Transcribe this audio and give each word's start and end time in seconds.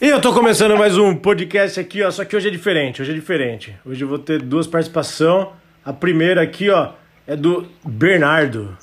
E 0.00 0.06
eu 0.08 0.20
tô 0.20 0.32
começando 0.32 0.76
mais 0.78 0.96
um 0.96 1.14
podcast 1.14 1.78
aqui, 1.78 2.02
ó. 2.02 2.10
Só 2.10 2.24
que 2.24 2.34
hoje 2.34 2.48
é 2.48 2.50
diferente, 2.50 3.02
hoje 3.02 3.10
é 3.10 3.14
diferente. 3.14 3.76
Hoje 3.84 4.02
eu 4.02 4.08
vou 4.08 4.18
ter 4.18 4.40
duas 4.40 4.66
participações. 4.66 5.48
A 5.84 5.92
primeira 5.92 6.42
aqui, 6.42 6.70
ó, 6.70 6.92
é 7.26 7.36
do 7.36 7.68
Bernardo. 7.84 8.76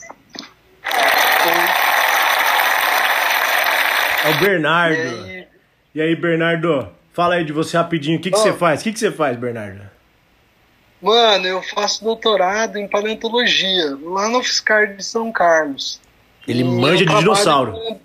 É 4.26 4.30
o 4.30 4.40
Bernardo. 4.40 4.98
E 4.98 5.02
aí? 5.08 5.48
E 5.96 6.02
aí, 6.02 6.16
Bernardo? 6.16 6.88
Fala 7.14 7.36
aí 7.36 7.44
de 7.46 7.52
você 7.54 7.76
rapidinho. 7.78 8.20
O 8.20 8.22
que, 8.22 8.30
que 8.30 8.38
você 8.38 8.54
faz? 8.54 8.82
O 8.82 8.84
que, 8.84 8.94
que 8.94 9.00
você 9.00 9.12
faz, 9.12 9.36
Bernardo? 9.38 9.82
Mano, 11.02 11.46
eu 11.48 11.62
faço 11.64 12.04
doutorado 12.04 12.78
em 12.78 12.88
paleontologia 12.88 13.98
lá 14.04 14.30
no 14.30 14.44
Fiscar 14.44 14.96
de 14.96 15.04
São 15.04 15.32
Carlos. 15.32 16.00
Ele 16.48 16.62
E 16.62 16.64
manja 16.64 17.06
de 17.06 17.16
dinossauro. 17.16 17.72
com- 17.74 18.00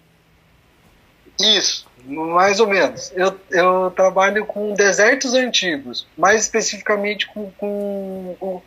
Isso, 1.40 1.86
mais 2.06 2.60
ou 2.60 2.66
menos. 2.66 3.12
Eu, 3.14 3.34
eu 3.50 3.90
trabalho 3.94 4.44
com 4.46 4.74
desertos 4.74 5.34
antigos, 5.34 6.06
mais 6.16 6.42
especificamente 6.42 7.26
com, 7.28 7.50
com- 7.58 8.36
com 8.40 8.62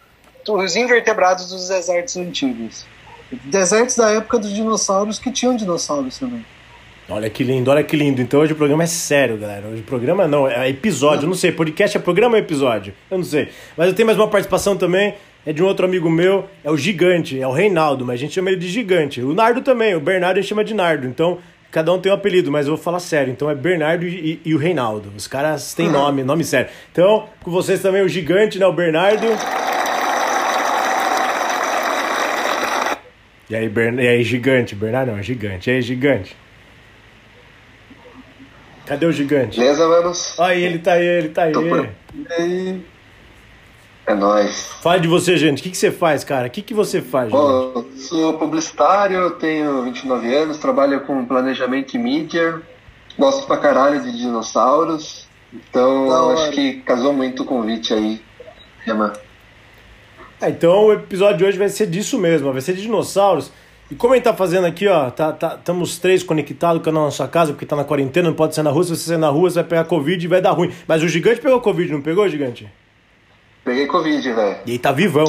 os 0.60 0.76
invertebrados 0.76 1.50
dos 1.50 1.68
desertos 1.70 2.16
antigos. 2.18 2.86
Desertos 3.46 3.96
da 3.96 4.12
época 4.12 4.38
dos 4.40 4.54
dinossauros 4.54 5.18
que 5.20 5.32
tinham 5.32 5.56
dinossauros 5.56 6.18
também. 6.20 6.46
Olha 7.10 7.30
que 7.30 7.44
lindo, 7.44 7.70
olha 7.70 7.84
que 7.84 7.96
lindo. 7.96 8.22
Então 8.22 8.40
hoje 8.40 8.54
o 8.54 8.56
programa 8.56 8.84
é 8.84 8.88
sério, 8.88 9.38
galera. 9.38 9.68
Hoje 9.68 9.82
o 9.82 9.86
programa 9.86 10.28
não, 10.28 10.48
é 10.48 10.70
episódio. 10.70 11.26
Eu 11.26 11.30
não 11.30 11.36
sei, 11.36 11.52
podcast 11.52 11.98
é 11.98 12.00
programa 12.00 12.36
ou 12.36 12.40
episódio? 12.40 12.94
Eu 13.12 13.18
não 13.18 13.26
sei. 13.26 13.50
Mas 13.78 13.88
eu 13.88 13.94
tenho 13.96 14.06
mais 14.08 14.18
uma 14.18 14.28
participação 14.28 14.76
também. 14.78 15.14
É 15.48 15.54
de 15.54 15.62
um 15.62 15.68
outro 15.68 15.86
amigo 15.86 16.10
meu, 16.10 16.50
é 16.64 16.72
o 16.72 16.76
Gigante, 16.78 17.40
é 17.40 17.48
o 17.48 17.52
Reinaldo, 17.52 18.04
mas 18.04 18.16
a 18.16 18.18
gente 18.18 18.34
chama 18.34 18.50
ele 18.50 18.58
de 18.60 18.68
Gigante. 18.68 19.22
O 19.22 19.32
Nardo 19.36 19.62
também, 19.62 19.94
o 19.94 20.00
Bernardo 20.00 20.40
a 20.40 20.42
gente 20.42 20.50
chama 20.50 20.64
de 20.64 20.74
Nardo. 20.74 21.06
Então, 21.06 21.38
cada 21.76 21.92
um 21.92 22.00
tem 22.00 22.10
um 22.10 22.16
apelido, 22.16 22.50
mas 22.50 22.68
eu 22.68 22.76
vou 22.78 22.82
falar 22.82 23.02
sério. 23.02 23.30
Então 23.34 23.50
é 23.50 23.54
Bernardo 23.54 24.08
e, 24.08 24.40
e 24.46 24.56
o 24.56 24.58
Reinaldo. 24.58 25.12
Os 25.14 25.28
caras 25.28 25.74
têm 25.74 25.90
nome, 25.90 26.24
nome 26.24 26.42
sério. 26.46 26.70
Então, 26.90 27.28
com 27.44 27.52
vocês 27.52 27.82
também 27.82 28.02
o 28.02 28.08
Gigante, 28.08 28.58
né? 28.58 28.66
O 28.66 28.72
Bernardo. 28.72 29.28
E 33.50 33.56
aí, 33.58 33.68
Bern... 33.68 34.02
e 34.02 34.08
aí, 34.08 34.24
Gigante? 34.24 34.74
Bernardo 34.74 35.12
não, 35.12 35.20
é 35.20 35.24
Gigante. 35.24 35.70
E 35.70 35.74
aí, 35.74 35.82
Gigante? 35.82 36.34
Cadê 38.86 39.06
o 39.06 39.12
Gigante? 39.12 39.60
Beleza, 39.60 39.86
manos? 39.86 40.40
Aí, 40.40 40.64
ele 40.64 40.80
tá 40.80 40.94
aí, 40.94 41.06
ele 41.06 41.30
tá 41.30 41.44
aí. 41.44 41.52
Tô 41.52 41.62
por- 41.62 41.90
E 42.16 42.34
aí, 42.42 42.82
É 44.08 44.14
nóis. 44.14 44.68
Fala 44.82 45.00
de 45.00 45.08
você, 45.08 45.36
gente. 45.36 45.60
O 45.60 45.64
que, 45.64 45.72
que 45.72 45.78
você 45.78 45.92
faz, 45.92 46.24
cara? 46.24 46.48
O 46.48 46.50
que, 46.52 46.62
que 46.62 46.74
você 46.74 47.02
faz, 47.02 47.32
gente? 47.32 47.40
Bom, 47.40 47.72
eu 47.76 47.86
sou 47.98 48.34
publicitário, 48.38 49.32
tenho 49.32 49.82
29 49.84 50.34
anos, 50.34 50.58
trabalho 50.58 51.02
com 51.02 51.26
planejamento 51.26 51.96
e 51.96 51.98
mídia, 51.98 52.62
gosto 53.18 53.48
pra 53.48 53.58
caralho 53.58 54.04
de 54.04 54.16
dinossauros, 54.16 55.28
então 55.52 56.08
hora. 56.08 56.40
acho 56.40 56.52
que 56.52 56.82
casou 56.82 57.14
muito 57.14 57.42
o 57.42 57.46
convite 57.46 57.94
aí, 57.94 58.22
Reman. 58.86 59.12
É, 60.40 60.50
então 60.50 60.86
o 60.86 60.94
episódio 60.94 61.38
de 61.38 61.46
hoje 61.46 61.58
vai 61.58 61.70
ser 61.70 61.88
disso 61.88 62.20
mesmo, 62.20 62.52
vai 62.52 62.62
ser 62.62 62.74
de 62.74 62.84
dinossauros. 62.84 63.52
E 63.90 63.96
como 63.96 64.14
a 64.14 64.18
gente 64.18 64.26
tá 64.26 64.34
fazendo 64.34 64.66
aqui, 64.66 64.88
ó, 64.88 65.10
tá, 65.10 65.32
tá, 65.32 65.56
estamos 65.56 65.98
três 65.98 66.22
conectados 66.22 66.84
com 66.84 66.90
a 66.90 66.94
nossa 66.94 67.28
casa, 67.28 67.54
porque 67.54 67.66
tá 67.66 67.76
na 67.76 67.84
quarentena, 67.84 68.30
não 68.30 68.36
pode 68.36 68.54
sair 68.54 68.64
na 68.64 68.72
rua. 68.72 68.84
Se 68.84 68.90
você 68.90 69.10
sair 69.10 69.18
na 69.18 69.30
rua, 69.30 69.50
você 69.50 69.56
vai 69.56 69.64
pegar 69.64 69.86
Covid 69.86 70.24
e 70.24 70.28
vai 70.28 70.42
dar 70.42 70.52
ruim. 70.52 70.72
Mas 70.88 71.04
o 71.04 71.08
gigante 71.08 71.40
pegou 71.40 71.62
Covid, 71.62 71.92
não 71.92 72.02
pegou, 72.02 72.28
gigante? 72.28 72.68
Peguei 73.66 73.88
Covid, 73.88 74.32
velho. 74.32 74.58
E 74.64 74.72
aí 74.74 74.78
tá 74.78 74.92
vivão. 74.92 75.26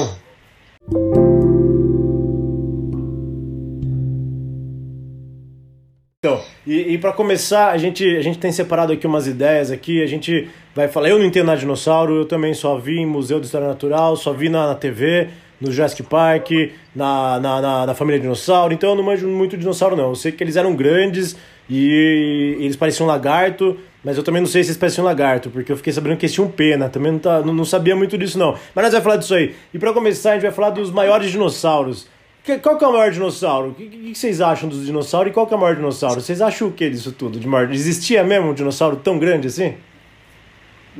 Então, 6.19 6.39
e, 6.65 6.93
e 6.93 6.97
para 6.99 7.11
começar, 7.13 7.71
a 7.71 7.77
gente, 7.79 8.05
a 8.15 8.21
gente 8.21 8.37
tem 8.37 8.51
separado 8.51 8.93
aqui 8.93 9.07
umas 9.07 9.25
ideias 9.25 9.71
aqui, 9.71 10.03
a 10.03 10.05
gente 10.05 10.47
vai 10.75 10.87
falar, 10.87 11.09
eu 11.09 11.17
não 11.17 11.25
entendo 11.25 11.47
nada 11.47 11.57
de 11.57 11.61
dinossauro, 11.61 12.15
eu 12.15 12.25
também 12.25 12.53
só 12.53 12.77
vi 12.77 12.99
em 12.99 13.07
Museu 13.07 13.39
de 13.39 13.47
História 13.47 13.67
Natural, 13.67 14.15
só 14.15 14.31
vi 14.31 14.49
na, 14.49 14.67
na 14.67 14.75
TV, 14.75 15.29
no 15.59 15.71
Jurassic 15.71 16.03
Park, 16.03 16.51
na, 16.95 17.39
na, 17.39 17.59
na, 17.61 17.85
na 17.87 17.95
Família 17.95 18.19
Dinossauro, 18.19 18.71
então 18.71 18.91
eu 18.91 18.95
não 18.95 19.03
manjo 19.03 19.27
muito 19.27 19.57
dinossauro 19.57 19.95
não, 19.95 20.09
eu 20.09 20.15
sei 20.15 20.31
que 20.31 20.43
eles 20.43 20.55
eram 20.55 20.75
grandes 20.75 21.35
e 21.67 22.55
eles 22.59 22.75
pareciam 22.75 23.07
um 23.07 23.09
lagarto, 23.09 23.77
mas 24.07 24.15
eu 24.17 24.23
também 24.23 24.41
não 24.41 24.47
sei 24.47 24.63
se 24.63 24.73
pareciam 24.75 25.03
um 25.03 25.05
lagarto, 25.05 25.49
porque 25.49 25.69
eu 25.69 25.75
fiquei 25.75 25.91
sabendo 25.91 26.15
que 26.15 26.25
eles 26.25 26.33
tinham 26.33 26.49
pena, 26.49 26.87
também 26.87 27.11
não, 27.11 27.19
tá, 27.19 27.41
não, 27.41 27.53
não 27.53 27.65
sabia 27.65 27.93
muito 27.93 28.17
disso 28.17 28.39
não. 28.39 28.53
Mas 28.73 28.83
nós 28.85 28.91
vamos 28.93 29.03
falar 29.03 29.17
disso 29.17 29.35
aí. 29.35 29.53
E 29.73 29.77
para 29.77 29.91
começar, 29.91 30.29
a 30.31 30.33
gente 30.35 30.43
vai 30.43 30.51
falar 30.51 30.69
dos 30.69 30.89
maiores 30.91 31.29
dinossauros. 31.29 32.07
Que- 32.41 32.57
Qual 32.57 32.77
que 32.77 32.85
é 32.85 32.87
o 32.87 32.93
maior 32.93 33.11
dinossauro? 33.11 33.71
O 33.71 33.73
que, 33.73 33.85
que, 33.85 33.97
que 33.97 34.15
vocês 34.17 34.39
acham 34.39 34.69
dos 34.69 34.85
dinossauros 34.85 35.29
e 35.31 35.33
qual 35.33 35.45
que 35.45 35.53
é 35.53 35.57
o 35.57 35.59
maior 35.59 35.75
dinossauro? 35.75 36.21
Vocês 36.21 36.41
acham 36.41 36.69
o 36.69 36.71
que 36.71 36.89
disso 36.89 37.11
tudo? 37.11 37.37
De 37.37 37.45
maior? 37.45 37.69
Existia 37.73 38.23
mesmo 38.23 38.51
um 38.51 38.53
dinossauro 38.53 38.95
tão 38.95 39.19
grande 39.19 39.47
assim? 39.47 39.73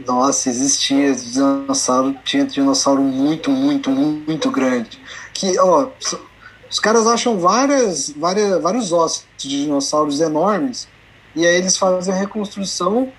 Nossa, 0.05 0.49
existia 0.49 1.13
dinossauro, 1.15 2.13
tinha 2.25 2.45
dinossauro 2.45 3.01
muito, 3.01 3.49
muito, 3.49 3.89
muito 3.89 4.51
grande. 4.51 4.99
Que, 5.33 5.57
ó, 5.59 5.87
os 6.69 6.79
caras 6.79 7.07
acham 7.07 7.39
várias, 7.39 8.09
várias, 8.11 8.61
vários 8.61 8.91
ossos 8.91 9.23
de 9.37 9.47
dinossauros 9.63 10.19
enormes 10.19 10.87
e 11.37 11.45
aí 11.45 11.55
eles 11.55 11.77
fazem 11.77 12.11
a 12.11 12.17
reconstrução 12.17 13.13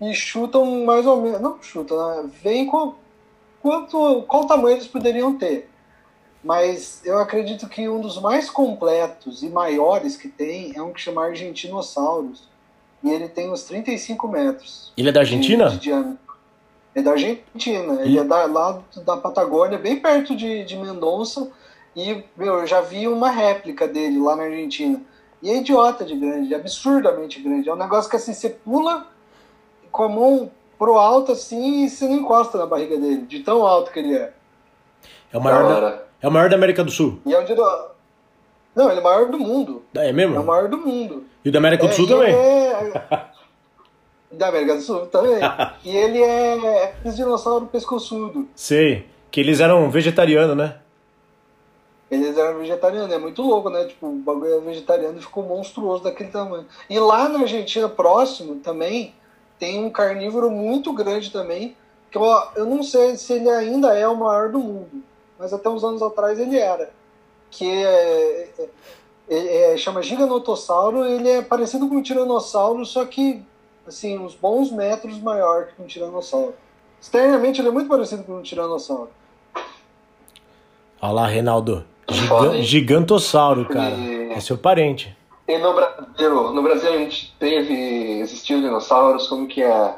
e 0.00 0.14
chutam 0.14 0.84
mais 0.84 1.04
ou 1.04 1.20
menos, 1.20 1.40
não 1.40 1.60
chutam, 1.60 2.22
né? 2.22 2.30
veem 2.40 2.66
qual, 2.66 2.96
quanto, 3.60 4.22
qual 4.28 4.46
tamanho 4.46 4.76
eles 4.76 4.86
poderiam 4.86 5.36
ter. 5.36 5.68
Mas 6.44 7.00
eu 7.04 7.18
acredito 7.18 7.68
que 7.68 7.88
um 7.88 8.00
dos 8.00 8.20
mais 8.20 8.48
completos 8.48 9.42
e 9.42 9.48
maiores 9.48 10.16
que 10.16 10.28
tem 10.28 10.72
é 10.76 10.82
um 10.82 10.92
que 10.92 11.00
chama 11.00 11.24
Argentinossauros. 11.24 12.48
E 13.02 13.10
ele 13.10 13.28
tem 13.28 13.50
uns 13.50 13.64
35 13.64 14.28
metros 14.28 14.92
Ele 14.96 15.08
é 15.08 15.12
da 15.12 15.20
Argentina? 15.20 15.68
de, 15.70 15.78
de. 15.78 15.90
É 16.94 17.02
da 17.02 17.10
Argentina, 17.10 18.02
ele 18.02 18.18
é 18.18 18.22
da, 18.22 18.46
lá 18.46 18.80
da 19.04 19.16
Patagônia, 19.16 19.76
bem 19.76 19.98
perto 19.98 20.36
de, 20.36 20.64
de 20.64 20.76
Mendonça. 20.76 21.50
E, 21.96 22.22
meu, 22.36 22.60
eu 22.60 22.66
já 22.68 22.80
vi 22.80 23.08
uma 23.08 23.30
réplica 23.30 23.88
dele 23.88 24.20
lá 24.20 24.36
na 24.36 24.44
Argentina. 24.44 25.00
E 25.44 25.50
é 25.50 25.58
idiota 25.58 26.06
de 26.06 26.16
grande, 26.16 26.54
é 26.54 26.56
absurdamente 26.56 27.38
grande. 27.40 27.68
É 27.68 27.72
um 27.72 27.76
negócio 27.76 28.08
que 28.10 28.16
assim, 28.16 28.32
você 28.32 28.48
pula 28.48 29.06
com 29.92 30.02
a 30.04 30.08
mão 30.08 30.50
pro 30.78 30.94
alto 30.98 31.32
assim 31.32 31.84
e 31.84 31.90
você 31.90 32.08
não 32.08 32.14
encosta 32.16 32.56
na 32.56 32.64
barriga 32.64 32.96
dele, 32.96 33.22
de 33.26 33.40
tão 33.40 33.64
alto 33.66 33.92
que 33.92 33.98
ele 33.98 34.16
é. 34.16 34.32
É 35.30 35.36
o 35.36 35.42
maior 35.42 35.68
da, 35.68 36.02
é 36.22 36.26
o 36.28 36.30
maior 36.32 36.48
da 36.48 36.56
América 36.56 36.82
do 36.82 36.90
Sul. 36.90 37.18
E 37.26 37.34
é 37.34 37.38
um 37.38 37.44
dino... 37.44 37.62
Não, 38.74 38.88
ele 38.88 38.98
é 38.98 39.00
o 39.00 39.04
maior 39.04 39.26
do 39.28 39.38
mundo. 39.38 39.82
É 39.94 40.08
É 40.08 40.12
o 40.12 40.14
mesmo? 40.14 40.42
maior 40.42 40.66
do 40.68 40.78
mundo. 40.78 41.24
E 41.44 41.50
o 41.50 41.52
da 41.52 41.58
América 41.58 41.84
do 41.86 41.90
É, 41.90 41.94
Sul 41.94 42.06
também? 42.08 42.34
é- 42.34 43.02
Da 44.32 44.48
América 44.48 44.74
do 44.76 44.80
Sul 44.80 45.06
também. 45.06 45.38
e 45.84 45.94
ele 45.94 46.22
é 46.22 46.94
esse 47.04 47.16
dinossauro 47.16 47.66
pescoçudo. 47.66 48.48
Sei. 48.56 49.06
Que 49.30 49.40
eles 49.40 49.60
eram 49.60 49.90
vegetarianos, 49.90 50.56
né? 50.56 50.76
Eles 52.14 52.38
eram 52.38 52.58
vegetarianos, 52.58 53.12
é 53.12 53.18
muito 53.18 53.42
louco, 53.42 53.68
né? 53.68 53.84
Tipo, 53.86 54.06
o 54.06 54.16
bagulho 54.16 54.54
é 54.54 54.60
vegetariano 54.60 55.20
ficou 55.20 55.42
monstruoso 55.42 56.04
daquele 56.04 56.30
tamanho. 56.30 56.66
E 56.88 56.98
lá 56.98 57.28
na 57.28 57.40
Argentina, 57.40 57.88
próximo 57.88 58.56
também, 58.56 59.14
tem 59.58 59.84
um 59.84 59.90
carnívoro 59.90 60.50
muito 60.50 60.92
grande 60.92 61.30
também, 61.32 61.76
que 62.10 62.16
eu, 62.16 62.24
eu 62.54 62.66
não 62.66 62.82
sei 62.82 63.16
se 63.16 63.32
ele 63.32 63.50
ainda 63.50 63.94
é 63.98 64.06
o 64.06 64.16
maior 64.16 64.50
do 64.50 64.58
mundo, 64.60 65.02
mas 65.38 65.52
até 65.52 65.68
uns 65.68 65.82
anos 65.82 66.02
atrás 66.02 66.38
ele 66.38 66.56
era. 66.56 66.90
Que 67.50 67.68
é, 67.68 68.48
é- 68.58 68.68
é- 69.28 69.72
é- 69.72 69.76
chama 69.76 70.02
Giganotossauro, 70.02 71.04
ele 71.04 71.28
é 71.28 71.42
parecido 71.42 71.88
com 71.88 71.96
um 71.96 72.02
tiranossauro, 72.02 72.84
só 72.86 73.04
que, 73.04 73.42
assim, 73.86 74.18
uns 74.18 74.34
bons 74.34 74.70
metros 74.70 75.18
maior 75.20 75.66
que 75.66 75.82
um 75.82 75.86
tiranossauro. 75.86 76.54
Externamente 77.00 77.60
ele 77.60 77.68
é 77.68 77.72
muito 77.72 77.88
parecido 77.88 78.22
com 78.22 78.34
um 78.34 78.42
tiranossauro. 78.42 79.10
Olha 81.02 81.12
lá, 81.12 81.26
Reinaldo. 81.26 81.84
Giga- 82.10 82.62
gigantossauro, 82.62 83.66
cara. 83.66 83.94
E- 83.94 84.32
É 84.32 84.40
seu 84.40 84.58
parente. 84.58 85.16
E 85.46 85.58
no 85.58 85.74
Brasil, 85.74 86.52
no 86.52 86.62
Brasil 86.62 86.92
a 86.92 86.96
gente 86.98 87.34
teve, 87.38 87.74
existiu 88.20 88.60
dinossauros, 88.60 89.26
como 89.28 89.46
que 89.46 89.62
é 89.62 89.70
a 89.72 89.96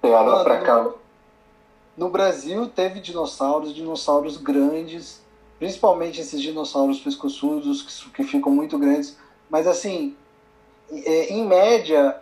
pegada 0.00 0.30
Mano, 0.30 0.44
pra 0.44 0.58
cá? 0.60 0.82
no- 0.82 0.94
No 1.96 2.08
Brasil 2.10 2.66
teve 2.66 3.00
dinossauros, 3.00 3.72
dinossauros 3.74 4.36
grandes, 4.36 5.22
principalmente 5.58 6.20
esses 6.20 6.40
dinossauros 6.42 6.98
pescoçudos 7.00 7.82
que, 7.82 8.10
que 8.10 8.24
ficam 8.24 8.50
muito 8.52 8.76
grandes. 8.78 9.16
Mas 9.48 9.66
assim, 9.66 10.14
é, 10.92 11.32
em 11.32 11.46
média, 11.46 12.16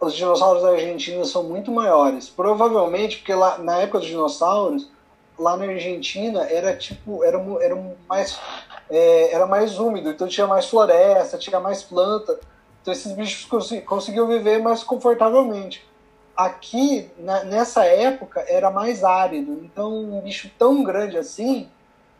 os 0.00 0.14
dinossauros 0.14 0.62
da 0.62 0.70
Argentina 0.70 1.24
são 1.24 1.42
muito 1.42 1.70
maiores. 1.72 2.28
Provavelmente 2.28 3.18
porque 3.18 3.34
lá 3.34 3.58
na 3.58 3.78
época 3.78 3.98
dos 3.98 4.08
dinossauros, 4.08 4.88
lá 5.38 5.56
na 5.56 5.64
Argentina 5.66 6.42
era 6.48 6.76
tipo 6.76 7.22
era, 7.24 7.38
era 7.60 7.76
mais 8.08 8.38
é, 8.90 9.32
era 9.32 9.46
mais 9.46 9.78
úmido, 9.78 10.10
então 10.10 10.28
tinha 10.28 10.46
mais 10.46 10.66
floresta, 10.66 11.38
tinha 11.38 11.60
mais 11.60 11.82
planta. 11.82 12.38
Então 12.82 12.92
esses 12.92 13.12
bichos 13.12 13.44
consi- 13.44 13.80
conseguiam 13.80 14.26
viver 14.26 14.60
mais 14.60 14.82
confortavelmente. 14.84 15.84
Aqui, 16.36 17.10
na- 17.18 17.44
nessa 17.44 17.84
época, 17.84 18.44
era 18.48 18.70
mais 18.70 19.02
árido, 19.02 19.60
então 19.64 19.90
um 19.92 20.20
bicho 20.20 20.50
tão 20.58 20.84
grande 20.84 21.16
assim 21.16 21.68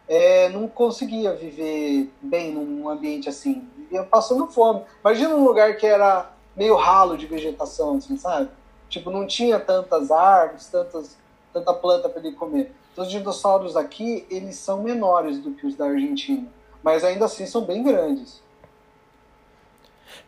é, 0.09 0.49
não 0.51 0.69
conseguia 0.69 1.33
viver 1.35 2.13
bem 2.23 2.53
num 2.53 2.89
ambiente 2.89 3.29
assim, 3.29 3.69
vivia 3.77 4.05
passando 4.05 4.47
fome. 4.47 4.83
Imagina 5.01 5.35
um 5.35 5.45
lugar 5.45 5.77
que 5.77 5.87
era 5.87 6.31
meio 6.55 6.77
ralo 6.77 7.17
de 7.17 7.27
vegetação, 7.27 7.97
assim, 7.97 8.17
sabe? 8.17 8.49
Tipo, 8.89 9.11
não 9.11 9.27
tinha 9.27 9.59
tantas 9.59 10.11
árvores, 10.11 10.67
tantas, 10.69 11.17
tanta 11.53 11.73
planta 11.75 12.09
para 12.09 12.21
ele 12.21 12.33
comer. 12.37 12.73
Então, 12.97 13.05
os 13.05 13.11
dinossauros 13.11 13.77
aqui, 13.77 14.27
eles 14.31 14.57
são 14.57 14.83
menores 14.83 15.39
do 15.39 15.51
que 15.51 15.67
os 15.67 15.77
da 15.77 15.85
Argentina, 15.85 16.47
mas 16.83 17.05
ainda 17.05 17.27
assim 17.27 17.45
são 17.45 17.61
bem 17.61 17.83
grandes. 17.83 18.43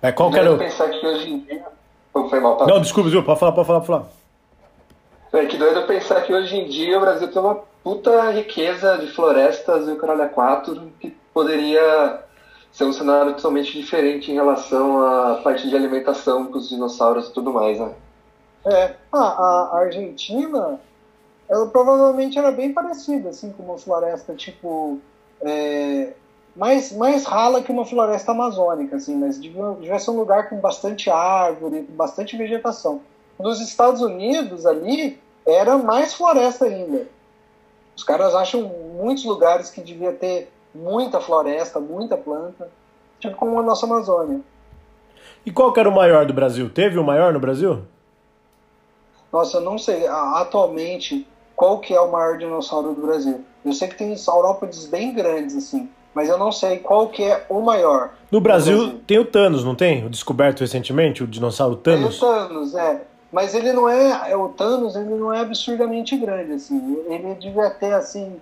Mas 0.02 0.14
qual 0.14 0.30
que 0.30 0.38
era 0.38 0.52
o... 0.52 0.58
pensar 0.58 0.90
que 0.90 1.06
hoje 1.06 1.30
em 1.30 1.38
dia... 1.38 1.64
Foi 2.12 2.40
mal, 2.40 2.58
tá? 2.58 2.66
Não, 2.66 2.78
desculpa, 2.78 3.08
desculpa, 3.08 3.28
pode 3.28 3.40
falar, 3.40 3.52
pode 3.52 3.66
falar, 3.66 3.80
pode 3.80 3.86
falar. 3.86 5.42
É 5.42 5.46
que 5.46 5.56
doido 5.56 5.86
pensar 5.86 6.20
que 6.22 6.34
hoje 6.34 6.56
em 6.56 6.68
dia 6.68 6.98
o 6.98 7.00
Brasil 7.00 7.32
tem 7.32 7.40
uma 7.40 7.54
puta 7.82 8.30
riqueza 8.32 8.98
de 8.98 9.06
florestas 9.12 9.88
e 9.88 9.92
o 9.92 9.96
caralho 9.96 10.28
4 10.28 10.92
que 11.00 11.16
poderia 11.32 12.22
ser 12.70 12.84
um 12.84 12.92
cenário 12.92 13.32
totalmente 13.34 13.72
diferente 13.72 14.30
em 14.30 14.34
relação 14.34 15.00
à 15.00 15.36
parte 15.36 15.66
de 15.70 15.74
alimentação 15.74 16.44
com 16.46 16.58
os 16.58 16.68
dinossauros 16.68 17.28
e 17.28 17.32
tudo 17.32 17.50
mais, 17.50 17.80
né? 17.80 17.94
É, 18.66 18.94
ah, 19.12 19.70
a 19.72 19.78
Argentina, 19.78 20.78
ela 21.48 21.66
provavelmente 21.66 22.38
era 22.38 22.52
bem 22.52 22.72
parecida, 22.72 23.30
assim, 23.30 23.52
com 23.52 23.62
uma 23.62 23.78
floresta, 23.78 24.34
tipo, 24.34 24.98
é, 25.40 26.12
mais, 26.54 26.92
mais 26.92 27.24
rala 27.24 27.62
que 27.62 27.72
uma 27.72 27.86
floresta 27.86 28.32
amazônica, 28.32 28.96
assim, 28.96 29.16
mas 29.16 29.40
devia, 29.40 29.70
devia 29.80 29.98
ser 29.98 30.10
um 30.10 30.18
lugar 30.18 30.48
com 30.48 30.60
bastante 30.60 31.08
árvore, 31.08 31.84
com 31.84 31.94
bastante 31.94 32.36
vegetação. 32.36 33.00
Nos 33.38 33.60
Estados 33.60 34.02
Unidos, 34.02 34.66
ali, 34.66 35.18
era 35.46 35.78
mais 35.78 36.12
floresta 36.12 36.66
ainda. 36.66 37.06
Os 37.96 38.04
caras 38.04 38.34
acham 38.34 38.62
muitos 38.62 39.24
lugares 39.24 39.70
que 39.70 39.80
devia 39.80 40.12
ter 40.12 40.50
muita 40.74 41.20
floresta, 41.20 41.80
muita 41.80 42.16
planta, 42.16 42.68
tipo 43.18 43.36
como 43.36 43.58
a 43.58 43.62
nossa 43.62 43.86
Amazônia. 43.86 44.40
E 45.46 45.50
qual 45.50 45.72
que 45.72 45.80
era 45.80 45.88
o 45.88 45.94
maior 45.94 46.26
do 46.26 46.34
Brasil? 46.34 46.68
Teve 46.68 46.98
o 46.98 47.04
maior 47.04 47.32
no 47.32 47.40
Brasil? 47.40 47.82
Nossa, 49.32 49.58
eu 49.58 49.60
não 49.60 49.78
sei 49.78 50.06
atualmente 50.06 51.26
qual 51.58 51.80
que 51.80 51.92
é 51.92 52.00
o 52.00 52.08
maior 52.08 52.38
dinossauro 52.38 52.94
do 52.94 53.02
Brasil. 53.02 53.44
Eu 53.64 53.72
sei 53.72 53.88
que 53.88 53.96
tem 53.96 54.16
saurópodes 54.16 54.86
bem 54.86 55.12
grandes, 55.12 55.56
assim, 55.56 55.88
mas 56.14 56.28
eu 56.28 56.38
não 56.38 56.52
sei 56.52 56.78
qual 56.78 57.08
que 57.08 57.24
é 57.24 57.44
o 57.48 57.60
maior. 57.60 58.14
No 58.30 58.40
Brasil, 58.40 58.78
Brasil. 58.78 59.00
tem 59.04 59.18
o 59.18 59.24
Thanos, 59.24 59.64
não 59.64 59.74
tem? 59.74 60.06
O 60.06 60.08
descoberto 60.08 60.60
recentemente, 60.60 61.24
o 61.24 61.26
dinossauro 61.26 61.74
Thanos? 61.74 62.20
Tem 62.20 62.28
o 62.28 62.32
Thanos, 62.32 62.74
é. 62.76 63.02
Mas 63.32 63.56
ele 63.56 63.72
não 63.72 63.88
é, 63.88 64.30
é, 64.30 64.36
o 64.36 64.50
Thanos, 64.50 64.94
ele 64.94 65.10
não 65.10 65.34
é 65.34 65.40
absurdamente 65.40 66.16
grande, 66.16 66.52
assim. 66.52 66.96
Ele 67.08 67.34
devia 67.34 67.70
ter, 67.70 67.92
assim, 67.92 68.36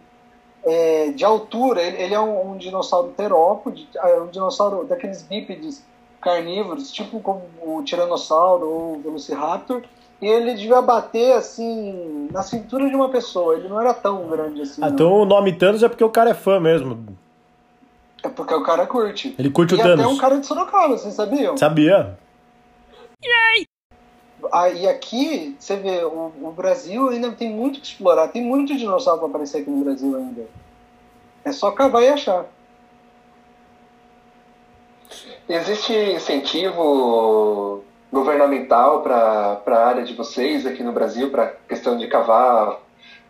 é, 0.63 1.11
de 1.11 1.25
altura, 1.25 1.81
ele, 1.83 1.97
ele 2.03 2.15
é 2.15 2.21
um, 2.21 2.51
um, 2.51 2.59
dinossauro 2.59 3.15
terópode, 3.17 3.89
é 3.97 4.21
um 4.21 4.27
dinossauro 4.27 4.85
daqueles 4.85 5.23
bípedes 5.23 5.83
carnívoros, 6.21 6.93
tipo 6.93 7.19
como 7.21 7.45
o 7.63 7.83
tiranossauro 7.83 8.69
ou 8.69 8.97
o 8.97 9.01
velociraptor, 9.01 9.85
e 10.21 10.27
ele 10.27 10.55
devia 10.55 10.81
bater 10.81 11.33
assim 11.33 12.29
na 12.33 12.43
cintura 12.43 12.89
de 12.89 12.95
uma 12.95 13.09
pessoa. 13.09 13.57
Ele 13.57 13.69
não 13.69 13.81
era 13.81 13.93
tão 13.93 14.27
grande 14.29 14.63
assim. 14.63 14.83
Ah, 14.83 14.89
então 14.89 15.13
o 15.13 15.25
nome 15.25 15.53
Thanos 15.53 15.83
é 15.83 15.89
porque 15.89 16.05
o 16.05 16.11
cara 16.11 16.31
é 16.31 16.35
fã 16.35 16.59
mesmo. 16.59 17.07
É 18.23 18.29
porque 18.29 18.55
o 18.55 18.63
cara 18.63 18.87
curte. 18.87 19.35
Ele 19.39 19.51
curte 19.51 19.75
e 19.75 19.79
o 19.79 19.79
Thanos. 19.79 20.01
E 20.01 20.03
até 20.03 20.13
um 20.13 20.17
cara 20.17 20.39
de 20.39 20.47
Sorocaba, 20.47 20.97
vocês 20.97 21.15
sabiam? 21.15 21.57
Sabia. 21.57 22.19
Yay! 23.23 23.67
Ah, 24.53 24.71
e 24.71 24.89
aqui, 24.89 25.57
você 25.59 25.77
vê, 25.77 26.05
o, 26.05 26.33
o, 26.43 26.53
Brasil 26.53 27.09
ainda 27.09 27.33
tem 27.33 27.51
muito 27.51 27.81
que 27.81 27.87
explorar. 27.87 28.29
Tem 28.29 28.43
muito 28.43 28.77
dinossauro 28.77 29.21
para 29.21 29.29
aparecer 29.29 29.59
aqui 29.59 29.71
no 29.71 29.85
Brasil 29.85 30.17
ainda. 30.17 30.47
É 31.45 31.53
só 31.53 31.71
cavar 31.73 32.03
e 32.03 32.09
achar. 32.09 32.47
Existe 35.49 35.93
incentivo 35.93 37.85
governamental 38.13 39.03
para 39.03 39.63
a 39.67 39.87
área 39.87 40.05
de 40.05 40.15
vocês 40.15 40.67
aqui 40.67 40.83
no 40.83 40.93
Brasil, 40.93 41.31
para 41.31 41.49
questão 41.69 41.97
de 41.97 42.07
cavar 42.07 42.81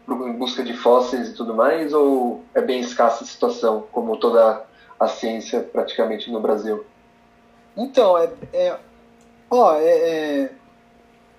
em 0.08 0.32
busca 0.32 0.62
de 0.62 0.73
fósseis 0.73 1.31
e 1.31 1.34
tudo 1.34 1.55
mais, 1.55 1.93
ou 1.93 2.44
é 2.55 2.61
bem 2.61 2.81
escassa 2.81 3.25
a 3.25 3.26
situação, 3.26 3.87
como 3.90 4.17
toda 4.17 4.64
a 4.99 5.08
ciência 5.08 5.61
praticamente 5.61 6.31
no 6.31 6.40
Brasil? 6.40 6.84
Então, 7.76 8.17
é, 8.17 8.31
é 8.52 8.78
ó, 9.50 9.75
é, 9.75 9.84
é, 9.84 10.52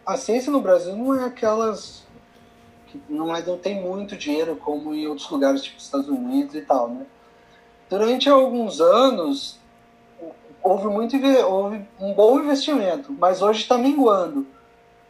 a 0.05 0.17
ciência 0.17 0.51
no 0.51 0.61
Brasil 0.61 0.95
não 0.95 1.15
é 1.15 1.25
aquelas 1.25 2.05
que 2.87 3.01
não, 3.09 3.35
é, 3.35 3.41
não 3.41 3.57
tem 3.57 3.81
muito 3.81 4.15
dinheiro 4.15 4.55
como 4.55 4.93
em 4.93 5.07
outros 5.07 5.29
lugares, 5.29 5.61
tipo 5.61 5.77
Estados 5.77 6.07
Unidos 6.07 6.55
e 6.55 6.61
tal, 6.61 6.89
né? 6.89 7.05
Durante 7.89 8.29
alguns 8.29 8.81
anos, 8.81 9.59
houve 10.63 10.87
muito 10.87 11.15
houve 11.45 11.85
um 11.99 12.13
bom 12.13 12.39
investimento, 12.39 13.11
mas 13.17 13.41
hoje 13.41 13.61
está 13.61 13.77
minguando. 13.77 14.45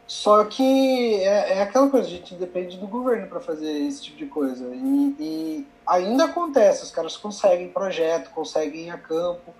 Só 0.06 0.42
que 0.44 1.16
é, 1.16 1.58
é, 1.58 1.62
aquela 1.62 1.90
coisa, 1.90 2.06
a 2.06 2.10
gente 2.10 2.34
depende 2.34 2.78
do 2.78 2.86
governo 2.86 3.26
para 3.26 3.40
fazer 3.40 3.70
esse 3.70 4.04
tipo 4.04 4.16
de 4.16 4.24
coisa. 4.24 4.66
E, 4.74 5.16
e, 5.20 5.66
ainda 5.86 6.24
acontece, 6.24 6.82
os 6.82 6.90
caras 6.90 7.14
conseguem 7.14 7.68
projeto, 7.68 8.30
conseguem 8.30 8.86
ir 8.86 8.90
a 8.90 8.96
campo, 8.96 9.52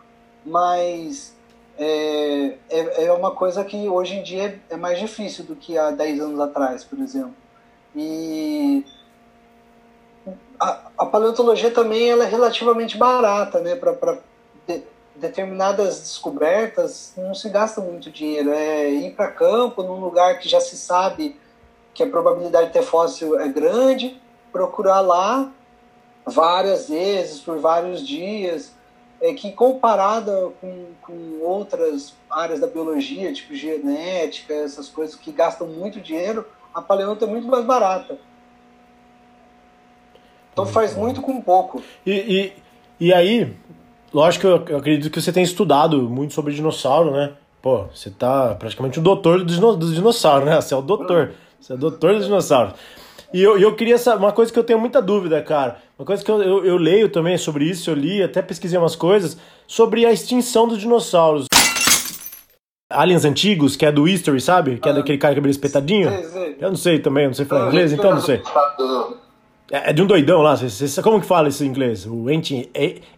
mas 0.47 1.37
é, 1.77 2.57
é, 2.71 3.05
é 3.05 3.13
uma 3.13 3.33
coisa 3.33 3.63
que 3.63 3.89
hoje 3.91 4.15
em 4.17 4.23
dia 4.23 4.59
é 4.71 4.77
mais 4.77 4.99
difícil 4.99 5.45
do 5.45 5.55
que 5.55 5.77
há 5.77 5.91
10 5.91 6.21
anos 6.21 6.41
atrás, 6.41 6.83
por 6.83 6.99
exemplo. 6.99 7.35
E 7.95 8.87
a, 10.59 10.91
a 10.97 11.07
paleontologia 11.07 11.71
também 11.71 12.09
ela 12.09 12.25
é 12.25 12.29
relativamente 12.29 12.97
barata, 12.97 13.61
né, 13.61 13.77
para 13.77 14.19
determinadas 15.21 16.01
descobertas 16.01 17.13
não 17.17 17.35
se 17.35 17.49
gasta 17.49 17.81
muito 17.81 18.11
dinheiro. 18.11 18.51
É 18.51 18.91
ir 18.91 19.15
para 19.15 19.31
campo, 19.31 19.83
num 19.83 20.01
lugar 20.01 20.39
que 20.39 20.49
já 20.49 20.61
se 20.61 20.77
sabe 20.77 21.37
que 21.93 22.03
a 22.03 22.09
probabilidade 22.09 22.69
de 22.69 22.73
ter 22.73 22.83
fóssil 22.83 23.39
é 23.39 23.49
grande, 23.49 24.21
procurar 24.53 25.01
lá 25.01 25.51
várias 26.25 26.89
vezes, 26.89 27.41
por 27.41 27.59
vários 27.59 28.07
dias, 28.07 28.73
é 29.21 29.35
que 29.35 29.51
comparada 29.53 30.51
com, 30.61 30.87
com 31.03 31.41
outras 31.43 32.15
áreas 32.31 32.61
da 32.61 32.67
biologia, 32.67 33.33
tipo 33.33 33.55
genética, 33.55 34.55
essas 34.55 34.89
coisas 34.89 35.17
que 35.17 35.33
gastam 35.33 35.67
muito 35.67 36.01
dinheiro, 36.01 36.47
a 36.73 36.81
paleonto 36.81 37.25
é 37.25 37.29
muito 37.29 37.49
mais 37.49 37.65
barata. 37.65 38.19
Então 40.53 40.67
faz 40.67 40.95
muito 40.95 41.21
com 41.21 41.41
pouco. 41.41 41.83
E, 42.07 42.13
e, 42.13 42.53
e 43.07 43.13
aí, 43.13 43.57
lógico, 44.13 44.47
eu, 44.47 44.65
eu 44.69 44.79
acredito 44.79 45.11
que 45.11 45.21
você 45.21 45.33
tem 45.33 45.43
estudado 45.43 46.03
muito 46.03 46.35
sobre 46.35 46.55
dinossauro, 46.55 47.11
né? 47.11 47.33
Pô, 47.61 47.85
você 47.93 48.11
tá 48.11 48.55
praticamente 48.55 48.99
o 48.99 49.03
doutor 49.03 49.45
dos, 49.45 49.95
dinossauros, 49.95 50.49
né? 50.49 50.61
Você 50.61 50.73
é 50.73 50.77
o 50.77 50.83
doutor. 50.83 51.33
Você 51.61 51.73
é 51.73 51.75
o 51.75 51.79
doutor 51.79 52.15
dos 52.15 52.25
dinossauros. 52.25 52.75
E 53.33 53.43
eu, 53.43 53.59
eu 53.59 53.75
queria 53.75 53.99
saber 53.99 54.25
uma 54.25 54.33
coisa 54.33 54.53
que 54.53 54.59
eu 54.59 54.65
tenho 54.65 54.79
muita 54.79 55.03
dúvida, 55.03 55.43
cara. 55.43 55.79
Uma 55.99 56.07
coisa 56.07 56.25
que 56.25 56.31
eu, 56.31 56.43
eu, 56.43 56.65
eu, 56.65 56.77
leio 56.77 57.09
também 57.09 57.37
sobre 57.37 57.65
isso, 57.65 57.91
eu 57.91 57.95
li, 57.95 58.23
até 58.23 58.41
pesquisei 58.41 58.79
umas 58.79 58.97
coisas, 58.97 59.37
sobre 59.67 60.07
a 60.07 60.13
extinção 60.13 60.67
dos 60.67 60.79
dinossauros. 60.79 61.47
Aliens 62.91 63.27
antigos, 63.27 63.77
que 63.77 63.85
é 63.85 63.93
do 63.93 64.09
History, 64.09 64.41
sabe? 64.41 64.79
Que 64.79 64.89
é 64.89 64.93
ah, 64.93 64.95
daquele 64.95 65.19
cara 65.19 65.35
cabelo 65.35 65.51
espetadinho. 65.51 66.09
Eu 66.59 66.71
não 66.71 66.77
sei 66.77 67.01
também, 67.01 67.25
eu 67.25 67.29
não 67.29 67.35
sei 67.35 67.45
falar 67.45 67.69
inglês, 67.69 67.93
então 67.93 68.13
não 68.13 68.21
sei. 68.21 68.41
É, 69.71 69.91
é 69.91 69.93
de 69.93 70.03
um 70.03 70.07
doidão 70.07 70.41
lá, 70.41 70.57
você, 70.57 71.03
como 71.03 71.21
que 71.21 71.27
fala 71.27 71.49
isso 71.49 71.63
em 71.63 71.69
inglês? 71.69 72.07
O 72.07 72.29
Ancient, 72.29 72.69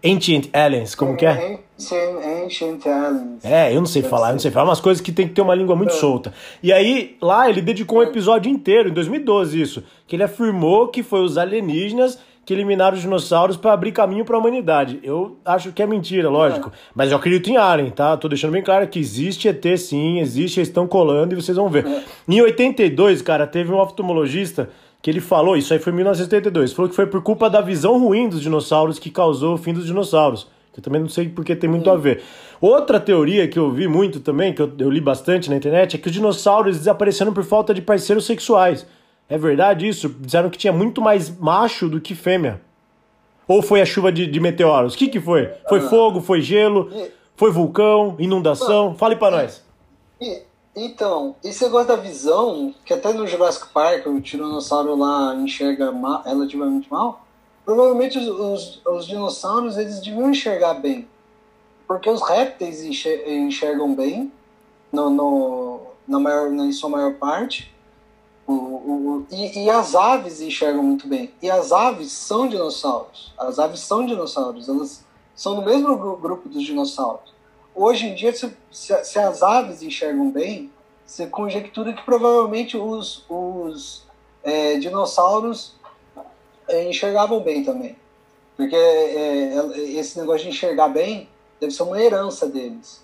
Ancient 0.05 0.49
Aliens, 0.53 0.95
como 0.95 1.17
que 1.17 1.25
é? 1.25 1.61
Ancient, 1.79 2.87
Aliens. 2.87 3.45
É, 3.45 3.73
eu 3.75 3.77
não 3.77 3.87
sei 3.87 4.03
falar, 4.03 4.29
eu 4.29 4.33
não 4.33 4.39
sei 4.41 4.51
falar, 4.51 4.69
umas 4.69 4.81
coisas 4.81 5.01
que 5.01 5.13
tem 5.13 5.29
que 5.29 5.35
ter 5.35 5.43
uma 5.43 5.55
língua 5.55 5.77
muito 5.77 5.95
é. 5.95 5.97
solta. 5.97 6.35
E 6.63 6.73
aí, 6.73 7.17
lá 7.21 7.49
ele 7.49 7.63
dedicou 7.63 8.01
um 8.01 8.03
episódio 8.03 8.51
inteiro, 8.51 8.89
em 8.89 8.93
2012 8.93 9.61
isso, 9.61 9.85
que 10.07 10.17
ele 10.17 10.25
afirmou 10.25 10.89
que 10.89 11.03
foi 11.03 11.21
os 11.21 11.39
alienígenas 11.39 12.19
que 12.45 12.55
eliminaram 12.55 12.97
os 12.97 13.03
dinossauros 13.03 13.57
para 13.57 13.73
abrir 13.73 13.93
caminho 13.93 14.25
para 14.25 14.35
a 14.35 14.41
humanidade. 14.41 14.99
Eu 15.05 15.37
acho 15.45 15.71
que 15.71 15.81
é 15.81 15.87
mentira, 15.87 16.29
lógico. 16.29 16.71
É. 16.71 16.73
Mas 16.93 17.13
eu 17.13 17.17
acredito 17.17 17.49
em 17.49 17.57
Alien, 17.57 17.91
tá? 17.91 18.17
Tô 18.17 18.29
deixando 18.29 18.51
bem 18.51 18.63
claro 18.63 18.89
que 18.89 18.99
existe 18.99 19.47
ET 19.47 19.65
sim, 19.79 20.19
existe, 20.19 20.59
eles 20.59 20.69
estão 20.69 20.85
colando 20.89 21.33
e 21.33 21.37
vocês 21.37 21.57
vão 21.57 21.69
ver. 21.69 21.87
É. 21.87 22.03
Em 22.29 22.41
82, 22.41 23.23
cara, 23.23 23.47
teve 23.47 23.71
um 23.73 23.79
oftalmologista 23.79 24.69
que 25.03 25.11
ele 25.11 25.21
falou, 25.21 25.57
isso 25.57 25.73
aí 25.73 25.79
foi 25.79 25.93
em 25.93 25.97
1982, 25.97 26.73
falou 26.73 26.89
que 26.89 26.95
foi 26.95 27.07
por 27.07 27.23
culpa 27.23 27.49
da 27.49 27.61
visão 27.61 27.99
ruim 27.99 28.29
dos 28.29 28.41
dinossauros 28.41 28.99
que 28.99 29.11
causou 29.11 29.55
o 29.55 29.59
fim 29.59 29.73
dos 29.73 29.87
dinossauros. 29.87 30.47
Que 30.73 30.79
eu 30.79 30.85
também 30.85 31.01
não 31.01 31.09
sei 31.09 31.29
porque 31.29 31.57
tem 31.57 31.69
muito 31.69 31.91
a 31.91 31.97
ver. 31.97 32.23
Outra 32.61 33.01
teoria 33.01 33.49
que 33.49 33.59
eu 33.59 33.71
vi 33.71 33.89
muito 33.89 34.21
também, 34.21 34.53
que 34.53 34.63
eu, 34.63 34.71
eu 34.79 34.91
li 34.91 35.01
bastante 35.01 35.51
na 35.51 35.57
internet, 35.57 35.97
é 35.97 35.99
que 35.99 36.07
os 36.07 36.13
dinossauros 36.13 36.79
desapareceram 36.79 37.33
por 37.33 37.43
falta 37.43 37.75
de 37.75 37.83
parceiros 37.83 38.25
sexuais. 38.27 38.87
É 39.29 39.39
verdade 39.39 39.89
isso? 39.89 40.09
Disseram 40.09 40.51
que 40.51 40.59
tinha 40.59 40.73
muito 40.73 41.01
mais 41.01 41.31
macho 41.39 41.89
do 41.89 42.01
que 42.01 42.15
fêmea. 42.15 42.61
Ou 43.49 43.63
foi 43.63 43.81
a 43.81 43.87
chuva 43.87 44.13
de, 44.13 44.27
de 44.27 44.39
meteoros? 44.39 44.95
O 44.95 44.99
que, 44.99 45.09
que 45.09 45.21
foi? 45.21 45.51
Foi 45.69 45.79
ah. 45.79 45.89
fogo, 45.89 46.21
foi 46.21 46.41
gelo, 46.41 46.91
foi 47.35 47.51
vulcão, 47.51 48.15
inundação? 48.19 48.95
Fale 48.95 49.17
para 49.17 49.39
nós. 49.39 49.65
Então, 50.75 51.35
e 51.43 51.53
você 51.53 51.69
gosta 51.69 51.97
da 51.97 52.03
visão, 52.03 52.73
que 52.85 52.95
até 52.95 53.13
no 53.13 53.27
Jurassic 53.27 53.69
Park 53.73 54.07
o 54.07 54.21
tiranossauro 54.21 54.95
lá 54.95 55.35
enxerga 55.35 55.91
mal, 55.91 56.23
relativamente 56.23 56.89
mal? 56.89 57.25
Provavelmente 57.65 58.19
os, 58.19 58.29
os, 58.29 58.87
os, 58.87 59.07
dinossauros 59.07 59.77
eles 59.77 60.01
deviam 60.01 60.31
enxergar 60.31 60.75
bem. 60.75 61.09
Porque 61.87 62.09
os 62.09 62.23
répteis 62.23 62.83
enxergam 62.83 63.95
bem 63.95 64.33
no, 64.93 65.11
no, 65.11 65.81
na 66.07 66.21
maior, 66.21 66.53
em 66.53 66.73
sua 66.73 66.89
maior 66.89 67.15
parte. 67.15 67.75
O, 68.47 68.53
o, 68.53 69.27
e, 69.31 69.65
e, 69.65 69.71
as 69.71 69.95
aves 69.95 70.41
enxergam 70.41 70.83
muito 70.83 71.07
bem. 71.07 71.33
E 71.43 71.51
as 71.51 71.73
aves 71.73 72.13
são 72.13 72.49
dinossauros. 72.49 73.33
As 73.37 73.59
aves 73.59 73.81
são 73.81 74.07
dinossauros. 74.07 74.69
Elas 74.69 75.05
são 75.35 75.57
do 75.57 75.63
mesmo 75.63 75.97
grupo 76.17 76.49
dos 76.49 76.63
dinossauros. 76.63 77.30
Hoje 77.75 78.07
em 78.07 78.15
dia, 78.15 78.33
se, 78.33 78.53
se, 78.71 79.05
se 79.05 79.19
as 79.19 79.43
aves 79.43 79.83
enxergam 79.83 80.31
bem, 80.31 80.71
você 81.07 81.27
conjectura 81.27 81.93
que 81.93 82.05
provavelmente 82.05 82.77
os, 82.77 83.25
os 83.29 84.07
é, 84.43 84.79
dinossauros 84.79 85.75
é, 86.69 86.89
enxergavam 86.89 87.41
bem 87.41 87.65
também. 87.65 87.97
Porque 88.57 88.77
é, 88.77 89.55
é, 89.55 89.79
esse 89.99 90.19
negócio 90.19 90.43
de 90.43 90.51
enxergar 90.51 90.89
bem 90.89 91.29
deve 91.61 91.73
ser 91.73 91.83
uma 91.83 92.01
herança 92.01 92.47
deles. 92.47 93.03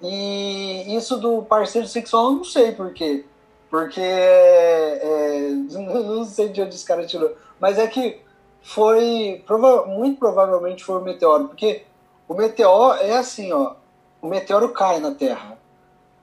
E 0.00 0.84
isso 0.96 1.18
do 1.18 1.42
parceiro 1.42 1.86
sexual 1.86 2.26
eu 2.26 2.36
não 2.36 2.44
sei 2.44 2.72
por 2.72 2.92
quê. 2.92 3.24
Porque 3.68 4.00
é, 4.00 5.50
não 5.70 6.24
sei 6.24 6.48
de 6.48 6.62
onde 6.62 6.74
esse 6.74 6.84
cara 6.84 7.06
tirou. 7.06 7.34
Mas 7.60 7.78
é 7.78 7.86
que 7.86 8.20
foi 8.62 9.42
prova 9.46 9.86
muito 9.86 10.18
provavelmente 10.18 10.84
foi 10.84 10.96
o 10.96 11.04
meteoro. 11.04 11.48
Porque 11.48 11.82
o 12.28 12.34
meteoro 12.34 13.00
é 13.00 13.16
assim, 13.16 13.52
ó. 13.52 13.74
O 14.20 14.28
meteoro 14.28 14.72
cai 14.72 15.00
na 15.00 15.14
Terra. 15.14 15.58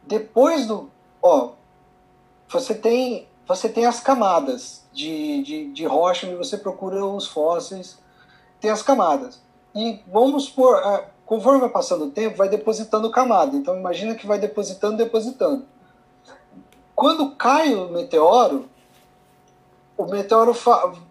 Depois 0.03 0.67
do. 0.67 0.89
Ó, 1.21 1.51
você 2.47 2.75
tem 2.75 3.27
você 3.47 3.69
tem 3.69 3.85
as 3.85 3.99
camadas 3.99 4.83
de, 4.91 5.43
de, 5.43 5.71
de 5.71 5.85
rocha 5.85 6.25
onde 6.25 6.35
você 6.35 6.57
procura 6.57 7.05
os 7.05 7.27
fósseis, 7.27 7.99
tem 8.59 8.71
as 8.71 8.81
camadas. 8.81 9.39
E 9.73 10.01
vamos 10.07 10.49
por, 10.49 10.75
ah, 10.75 11.05
conforme 11.25 11.59
vai 11.59 11.69
passando 11.69 12.05
o 12.05 12.11
tempo, 12.11 12.37
vai 12.37 12.49
depositando 12.49 13.11
camada. 13.11 13.55
Então 13.55 13.77
imagina 13.77 14.15
que 14.15 14.25
vai 14.25 14.39
depositando, 14.39 14.97
depositando. 14.97 15.65
Quando 16.95 17.35
cai 17.35 17.75
o 17.75 17.89
meteoro, 17.89 18.67
o 19.97 20.05
meteoro 20.05 20.55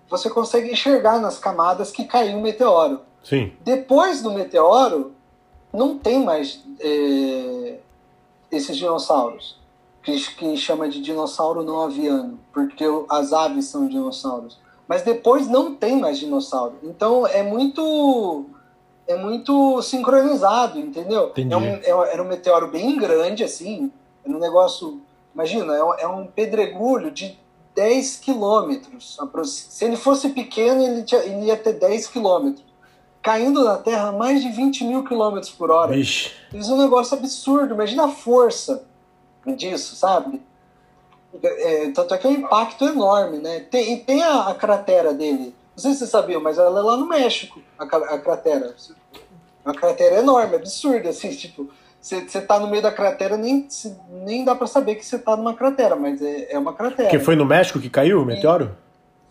você 0.09 0.29
consegue 0.29 0.73
enxergar 0.73 1.21
nas 1.21 1.39
camadas 1.39 1.93
que 1.93 2.05
caiu 2.05 2.39
o 2.39 2.43
meteoro. 2.43 3.03
Sim. 3.25 3.53
Depois 3.63 4.23
do 4.23 4.31
meteoro, 4.31 5.13
não 5.73 5.99
tem 5.99 6.23
mais 6.23 6.63
é, 6.79 7.79
esses 8.53 8.77
dinossauros 8.77 9.59
que, 10.03 10.15
que 10.35 10.57
chama 10.57 10.89
de 10.89 11.01
dinossauro 11.01 11.65
não 11.65 11.81
aviano, 11.81 12.39
porque 12.53 12.85
as 13.09 13.33
aves 13.33 13.65
são 13.65 13.89
dinossauros. 13.89 14.59
Mas 14.87 15.03
depois 15.03 15.49
não 15.49 15.75
tem 15.75 15.99
mais 15.99 16.19
dinossauro. 16.19 16.75
Então 16.83 17.27
é 17.27 17.43
muito 17.43 18.45
é 19.07 19.17
muito 19.17 19.83
sincronizado, 19.83 20.79
entendeu? 20.79 21.33
É 21.37 21.57
um, 21.57 22.03
é, 22.03 22.13
era 22.13 22.23
um 22.23 22.27
meteoro 22.27 22.69
bem 22.69 22.97
grande, 22.97 23.43
assim. 23.43 23.91
Era 24.25 24.35
um 24.35 24.41
negócio. 24.41 25.01
Imagina, 25.35 25.75
é 25.75 25.83
um, 25.83 25.95
é 25.95 26.07
um 26.07 26.27
pedregulho 26.27 27.11
de 27.11 27.39
10 27.75 28.19
quilômetros. 28.19 29.19
Se 29.53 29.85
ele 29.85 29.97
fosse 29.97 30.29
pequeno, 30.31 30.83
ele, 30.83 31.03
tinha, 31.03 31.21
ele 31.23 31.47
ia 31.47 31.57
ter 31.57 31.75
10 31.75 32.07
quilômetros. 32.09 32.65
Caindo 33.25 33.65
na 33.65 33.79
Terra 33.79 34.09
a 34.09 34.13
mais 34.13 34.43
de 34.43 34.51
20 34.51 34.85
mil 34.85 35.03
quilômetros 35.03 35.51
por 35.51 35.71
hora. 35.71 35.97
Ixi. 35.97 36.31
Isso 36.53 36.71
é 36.71 36.75
um 36.75 36.79
negócio 36.79 37.17
absurdo. 37.17 37.73
Imagina 37.73 38.05
a 38.05 38.09
força 38.09 38.85
disso, 39.57 39.97
sabe? 39.97 40.43
É, 41.43 41.91
tanto 41.93 42.13
é 42.13 42.19
que 42.19 42.27
é 42.27 42.31
um 42.31 42.35
impacto 42.35 42.85
enorme, 42.85 43.39
né? 43.39 43.61
Tem, 43.61 43.95
e 43.95 43.97
tem 44.01 44.23
a, 44.23 44.49
a, 44.49 44.55
cratera 44.55 45.15
dele. 45.15 45.55
Não 45.75 45.83
sei 45.83 45.93
se 45.93 46.01
você 46.01 46.07
sabia, 46.07 46.39
mas 46.39 46.59
ela 46.59 46.79
é 46.79 46.83
lá 46.83 46.99
no 46.99 47.07
México, 47.07 47.63
a, 47.79 47.85
a 47.85 48.19
cratera. 48.19 48.77
Uma 49.65 49.75
cratera 49.75 50.17
enorme, 50.17 50.57
absurda, 50.57 51.09
assim, 51.09 51.31
tipo, 51.35 51.71
você 51.99 52.43
tá 52.43 52.61
no 52.61 52.69
meio 52.69 52.83
da 52.83 52.93
cratera, 52.93 53.39
nem, 53.39 53.67
nem 54.11 54.45
dá 54.45 54.55
para 54.55 54.67
saber 54.67 54.97
que 54.97 55.05
você 55.05 55.19
tá 55.19 55.35
numa 55.35 55.55
cratera, 55.55 55.97
mas 55.97 56.21
é, 56.21 56.53
é 56.53 56.59
uma 56.59 56.75
cratera. 56.75 57.09
Que 57.09 57.19
foi 57.19 57.37
no 57.37 57.47
México 57.47 57.81
que 57.81 57.89
caiu 57.89 58.21
o 58.21 58.27
meteoro? 58.27 58.77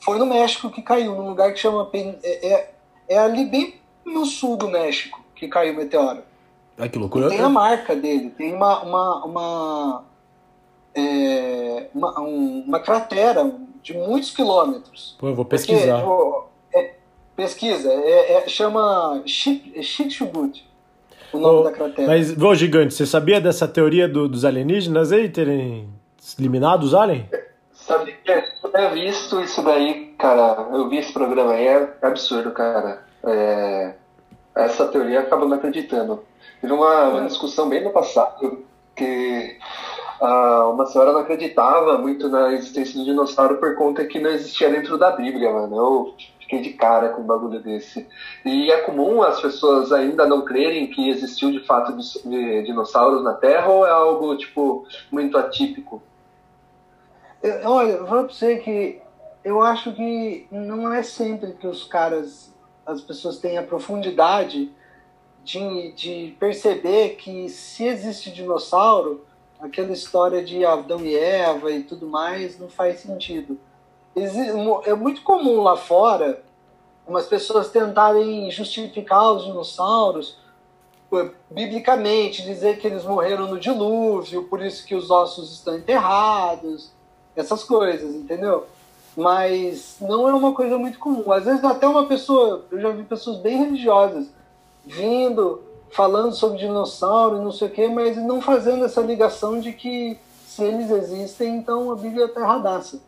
E 0.01 0.03
foi 0.03 0.17
no 0.17 0.25
México 0.25 0.71
que 0.71 0.81
caiu, 0.81 1.13
num 1.13 1.29
lugar 1.29 1.53
que 1.53 1.59
chama. 1.59 1.87
É, 1.93 2.47
é, 2.47 2.73
é 3.07 3.17
ali 3.19 3.45
bem 3.45 3.82
no 4.05 4.25
sul 4.25 4.57
do 4.57 4.69
México 4.69 5.23
que 5.35 5.47
caiu 5.47 5.73
o 5.73 5.77
meteoro. 5.77 6.21
Ai, 6.77 6.89
que 6.89 6.97
loucura. 6.97 7.27
E 7.27 7.29
tem 7.29 7.39
a 7.39 7.49
marca 7.49 7.95
dele, 7.95 8.29
tem 8.31 8.53
uma, 8.53 8.81
uma, 8.81 9.25
uma, 9.25 10.03
é, 10.95 11.87
uma, 11.93 12.19
um, 12.21 12.63
uma, 12.67 12.79
cratera 12.79 13.51
de 13.81 13.93
muitos 13.93 14.31
quilômetros. 14.31 15.15
Pô, 15.19 15.27
eu 15.27 15.35
vou 15.35 15.45
pesquisar. 15.45 16.01
Porque, 16.01 16.01
tipo, 16.01 16.49
é, 16.73 16.93
pesquisa, 17.35 17.91
é, 17.91 18.33
é 18.33 18.47
chama 18.47 19.21
Chicxubut, 19.25 20.67
o 21.31 21.37
nome 21.37 21.59
oh, 21.59 21.63
da 21.63 21.71
cratera. 21.71 22.07
Mas, 22.07 22.35
ô 22.35 22.55
gigante, 22.55 22.93
você 22.93 23.05
sabia 23.05 23.39
dessa 23.39 23.67
teoria 23.67 24.07
do, 24.07 24.27
dos 24.27 24.43
alienígenas 24.43 25.11
aí 25.11 25.29
terem 25.29 25.87
eliminado 26.39 26.83
os 26.83 26.95
aliens? 26.95 27.27
Sabe, 27.71 28.15
eu 28.73 28.91
visto 28.93 29.41
isso 29.41 29.61
daí, 29.61 30.15
cara. 30.17 30.69
Eu 30.71 30.89
vi 30.89 30.97
esse 30.97 31.11
programa 31.11 31.53
aí, 31.53 31.67
é 31.67 31.97
absurdo, 32.01 32.51
cara. 32.51 33.03
É, 33.25 33.93
essa 34.55 34.87
teoria 34.87 35.21
acaba 35.21 35.45
não 35.45 35.57
acreditando. 35.57 36.23
Teve 36.61 36.73
uma, 36.73 37.09
uma 37.09 37.27
discussão 37.27 37.69
bem 37.69 37.83
no 37.83 37.91
passado 37.91 38.63
que 38.95 39.57
uh, 40.21 40.71
uma 40.71 40.85
senhora 40.85 41.11
não 41.11 41.19
acreditava 41.19 41.97
muito 41.97 42.29
na 42.29 42.53
existência 42.53 42.99
do 42.99 43.05
dinossauro 43.05 43.57
por 43.57 43.75
conta 43.75 44.05
que 44.05 44.19
não 44.19 44.29
existia 44.29 44.69
dentro 44.69 44.97
da 44.97 45.11
Bíblia, 45.11 45.51
mano. 45.51 45.75
Eu 45.75 46.13
fiquei 46.39 46.61
de 46.61 46.71
cara 46.71 47.09
com 47.09 47.21
um 47.21 47.25
bagulho 47.25 47.59
desse. 47.59 48.07
E 48.45 48.71
é 48.71 48.81
comum 48.81 49.23
as 49.23 49.41
pessoas 49.41 49.91
ainda 49.91 50.27
não 50.27 50.45
crerem 50.45 50.87
que 50.87 51.09
existiu 51.09 51.51
de 51.51 51.65
fato 51.65 51.95
dinossauros 52.63 53.23
na 53.23 53.33
Terra 53.33 53.69
ou 53.69 53.85
é 53.85 53.91
algo, 53.91 54.37
tipo, 54.37 54.85
muito 55.11 55.37
atípico? 55.37 56.01
Eu, 57.41 57.69
olha, 57.69 57.91
eu 57.91 58.05
vou 58.05 58.23
pra 58.23 58.33
você 58.33 58.57
que 58.57 59.01
eu 59.43 59.61
acho 59.61 59.91
que 59.93 60.47
não 60.49 60.93
é 60.93 61.03
sempre 61.03 61.53
que 61.53 61.67
os 61.67 61.83
caras, 61.83 62.52
as 62.85 63.01
pessoas 63.01 63.37
têm 63.37 63.57
a 63.57 63.63
profundidade 63.63 64.71
de, 65.43 65.91
de 65.91 66.35
perceber 66.39 67.15
que 67.15 67.49
se 67.49 67.85
existe 67.85 68.31
dinossauro, 68.31 69.25
aquela 69.59 69.91
história 69.91 70.43
de 70.43 70.65
Adão 70.65 71.01
e 71.01 71.15
Eva 71.15 71.71
e 71.71 71.83
tudo 71.83 72.07
mais 72.07 72.59
não 72.59 72.69
faz 72.69 72.99
sentido. 72.99 73.57
É 74.85 74.93
muito 74.93 75.21
comum 75.21 75.61
lá 75.61 75.75
fora 75.75 76.43
umas 77.07 77.25
pessoas 77.25 77.69
tentarem 77.69 78.49
justificar 78.51 79.31
os 79.31 79.43
dinossauros 79.43 80.37
biblicamente, 81.49 82.43
dizer 82.43 82.79
que 82.79 82.87
eles 82.87 83.03
morreram 83.03 83.47
no 83.47 83.59
dilúvio, 83.59 84.45
por 84.45 84.61
isso 84.61 84.85
que 84.85 84.95
os 84.95 85.11
ossos 85.11 85.53
estão 85.53 85.77
enterrados, 85.77 86.91
essas 87.35 87.63
coisas, 87.63 88.15
entendeu? 88.15 88.65
Mas 89.15 89.97
não 90.01 90.27
é 90.27 90.33
uma 90.33 90.53
coisa 90.53 90.77
muito 90.77 90.97
comum. 90.97 91.31
Às 91.31 91.45
vezes 91.45 91.63
até 91.63 91.87
uma 91.87 92.07
pessoa, 92.07 92.65
eu 92.71 92.79
já 92.79 92.89
vi 92.89 93.03
pessoas 93.03 93.37
bem 93.37 93.57
religiosas 93.57 94.27
vindo, 94.85 95.61
falando 95.91 96.33
sobre 96.33 96.57
dinossauro 96.57 97.37
e 97.37 97.43
não 97.43 97.51
sei 97.51 97.67
o 97.67 97.71
quê, 97.71 97.87
mas 97.87 98.17
não 98.17 98.41
fazendo 98.41 98.83
essa 98.85 99.01
ligação 99.01 99.59
de 99.59 99.71
que 99.71 100.17
se 100.45 100.63
eles 100.63 100.91
existem, 100.91 101.55
então 101.57 101.91
a 101.91 101.95
Bíblia 101.95 102.25
está 102.25 102.41
erradaça. 102.41 103.01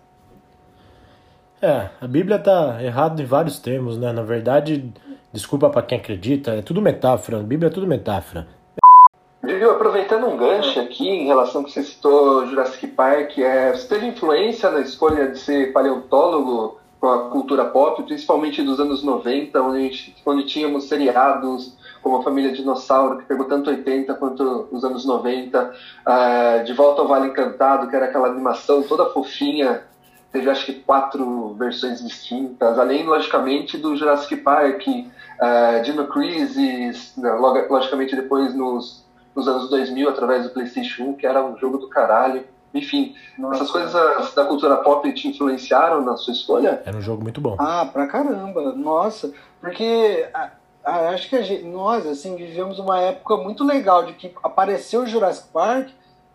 É, 1.61 1.89
a 1.99 2.07
Bíblia 2.07 2.37
está 2.37 2.81
errada 2.81 3.21
em 3.21 3.25
vários 3.25 3.59
termos, 3.59 3.97
né? 3.97 4.11
Na 4.11 4.21
verdade, 4.21 4.91
desculpa 5.31 5.69
para 5.69 5.81
quem 5.81 5.97
acredita, 5.97 6.51
é 6.51 6.61
tudo 6.61 6.81
metáfora. 6.81 7.39
A 7.39 7.43
Bíblia 7.43 7.67
é 7.67 7.71
tudo 7.71 7.87
metáfora. 7.87 8.47
Viu, 9.45 9.69
aproveitando 9.69 10.25
um 10.25 10.35
gancho 10.35 10.79
aqui 10.79 11.07
em 11.07 11.27
relação 11.27 11.63
que 11.63 11.71
você 11.71 11.83
citou 11.83 12.47
Jurassic 12.47 12.87
Park, 12.87 13.37
é, 13.37 13.71
você 13.71 13.87
teve 13.87 14.07
influência 14.07 14.71
na 14.71 14.81
escolha 14.81 15.27
de 15.27 15.37
ser 15.37 15.71
paleontólogo 15.71 16.79
com 16.99 17.07
a 17.07 17.29
cultura 17.29 17.65
pop, 17.65 18.01
principalmente 18.01 18.63
dos 18.63 18.79
anos 18.79 19.03
90, 19.03 19.61
onde, 19.61 19.81
gente, 19.83 20.15
onde 20.25 20.45
tínhamos 20.45 20.85
seriados 20.85 21.77
como 22.01 22.17
a 22.17 22.23
Família 22.23 22.51
Dinossauro, 22.51 23.19
que 23.19 23.25
pegou 23.25 23.45
tanto 23.45 23.69
80 23.69 24.15
quanto 24.15 24.67
os 24.71 24.83
anos 24.83 25.05
90, 25.05 25.63
uh, 25.63 25.73
ah, 26.05 26.63
De 26.65 26.73
Volta 26.73 27.01
ao 27.01 27.07
Vale 27.07 27.27
Encantado, 27.27 27.87
que 27.87 27.95
era 27.95 28.05
aquela 28.05 28.27
animação 28.27 28.81
toda 28.81 29.11
fofinha, 29.11 29.83
teve 30.31 30.49
acho 30.49 30.65
que 30.65 30.73
quatro 30.73 31.53
versões 31.53 32.03
distintas, 32.03 32.79
além, 32.79 33.05
logicamente, 33.05 33.77
do 33.77 33.95
Jurassic 33.95 34.37
Park, 34.37 34.87
uh, 34.87 35.83
Dino 35.83 36.07
Crisis, 36.07 37.13
né, 37.15 37.31
logicamente 37.69 38.15
depois 38.15 38.55
nos, 38.55 39.04
nos 39.35 39.47
anos 39.47 39.69
2000, 39.69 40.09
através 40.09 40.43
do 40.43 40.49
PlayStation 40.51 41.03
1, 41.03 41.13
que 41.15 41.27
era 41.27 41.43
um 41.43 41.57
jogo 41.57 41.77
do 41.77 41.89
caralho. 41.89 42.45
Enfim, 42.73 43.15
Nossa. 43.37 43.55
essas 43.55 43.71
coisas 43.71 44.33
da 44.33 44.45
cultura 44.45 44.77
pop 44.77 45.11
te 45.13 45.27
influenciaram 45.27 46.01
na 46.03 46.17
sua 46.17 46.33
escolha? 46.33 46.81
Era 46.85 46.97
um 46.97 47.01
jogo 47.01 47.23
muito 47.23 47.39
bom. 47.39 47.55
Ah, 47.59 47.87
pra 47.91 48.07
caramba. 48.07 48.73
Nossa, 48.73 49.31
porque 49.61 50.27
acho 50.83 51.29
que 51.29 51.41
gente, 51.41 51.63
nós, 51.63 52.05
assim, 52.05 52.35
vivemos 52.35 52.77
uma 52.79 52.99
época 52.99 53.37
muito 53.37 53.63
legal 53.63 54.05
de 54.05 54.13
que 54.13 54.33
apareceu 54.43 55.01
o 55.01 55.07
Jurassic 55.07 55.47
Park. 55.49 55.89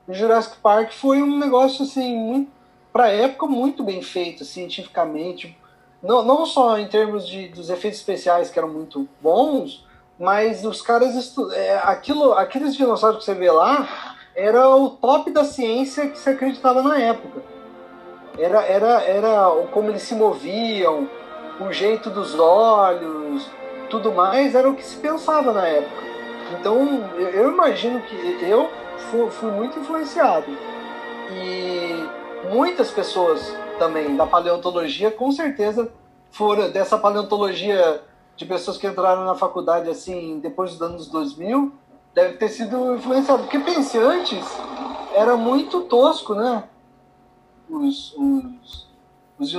O 0.09 0.14
Jurassic 0.14 0.57
Park 0.62 0.92
foi 0.92 1.23
um 1.23 1.38
negócio, 1.38 1.85
assim, 1.85 2.16
muito, 2.16 2.50
pra 2.92 3.09
época 3.09 3.47
muito 3.47 3.85
bem 3.85 4.02
feito, 4.02 4.45
cientificamente. 4.45 5.57
Não, 6.02 6.25
não 6.25 6.47
só 6.47 6.78
em 6.78 6.88
termos 6.88 7.28
de, 7.28 7.49
dos 7.49 7.69
efeitos 7.69 8.00
especiais 8.00 8.50
que 8.50 8.59
eram 8.59 8.69
muito 8.69 9.07
bons, 9.21 9.87
mas 10.20 10.64
os 10.64 10.82
caras... 10.82 11.16
Estu... 11.16 11.50
É, 11.52 11.80
aquilo, 11.82 12.34
aqueles 12.34 12.76
dinossauros 12.76 13.20
que 13.20 13.24
você 13.24 13.34
vê 13.34 13.50
lá 13.50 13.88
era 14.36 14.68
o 14.68 14.90
top 14.90 15.30
da 15.30 15.44
ciência 15.44 16.08
que 16.08 16.18
se 16.18 16.28
acreditava 16.28 16.82
na 16.82 16.98
época. 16.98 17.42
Era, 18.38 18.62
era, 18.62 19.02
era 19.02 19.50
como 19.72 19.88
eles 19.88 20.02
se 20.02 20.14
moviam, 20.14 21.08
o 21.58 21.72
jeito 21.72 22.10
dos 22.10 22.38
olhos, 22.38 23.50
tudo 23.88 24.12
mais, 24.12 24.54
era 24.54 24.68
o 24.68 24.74
que 24.74 24.84
se 24.84 24.96
pensava 24.96 25.52
na 25.52 25.66
época. 25.66 26.02
Então, 26.58 27.04
eu 27.18 27.50
imagino 27.50 28.00
que 28.00 28.44
eu 28.44 28.70
fui, 29.10 29.30
fui 29.30 29.50
muito 29.50 29.78
influenciado. 29.78 30.46
E 31.32 32.08
muitas 32.52 32.90
pessoas 32.90 33.54
também 33.78 34.16
da 34.16 34.26
paleontologia, 34.26 35.10
com 35.10 35.30
certeza, 35.32 35.90
foram 36.30 36.70
dessa 36.70 36.98
paleontologia 36.98 38.02
de 38.40 38.47
pessoas 38.47 38.78
que 38.78 38.87
entraram 38.87 39.26
na 39.26 39.35
faculdade 39.35 39.90
assim 39.90 40.40
depois 40.40 40.70
dos 40.70 40.80
anos 40.80 41.06
2000, 41.09 41.75
deve 42.14 42.38
ter 42.38 42.49
sido 42.49 42.97
influenciado. 42.97 43.42
Porque 43.42 43.59
pense 43.59 43.99
antes, 43.99 44.42
era 45.14 45.37
muito 45.37 45.82
tosco, 45.82 46.35
né? 46.35 46.64
Os, 47.68 48.14
os, 48.16 48.88
os, 49.38 49.54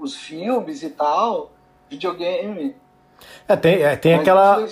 os 0.00 0.16
filmes 0.16 0.82
e 0.82 0.88
tal, 0.88 1.52
videogame. 1.90 2.74
É, 3.46 3.54
tem, 3.54 3.82
é, 3.82 3.96
tem 3.96 4.14
aquela. 4.14 4.66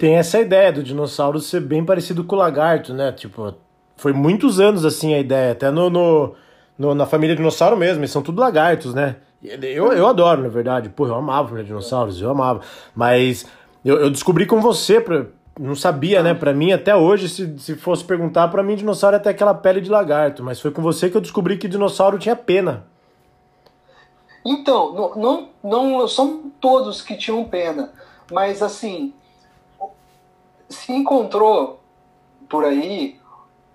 Tem 0.00 0.16
essa 0.16 0.40
ideia 0.40 0.72
do 0.72 0.82
dinossauro 0.82 1.38
ser 1.38 1.60
bem 1.60 1.84
parecido 1.84 2.24
com 2.24 2.34
o 2.34 2.38
lagarto, 2.40 2.92
né? 2.92 3.12
Tipo, 3.12 3.54
foi 3.94 4.12
muitos 4.12 4.58
anos 4.58 4.84
assim 4.84 5.14
a 5.14 5.20
ideia. 5.20 5.52
Até 5.52 5.70
no, 5.70 5.88
no, 5.88 6.34
no 6.76 6.92
na 6.92 7.06
família 7.06 7.36
dinossauro 7.36 7.76
mesmo, 7.76 8.00
eles 8.00 8.10
são 8.10 8.20
tudo 8.20 8.40
lagartos, 8.40 8.92
né? 8.92 9.14
Eu, 9.42 9.92
eu 9.92 10.06
adoro, 10.06 10.42
na 10.42 10.48
verdade. 10.48 10.88
Pô, 10.88 11.06
eu 11.06 11.14
amava 11.14 11.40
a 11.40 11.48
família 11.48 11.64
dinossauros, 11.64 12.20
eu 12.20 12.30
amava. 12.30 12.60
Mas 12.94 13.46
eu, 13.84 13.98
eu 13.98 14.10
descobri 14.10 14.44
com 14.44 14.60
você, 14.60 15.00
pra, 15.00 15.26
não 15.58 15.74
sabia, 15.74 16.22
né? 16.22 16.34
Pra 16.34 16.52
mim, 16.52 16.72
até 16.72 16.94
hoje, 16.94 17.28
se, 17.28 17.58
se 17.58 17.74
fosse 17.76 18.04
perguntar, 18.04 18.48
pra 18.48 18.62
mim, 18.62 18.76
dinossauro 18.76 19.16
é 19.16 19.18
até 19.18 19.30
aquela 19.30 19.54
pele 19.54 19.80
de 19.80 19.90
lagarto. 19.90 20.42
Mas 20.42 20.60
foi 20.60 20.70
com 20.70 20.82
você 20.82 21.08
que 21.08 21.16
eu 21.16 21.20
descobri 21.20 21.56
que 21.56 21.68
dinossauro 21.68 22.18
tinha 22.18 22.36
pena. 22.36 22.86
Então, 24.44 24.94
não, 25.16 25.48
não, 25.62 25.98
não 25.98 26.08
são 26.08 26.50
todos 26.60 27.02
que 27.02 27.16
tinham 27.16 27.44
pena. 27.44 27.92
Mas, 28.30 28.62
assim, 28.62 29.12
se 30.68 30.92
encontrou 30.92 31.80
por 32.48 32.64
aí 32.64 33.19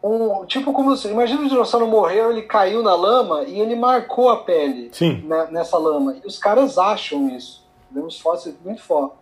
um. 0.06 0.46
Tipo, 0.46 0.72
como. 0.72 0.96
Imagina 0.96 1.42
o 1.42 1.50
dinossauro 1.50 1.88
morreu, 1.88 2.32
ele 2.32 2.44
caiu 2.44 2.84
na 2.84 2.96
lama 2.96 3.44
e 3.44 3.60
ele 3.60 3.76
marcou 3.76 4.30
a 4.30 4.38
pele 4.38 4.90
Sim. 4.92 5.22
Né, 5.26 5.48
nessa 5.52 5.78
lama. 5.78 6.16
E 6.24 6.28
os 6.28 6.38
caras 6.38 6.78
acham 6.78 7.30
isso. 7.30 7.66
Vemos 7.90 8.20
fósseis 8.20 8.56
muito 8.64 8.82
fortes. 8.84 9.18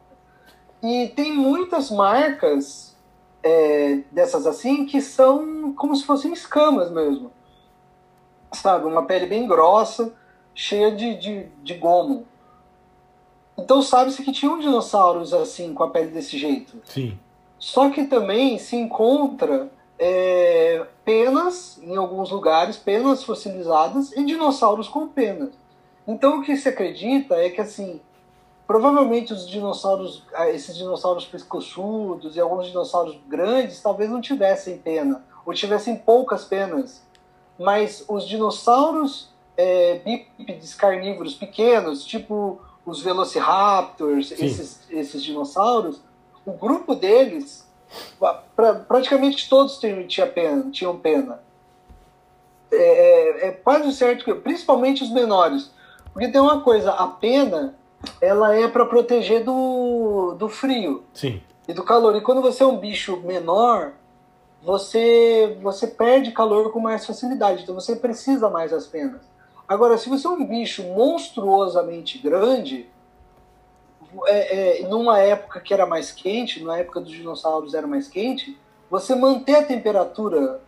E 0.82 1.08
tem 1.16 1.32
muitas 1.32 1.90
marcas 1.90 2.96
é, 3.42 4.00
dessas 4.12 4.46
assim 4.46 4.86
que 4.86 5.00
são 5.02 5.74
como 5.74 5.96
se 5.96 6.06
fossem 6.06 6.34
escamas 6.34 6.92
mesmo. 6.92 7.32
Sabe? 8.52 8.86
Uma 8.86 9.06
pele 9.06 9.26
bem 9.26 9.48
grossa, 9.48 10.14
cheia 10.54 10.92
de, 10.92 11.16
de, 11.16 11.48
de 11.64 11.74
gomo. 11.76 12.28
Então 13.58 13.82
sabe-se 13.82 14.24
que 14.24 14.32
tinham 14.32 14.60
dinossauros 14.60 15.34
assim, 15.34 15.74
com 15.74 15.84
a 15.84 15.90
pele 15.90 16.12
desse 16.12 16.38
jeito. 16.38 16.82
Sim. 16.86 17.18
Só 17.58 17.90
que 17.90 18.06
também 18.06 18.58
se 18.58 18.76
encontra 18.76 19.72
é, 20.06 20.86
penas 21.06 21.80
em 21.82 21.96
alguns 21.96 22.30
lugares, 22.30 22.76
penas 22.76 23.24
fossilizadas 23.24 24.12
e 24.12 24.26
dinossauros 24.26 24.90
com 24.90 25.08
penas. 25.08 25.52
Então 26.06 26.40
o 26.40 26.44
que 26.44 26.58
se 26.58 26.68
acredita 26.68 27.36
é 27.36 27.50
que 27.50 27.62
assim 27.62 28.02
provavelmente 28.68 29.32
os 29.32 29.48
dinossauros, 29.48 30.26
ah, 30.34 30.50
esses 30.50 30.76
dinossauros 30.76 31.26
pescoçudos 31.26 32.36
e 32.36 32.40
alguns 32.42 32.68
dinossauros 32.68 33.18
grandes 33.28 33.82
talvez 33.82 34.10
não 34.10 34.20
tivessem 34.20 34.78
pena, 34.78 35.24
ou 35.46 35.54
tivessem 35.54 35.96
poucas 35.96 36.44
penas. 36.44 37.02
Mas 37.58 38.04
os 38.10 38.28
dinossauros 38.28 39.30
é, 39.56 40.00
bípedes 40.00 40.74
carnívoros 40.74 41.34
pequenos, 41.34 42.04
tipo 42.04 42.60
os 42.86 43.02
velociraptors, 43.02 44.32
esses, 44.32 44.82
esses 44.90 45.24
dinossauros, 45.24 46.02
o 46.46 46.52
grupo 46.52 46.94
deles, 46.94 47.66
pra, 48.56 48.74
praticamente 48.76 49.50
todos 49.50 49.80
tinham 49.80 50.28
pena, 50.30 50.72
tinham 50.72 50.98
pena. 50.98 51.40
É, 52.72 52.76
é, 52.76 53.48
é 53.48 53.52
quase 53.52 53.92
certo 53.94 54.26
que, 54.26 54.34
principalmente 54.34 55.04
os 55.04 55.12
menores, 55.12 55.72
porque 56.12 56.28
tem 56.28 56.42
uma 56.42 56.62
coisa, 56.62 56.92
a 56.92 57.08
pena 57.08 57.76
ela 58.22 58.56
é 58.56 58.68
para 58.68 58.86
proteger 58.86 59.44
do, 59.44 60.36
do 60.38 60.50
frio 60.50 61.04
Sim. 61.14 61.42
e 61.68 61.74
do 61.74 61.84
calor. 61.84 62.16
E 62.16 62.22
quando 62.22 62.42
você 62.42 62.64
é 62.64 62.68
um 62.68 62.78
bicho 62.78 63.18
menor, 63.22 63.94
você, 64.62 65.58
você 65.62 65.88
perde 65.88 66.32
calor 66.32 66.72
com 66.72 66.80
mais 66.80 67.06
facilidade, 67.06 67.64
então 67.64 67.76
você 67.76 67.96
precisa 67.96 68.50
mais 68.50 68.72
das 68.72 68.88
penas. 68.88 69.22
Agora, 69.68 69.98
se 69.98 70.10
você 70.10 70.28
é 70.28 70.30
um 70.30 70.46
bicho 70.46 70.84
monstruosamente 70.84 72.18
grande, 72.18 72.90
é, 74.28 74.82
é, 74.82 74.88
numa 74.88 75.20
época 75.20 75.60
que 75.60 75.74
era 75.74 75.86
mais 75.86 76.12
quente, 76.12 76.64
na 76.64 76.78
época 76.78 77.00
dos 77.00 77.12
dinossauros 77.12 77.74
era 77.74 77.88
mais 77.88 78.08
quente, 78.08 78.58
você 78.90 79.16
manter 79.16 79.56
a 79.56 79.64
temperatura, 79.64 80.62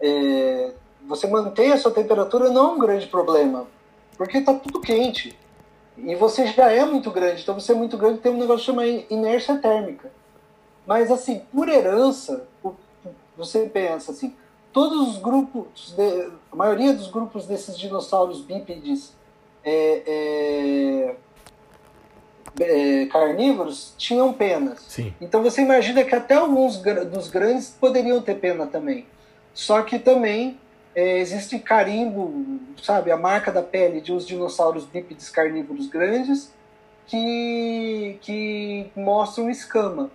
é, 0.00 0.72
você 1.06 1.26
manter 1.26 1.72
a 1.72 1.76
sua 1.76 1.90
temperatura 1.90 2.50
não 2.50 2.70
é 2.70 2.74
um 2.74 2.78
grande 2.78 3.06
problema, 3.06 3.66
porque 4.16 4.38
está 4.38 4.54
tudo 4.54 4.80
quente. 4.80 5.38
E 5.96 6.14
você 6.16 6.46
já 6.46 6.70
é 6.70 6.84
muito 6.84 7.10
grande, 7.10 7.42
então 7.42 7.54
você 7.54 7.72
é 7.72 7.74
muito 7.74 7.96
grande 7.96 8.18
tem 8.18 8.32
um 8.32 8.38
negócio 8.38 8.66
chamado 8.66 8.88
inércia 9.10 9.56
térmica. 9.58 10.10
Mas 10.86 11.10
assim, 11.10 11.40
por 11.52 11.68
herança, 11.68 12.46
você 13.36 13.66
pensa 13.66 14.12
assim, 14.12 14.34
todos 14.72 15.08
os 15.08 15.18
grupos, 15.18 15.94
de, 15.96 16.30
a 16.50 16.56
maioria 16.56 16.92
dos 16.92 17.08
grupos 17.10 17.46
desses 17.46 17.78
dinossauros 17.78 18.40
bípedes 18.40 19.14
é, 19.64 21.14
é, 22.60 23.06
carnívoros 23.06 23.94
tinham 23.96 24.32
penas. 24.32 24.80
Sim. 24.88 25.12
Então 25.20 25.42
você 25.42 25.62
imagina 25.62 26.04
que 26.04 26.14
até 26.14 26.34
alguns 26.34 26.78
dos 26.78 27.28
grandes 27.28 27.70
poderiam 27.70 28.20
ter 28.20 28.36
pena 28.36 28.66
também. 28.66 29.06
Só 29.52 29.82
que 29.82 29.98
também 29.98 30.58
é, 30.94 31.18
existe 31.18 31.58
carimbo, 31.58 32.60
sabe, 32.82 33.10
a 33.10 33.16
marca 33.16 33.50
da 33.50 33.62
pele 33.62 34.00
de 34.00 34.12
uns 34.12 34.26
dinossauros 34.26 34.84
bípedes 34.84 35.28
carnívoros 35.28 35.88
grandes 35.88 36.52
que, 37.06 38.18
que 38.20 38.86
mostram 38.96 39.50
escama. 39.50 40.10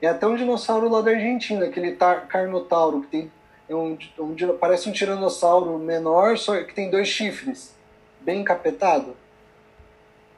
É 0.00 0.08
até 0.08 0.26
um 0.26 0.36
dinossauro 0.36 0.88
lá 0.88 1.00
da 1.00 1.10
Argentina, 1.10 1.64
aquele 1.64 1.92
tar, 1.92 2.26
carnotauro, 2.28 3.02
que 3.02 3.08
tem 3.08 3.30
é 3.68 3.74
um, 3.74 3.98
um, 4.18 4.36
parece 4.60 4.88
um 4.88 4.92
tiranossauro 4.92 5.76
menor, 5.78 6.38
só 6.38 6.62
que 6.62 6.72
tem 6.72 6.88
dois 6.88 7.08
chifres, 7.08 7.74
bem 8.20 8.40
encapetado. 8.40 9.16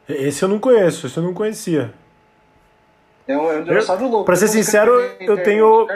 Esse 0.09 0.42
eu 0.42 0.49
não 0.49 0.59
conheço, 0.59 1.07
esse 1.07 1.16
eu 1.16 1.23
não 1.23 1.35
conhecia. 1.35 1.92
É 3.27 3.37
um, 3.37 3.53
é 3.53 3.59
um 3.59 3.64
dinossauro 3.64 4.05
eu, 4.05 4.09
louco. 4.09 4.25
Pra 4.25 4.37
ser 4.37 4.49
sincero, 4.49 4.92
eu 5.21 5.42
tenho. 5.42 5.87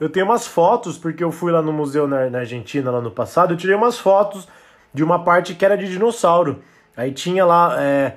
Eu 0.00 0.08
tenho 0.08 0.26
umas 0.26 0.46
fotos, 0.46 0.96
porque 0.96 1.24
eu 1.24 1.32
fui 1.32 1.50
lá 1.50 1.60
no 1.60 1.72
museu 1.72 2.06
na, 2.06 2.30
na, 2.30 2.38
Argentina 2.38 2.90
lá 2.92 3.00
no 3.00 3.10
passado, 3.10 3.54
eu 3.54 3.56
tirei 3.56 3.74
umas 3.74 3.98
fotos 3.98 4.46
de 4.94 5.02
uma 5.02 5.24
parte 5.24 5.54
que 5.54 5.64
era 5.64 5.76
de 5.76 5.88
dinossauro. 5.88 6.62
Aí 6.96 7.10
tinha 7.10 7.44
lá. 7.44 7.76
É, 7.82 8.12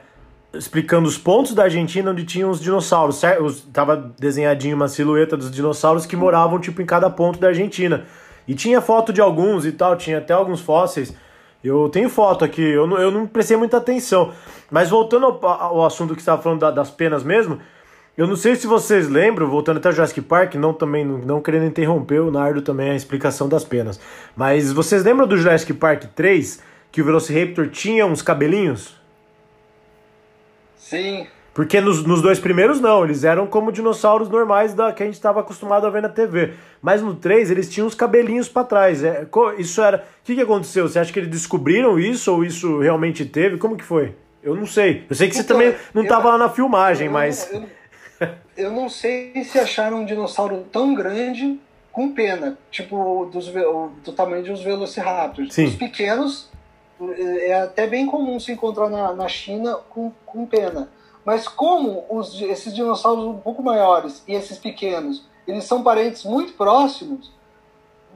explicando 0.54 1.08
os 1.08 1.18
pontos 1.18 1.56
da 1.56 1.64
Argentina 1.64 2.12
onde 2.12 2.24
tinham 2.24 2.52
os 2.52 2.62
dinossauros. 2.62 3.16
Certo? 3.16 3.52
Tava 3.74 4.14
desenhadinho 4.20 4.76
uma 4.76 4.88
silhueta 4.88 5.36
dos 5.36 5.50
dinossauros 5.50 6.06
que 6.06 6.16
moravam 6.16 6.60
tipo 6.60 6.80
em 6.80 6.86
cada 6.86 7.10
ponto 7.10 7.40
da 7.40 7.48
Argentina. 7.48 8.06
E 8.48 8.54
tinha 8.54 8.82
foto 8.82 9.12
de 9.12 9.22
alguns 9.22 9.66
e 9.66 9.72
tal, 9.72 9.96
tinha 9.96 10.20
até 10.20 10.34
alguns 10.34 10.62
fósseis. 10.62 11.14
Eu 11.64 11.88
tenho 11.90 12.10
foto 12.10 12.44
aqui, 12.44 12.62
eu 12.62 12.86
não, 12.86 12.98
eu 12.98 13.10
não 13.10 13.26
prestei 13.26 13.56
muita 13.56 13.78
atenção. 13.78 14.34
Mas 14.70 14.90
voltando 14.90 15.26
ao, 15.26 15.46
ao 15.46 15.86
assunto 15.86 16.14
que 16.14 16.20
estava 16.20 16.42
falando 16.42 16.60
da, 16.60 16.72
das 16.72 16.92
penas 16.92 17.24
mesmo, 17.24 17.60
eu 18.18 18.28
não 18.28 18.36
sei 18.36 18.56
se 18.56 18.68
vocês 18.68 19.08
lembram, 19.08 19.50
voltando 19.50 19.78
até 19.78 19.90
o 19.90 19.92
Jurassic 19.92 20.22
Park, 20.22 20.56
não 20.56 20.74
também 20.74 21.06
não 21.06 21.42
querendo 21.42 21.66
interromper 21.66 22.20
o 22.20 22.30
Nardo 22.30 22.62
também 22.62 22.92
a 22.92 22.96
explicação 22.96 23.48
das 23.48 23.64
penas. 23.64 24.00
Mas 24.36 24.72
vocês 24.72 25.04
lembram 25.04 25.26
do 25.26 25.38
Jurassic 25.38 25.74
Park 25.74 26.04
3 26.14 26.62
que 26.92 27.02
o 27.02 27.06
Velociraptor 27.06 27.70
tinha 27.70 28.06
uns 28.06 28.22
cabelinhos? 28.22 28.96
Sim. 30.76 31.28
Porque 31.54 31.80
nos, 31.80 32.04
nos 32.04 32.22
dois 32.22 32.40
primeiros 32.40 32.80
não, 32.80 33.04
eles 33.04 33.24
eram 33.24 33.46
como 33.46 33.72
dinossauros 33.72 34.28
normais 34.28 34.74
da 34.74 34.92
que 34.92 35.04
a 35.04 35.06
gente 35.06 35.16
estava 35.16 35.40
acostumado 35.40 35.86
a 35.86 35.90
ver 35.90 36.02
na 36.02 36.10
TV. 36.10 36.54
Mas 36.82 37.02
no 37.02 37.16
3 37.16 37.52
eles 37.52 37.70
tinham 37.70 37.86
os 37.86 37.94
cabelinhos 37.94 38.50
para 38.50 38.64
trás. 38.64 39.04
É, 39.04 39.28
isso 39.60 39.82
era. 39.82 39.98
O 39.98 40.26
que, 40.26 40.34
que 40.34 40.42
aconteceu? 40.42 40.88
Você 40.88 40.98
acha 40.98 41.14
que 41.14 41.20
eles 41.20 41.30
descobriram 41.30 42.00
isso 42.00 42.34
ou 42.34 42.44
isso 42.44 42.80
realmente 42.80 43.24
teve? 43.24 43.58
Como 43.58 43.78
que 43.78 43.84
foi? 43.84 44.16
Eu 44.42 44.56
não 44.56 44.66
sei. 44.66 45.06
Eu 45.08 45.16
sei 45.16 45.30
que 45.30 45.36
você 45.36 45.42
então, 45.42 45.58
também 45.58 45.76
não 45.94 46.04
estava 46.04 46.30
lá 46.30 46.38
na 46.38 46.50
filmagem, 46.50 47.08
eu, 47.08 47.14
mas. 47.14 47.52
Eu, 47.52 47.64
eu 48.58 48.72
não 48.72 48.90
sei 48.90 49.32
se 49.44 49.60
acharam 49.60 50.02
um 50.02 50.06
dinossauro 50.06 50.66
tão 50.72 50.96
grande 50.96 51.60
com 51.92 52.12
pena, 52.12 52.58
tipo 52.72 53.30
dos, 53.32 53.48
do 54.04 54.12
tamanho 54.12 54.44
dos 54.44 54.64
Velociraptors. 54.64 55.54
Sim. 55.54 55.66
Os 55.66 55.76
pequenos 55.76 56.50
é 57.42 57.62
até 57.62 57.86
bem 57.86 58.08
comum 58.08 58.40
se 58.40 58.52
encontrar 58.52 58.90
na, 58.90 59.14
na 59.14 59.28
China 59.28 59.78
com, 59.90 60.12
com 60.26 60.46
pena. 60.46 60.90
Mas 61.26 61.48
como 61.48 62.04
os, 62.10 62.40
esses 62.42 62.74
dinossauros 62.74 63.24
um 63.24 63.38
pouco 63.38 63.64
maiores 63.64 64.24
e 64.28 64.34
esses 64.34 64.58
pequenos, 64.58 65.24
eles 65.48 65.64
são 65.64 65.82
parentes 65.84 66.24
muito 66.26 66.54
próximos, 66.54 67.32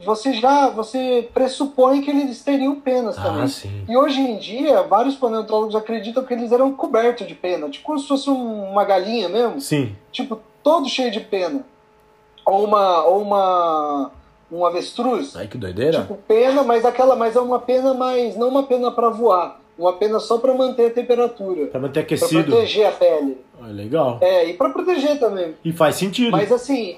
você 0.05 0.33
já 0.33 0.69
você 0.69 1.27
pressupõe 1.33 2.01
que 2.01 2.11
eles 2.11 2.43
teriam 2.43 2.79
penas 2.79 3.17
Ah, 3.17 3.23
também. 3.23 3.47
sim. 3.47 3.83
E 3.89 3.97
hoje 3.97 4.19
em 4.21 4.37
dia, 4.37 4.83
vários 4.83 5.15
paleontólogos 5.15 5.75
acreditam 5.75 6.23
que 6.23 6.33
eles 6.33 6.51
eram 6.51 6.73
cobertos 6.73 7.25
de 7.27 7.33
pena, 7.33 7.67
tipo 7.69 7.85
como 7.85 7.97
se 7.97 8.07
fosse 8.07 8.29
um- 8.29 8.69
uma 8.71 8.83
galinha 8.85 9.27
mesmo, 9.27 9.59
Sim. 9.59 9.95
tipo 10.11 10.39
todo 10.61 10.87
cheio 10.87 11.09
de 11.09 11.19
pena. 11.21 11.65
Ou 12.45 12.63
uma 12.65 13.03
ou 13.05 13.21
uma 13.21 14.11
um 14.51 14.65
avestruz, 14.65 15.35
Ai, 15.35 15.47
que 15.47 15.57
doideira. 15.57 16.01
tipo 16.01 16.15
pena, 16.27 16.63
mas 16.63 16.85
aquela, 16.85 17.15
mas 17.17 17.35
é 17.35 17.39
uma 17.41 17.59
pena 17.59 17.93
mais 17.93 18.37
não 18.37 18.47
uma 18.49 18.63
pena 18.63 18.89
para 18.91 19.09
voar, 19.09 19.59
uma 19.77 19.93
pena 19.93 20.19
só 20.19 20.37
para 20.37 20.53
manter 20.53 20.87
a 20.87 20.89
temperatura, 20.89 21.67
Pra 21.67 21.79
manter 21.79 21.93
para 22.05 22.15
aquecido. 22.15 22.51
proteger 22.51 22.87
a 22.87 22.91
pele. 22.91 23.37
Ah, 23.61 23.67
legal. 23.67 24.17
É, 24.21 24.45
e 24.49 24.53
para 24.53 24.69
proteger 24.69 25.19
também. 25.19 25.55
E 25.63 25.71
faz 25.71 25.95
sentido. 25.95 26.31
Mas 26.31 26.51
assim, 26.51 26.97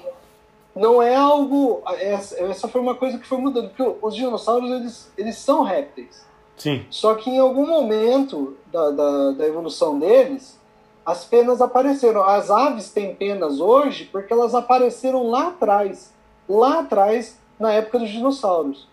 não 0.74 1.02
é 1.02 1.14
algo. 1.14 1.82
Essa, 1.98 2.68
foi 2.68 2.80
uma 2.80 2.94
coisa 2.94 3.18
que 3.18 3.26
foi 3.26 3.38
mudando, 3.38 3.68
porque 3.70 3.96
os 4.02 4.14
dinossauros 4.14 4.70
eles, 4.70 5.12
eles 5.16 5.36
são 5.36 5.62
répteis. 5.62 6.24
Sim. 6.56 6.84
Só 6.90 7.14
que 7.14 7.30
em 7.30 7.38
algum 7.38 7.66
momento 7.66 8.56
da, 8.70 8.90
da, 8.90 9.30
da 9.32 9.46
evolução 9.46 9.98
deles, 9.98 10.58
as 11.04 11.24
penas 11.24 11.60
apareceram. 11.60 12.22
As 12.22 12.50
aves 12.50 12.90
têm 12.90 13.14
penas 13.14 13.60
hoje 13.60 14.08
porque 14.10 14.32
elas 14.32 14.54
apareceram 14.54 15.28
lá 15.30 15.48
atrás. 15.48 16.12
Lá 16.48 16.80
atrás, 16.80 17.38
na 17.58 17.72
época 17.72 17.98
dos 17.98 18.10
dinossauros. 18.10 18.88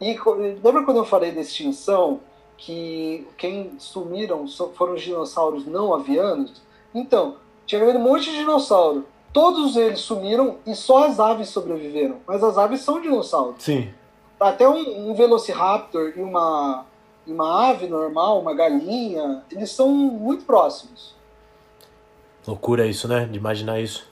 E 0.00 0.14
lembra 0.62 0.84
quando 0.84 0.98
eu 0.98 1.04
falei 1.06 1.32
da 1.32 1.40
extinção? 1.40 2.20
Que 2.56 3.26
quem 3.36 3.72
sumiram 3.78 4.46
foram 4.74 4.94
os 4.94 5.02
dinossauros 5.02 5.66
não 5.66 5.94
avianos? 5.94 6.62
Então, 6.94 7.36
tinha 7.66 7.84
um 7.84 7.98
monte 7.98 8.30
de 8.30 8.38
dinossauro. 8.38 9.06
Todos 9.32 9.76
eles 9.76 10.00
sumiram 10.00 10.56
e 10.66 10.74
só 10.74 11.04
as 11.04 11.20
aves 11.20 11.50
sobreviveram. 11.50 12.16
Mas 12.26 12.42
as 12.42 12.56
aves 12.56 12.80
são 12.80 13.00
dinossauros. 13.00 13.62
Sim. 13.62 13.92
Até 14.40 14.66
um, 14.68 15.10
um 15.10 15.14
Velociraptor 15.14 16.14
e 16.16 16.20
uma, 16.20 16.86
e 17.26 17.32
uma 17.32 17.68
ave 17.68 17.86
normal, 17.86 18.40
uma 18.40 18.54
galinha, 18.54 19.42
eles 19.50 19.70
são 19.70 19.88
muito 19.88 20.44
próximos. 20.44 21.14
Loucura 22.46 22.86
isso, 22.86 23.08
né? 23.08 23.26
De 23.26 23.36
imaginar 23.36 23.80
isso. 23.80 24.08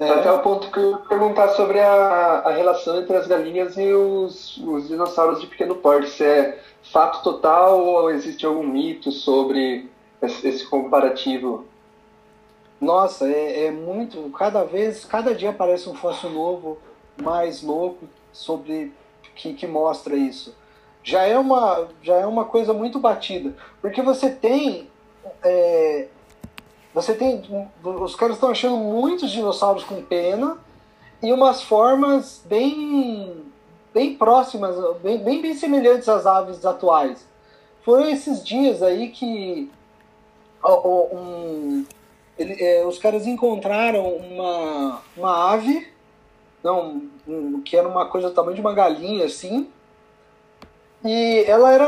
É, 0.00 0.08
Até 0.08 0.30
o 0.30 0.38
ponto 0.38 0.70
que 0.70 0.78
eu 0.78 0.92
ia 0.92 0.96
perguntar 0.98 1.48
sobre 1.48 1.80
a, 1.80 2.42
a 2.44 2.52
relação 2.52 3.00
entre 3.00 3.16
as 3.16 3.26
galinhas 3.26 3.76
e 3.76 3.92
os, 3.92 4.56
os 4.58 4.88
dinossauros 4.88 5.40
de 5.40 5.46
pequeno 5.46 5.74
porte. 5.74 6.08
Se 6.08 6.24
é 6.24 6.62
fato 6.82 7.22
total 7.22 7.84
ou 7.84 8.10
existe 8.10 8.46
algum 8.46 8.66
mito 8.66 9.12
sobre 9.12 9.90
esse, 10.22 10.66
comparativo? 10.66 11.66
Nossa, 12.80 13.28
é, 13.28 13.66
é 13.66 13.70
muito. 13.70 14.30
Cada 14.30 14.64
vez, 14.64 15.04
cada 15.04 15.34
dia 15.34 15.50
aparece 15.50 15.88
um 15.88 15.94
fóssil 15.94 16.30
novo, 16.30 16.78
mais 17.20 17.62
louco, 17.62 18.08
sobre 18.32 18.92
que, 19.38 19.54
que 19.54 19.66
mostra 19.66 20.16
isso. 20.16 20.54
Já 21.02 21.22
é 21.22 21.38
uma, 21.38 21.88
já 22.02 22.16
é 22.16 22.26
uma 22.26 22.44
coisa 22.44 22.74
muito 22.74 22.98
batida, 22.98 23.54
porque 23.80 24.02
você 24.02 24.30
tem, 24.30 24.90
é, 25.42 26.08
você 26.92 27.14
tem, 27.14 27.42
os 27.82 28.14
caras 28.14 28.36
estão 28.36 28.50
achando 28.50 28.76
muitos 28.76 29.30
dinossauros 29.30 29.84
com 29.84 30.02
pena 30.02 30.58
e 31.22 31.32
umas 31.32 31.62
formas 31.62 32.42
bem, 32.44 33.44
bem 33.92 34.14
próximas, 34.16 34.76
bem, 35.02 35.18
bem, 35.18 35.40
bem 35.42 35.54
semelhantes 35.54 36.08
às 36.08 36.26
aves 36.26 36.64
atuais. 36.64 37.26
Foram 37.82 38.08
esses 38.08 38.44
dias 38.44 38.82
aí 38.82 39.08
que 39.10 39.70
um, 40.64 41.84
ele- 42.38 42.62
é, 42.62 42.84
os 42.86 42.98
caras 42.98 43.26
encontraram 43.26 44.06
uma, 44.16 45.00
uma 45.16 45.52
ave, 45.52 45.88
não, 46.62 47.02
um- 47.26 47.62
que 47.62 47.76
era 47.76 47.88
uma 47.88 48.06
coisa 48.06 48.28
do 48.28 48.34
tamanho 48.34 48.54
de 48.54 48.60
uma 48.60 48.74
galinha, 48.74 49.24
assim, 49.24 49.68
e 51.04 51.44
ela 51.46 51.72
era, 51.72 51.84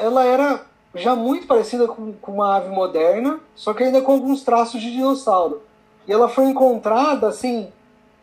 ela 0.00 0.24
era 0.24 0.64
já 0.94 1.14
muito 1.16 1.46
parecida 1.46 1.88
com, 1.88 2.12
com 2.14 2.32
uma 2.32 2.56
ave 2.56 2.68
moderna, 2.70 3.40
só 3.54 3.74
que 3.74 3.82
ainda 3.82 4.00
com 4.00 4.12
alguns 4.12 4.42
traços 4.44 4.80
de 4.80 4.92
dinossauro. 4.92 5.62
E 6.06 6.12
ela 6.12 6.28
foi 6.28 6.44
encontrada, 6.44 7.26
assim, 7.28 7.68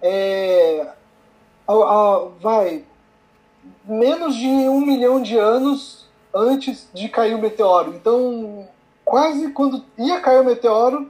é, 0.02 0.88
a- 1.68 1.74
a- 1.74 2.28
vai, 2.40 2.86
menos 3.86 4.36
de 4.36 4.47
um 4.47 4.82
milhão 4.82 5.21
de 5.21 5.38
anos 5.38 6.08
antes 6.34 6.89
de 6.93 7.10
cair 7.10 7.36
o 7.36 7.41
meteoro. 7.41 7.93
Então, 7.95 8.67
quase 9.04 9.52
quando 9.52 9.84
ia 9.97 10.19
cair 10.19 10.39
o 10.39 10.45
meteoro, 10.45 11.10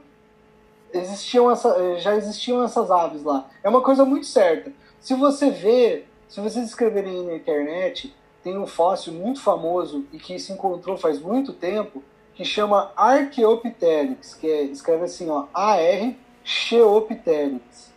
existiam 0.92 1.50
essa, 1.50 1.68
eh, 1.68 2.00
já 2.00 2.16
existiam 2.16 2.62
essas 2.64 2.90
aves 2.90 3.22
lá. 3.22 3.48
É 3.62 3.68
uma 3.68 3.80
coisa 3.80 4.04
muito 4.04 4.26
certa. 4.26 4.72
Se 5.00 5.14
você 5.14 5.50
vê, 5.50 6.04
se 6.28 6.40
vocês 6.40 6.66
escreverem 6.66 7.24
na 7.24 7.34
internet, 7.34 8.14
tem 8.42 8.58
um 8.58 8.66
fóssil 8.66 9.12
muito 9.12 9.40
famoso 9.40 10.04
e 10.12 10.18
que 10.18 10.38
se 10.38 10.52
encontrou 10.52 10.96
faz 10.96 11.20
muito 11.20 11.52
tempo, 11.52 12.02
que 12.34 12.44
chama 12.44 12.90
Archaeopteryx, 12.96 14.34
que 14.34 14.50
é, 14.50 14.62
escreve 14.64 15.04
assim, 15.04 15.28
ó, 15.28 15.46
A-R 15.54 16.16
Cheopteryx. 16.44 17.91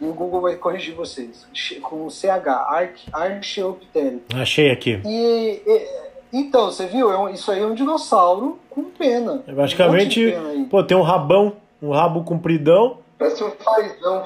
E 0.00 0.04
o 0.06 0.14
Google 0.14 0.40
vai 0.40 0.56
corrigir 0.56 0.94
vocês, 0.94 1.46
com 1.82 2.06
o 2.06 2.10
CH, 2.10 2.46
Arch- 2.68 3.06
Archaeopteryx. 3.12 4.22
Achei 4.34 4.70
aqui. 4.70 5.00
E, 5.04 5.62
e- 5.66 5.86
então, 6.32 6.66
você 6.66 6.86
viu? 6.86 7.12
É 7.12 7.18
um- 7.18 7.28
isso 7.28 7.50
aí 7.50 7.60
é 7.60 7.66
um 7.66 7.74
dinossauro 7.74 8.58
com 8.70 8.84
pena. 8.84 9.42
É 9.46 9.52
basicamente- 9.52 10.26
Um 10.28 10.30
pena. 10.52 10.66
Pô, 10.70 10.82
tem 10.82 10.96
um 10.96 11.02
rabão, 11.02 11.54
um 11.82 11.90
rabo 11.90 12.24
compridão. 12.24 12.98
Parece 13.18 13.44
um 13.44 13.50
fazão. 13.50 14.24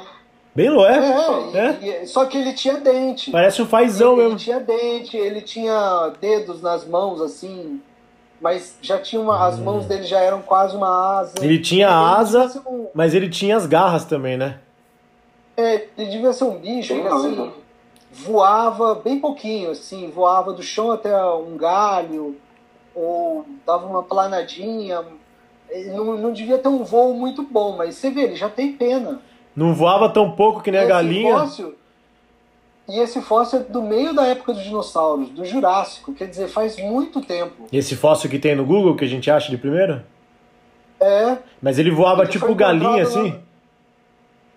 Bem 0.54 0.70
louco, 0.70 0.92
É, 0.92 1.58
é? 1.58 1.78
e- 1.82 2.02
e- 2.04 2.06
só 2.06 2.26
que 2.26 2.38
ele 2.38 2.52
tinha 2.52 2.76
dente. 2.76 3.32
Parece 3.32 3.60
um 3.60 3.66
fazão 3.66 4.12
ele, 4.12 4.20
ele 4.20 4.24
mesmo. 4.34 4.38
tinha 4.38 4.60
dente, 4.60 5.16
ele 5.16 5.40
tinha 5.40 6.12
dedos 6.20 6.62
nas 6.62 6.86
mãos, 6.86 7.20
assim, 7.20 7.80
mas 8.40 8.76
já 8.80 8.98
tinha 8.98 9.20
uma. 9.20 9.44
As 9.48 9.58
mãos 9.58 9.86
dele 9.86 10.04
já 10.04 10.20
eram 10.20 10.40
quase 10.42 10.76
uma 10.76 11.18
asa. 11.18 11.34
Ele 11.42 11.58
tinha 11.58 11.86
Ele 11.86 11.92
asa, 11.94 12.48
ser 12.50 12.60
um- 12.64 12.86
mas 12.94 13.14
ele 13.16 13.28
tinha 13.28 13.56
as 13.56 13.66
garras 13.66 14.04
também, 14.04 14.36
né? 14.36 14.58
É, 15.56 15.86
ele 15.96 16.10
devia 16.10 16.32
ser 16.32 16.44
um 16.44 16.58
bicho 16.58 16.94
Bem 16.94 17.02
que 17.02 17.08
assim, 17.08 17.52
voava 18.12 18.94
bem 18.94 19.18
pouquinho, 19.20 19.70
assim, 19.70 20.10
voava 20.10 20.52
do 20.52 20.62
chão 20.62 20.90
até 20.92 21.14
um 21.34 21.56
galho, 21.56 22.36
ou 22.94 23.44
dava 23.66 23.86
uma 23.86 24.02
planadinha. 24.02 25.04
Ele 25.68 25.90
não, 25.90 26.16
não 26.16 26.32
devia 26.32 26.58
ter 26.58 26.68
um 26.68 26.84
voo 26.84 27.14
muito 27.14 27.42
bom, 27.42 27.76
mas 27.76 27.96
você 27.96 28.10
vê, 28.10 28.22
ele 28.22 28.36
já 28.36 28.48
tem 28.48 28.72
pena. 28.72 29.20
Não 29.56 29.74
voava 29.74 30.08
tão 30.08 30.30
pouco 30.32 30.62
que 30.62 30.70
nem 30.70 30.80
a 30.80 30.84
esse 30.84 30.92
galinha. 30.92 31.38
fóssil- 31.38 31.74
e 32.86 32.98
esse 32.98 33.20
fóssil 33.22 33.60
é 33.60 33.62
do 33.62 33.80
meio 33.82 34.12
da 34.14 34.26
época 34.26 34.52
dos 34.52 34.62
dinossauros, 34.62 35.30
do 35.30 35.44
Jurássico, 35.44 36.12
quer 36.12 36.28
dizer, 36.28 36.48
faz 36.48 36.76
muito 36.78 37.20
tempo. 37.22 37.64
Esse 37.72 37.96
fóssil 37.96 38.28
que 38.28 38.38
tem 38.38 38.54
no 38.54 38.64
Google, 38.64 38.94
que 38.94 39.04
a 39.04 39.08
gente 39.08 39.30
acha 39.30 39.50
de 39.50 39.56
primeira? 39.56 40.06
É, 41.00 41.38
Mas 41.62 41.78
ele 41.78 41.90
voava 41.90 42.22
Ele 42.22 42.30
tipo 42.32 42.54
galinha, 42.54 43.02
assim? 43.02 43.40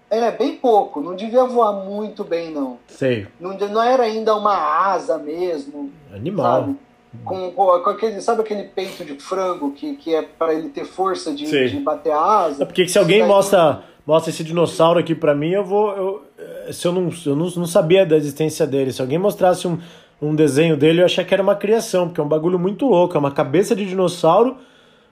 É 0.10 0.32
bem 0.32 0.56
pouco, 0.56 1.02
não 1.02 1.16
devia 1.16 1.44
voar 1.46 1.74
muito 1.86 2.24
bem, 2.24 2.52
não. 2.52 2.78
Sei. 2.88 3.28
Não, 3.40 3.58
não 3.58 3.84
era 3.84 4.04
ainda 4.04 4.36
uma 4.36 4.56
asa 4.56 5.18
mesmo, 5.18 5.92
Animal. 6.14 6.46
sabe? 6.62 6.76
Com, 7.24 7.52
com, 7.52 7.72
aquele, 7.90 8.22
sabe 8.22 8.42
aquele 8.42 8.64
peito 8.64 9.04
de 9.04 9.16
frango 9.16 9.72
que, 9.72 9.96
que 9.96 10.14
é 10.14 10.22
para 10.22 10.54
ele 10.54 10.70
ter 10.70 10.86
força 10.86 11.34
de, 11.34 11.46
de 11.70 11.80
bater 11.80 12.12
a 12.12 12.20
asa? 12.22 12.64
É 12.64 12.66
porque 12.66 12.88
se 12.88 13.00
alguém 13.00 13.20
Daí- 13.20 13.28
mostra, 13.28 13.82
mostra 14.06 14.30
esse 14.30 14.44
dinossauro 14.44 15.00
aqui 15.00 15.16
pra 15.16 15.34
mim, 15.34 15.50
eu 15.50 15.64
vou. 15.66 15.90
Eu, 15.92 16.24
eh, 16.38 16.72
se 16.72 16.88
eu 16.88 16.92
não, 16.92 17.10
eu 17.26 17.36
não, 17.36 17.50
não 17.50 17.66
sabia 17.66 18.06
da 18.06 18.16
existência 18.16 18.68
dele. 18.68 18.94
Se 18.94 19.02
alguém 19.02 19.18
mostrasse 19.18 19.68
um, 19.68 19.80
um 20.22 20.36
desenho 20.36 20.78
dele, 20.78 21.02
eu 21.02 21.06
achei 21.06 21.24
que 21.26 21.34
era 21.34 21.42
uma 21.42 21.56
criação, 21.56 22.08
porque 22.08 22.22
é 22.22 22.24
um 22.24 22.28
bagulho 22.28 22.60
muito 22.60 22.86
louco. 22.86 23.16
É 23.16 23.20
uma 23.20 23.32
cabeça 23.32 23.76
de 23.76 23.86
dinossauro 23.86 24.58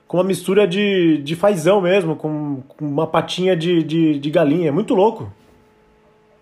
com 0.06 0.16
uma 0.18 0.24
mistura 0.24 0.66
de, 0.66 1.18
de 1.18 1.34
fazão 1.36 1.80
mesmo, 1.80 2.14
com, 2.16 2.62
com 2.68 2.84
uma 2.84 3.06
patinha 3.06 3.56
de, 3.56 3.82
de, 3.82 4.18
de 4.18 4.30
galinha. 4.30 4.68
É 4.68 4.72
muito 4.72 4.94
louco. 4.94 5.32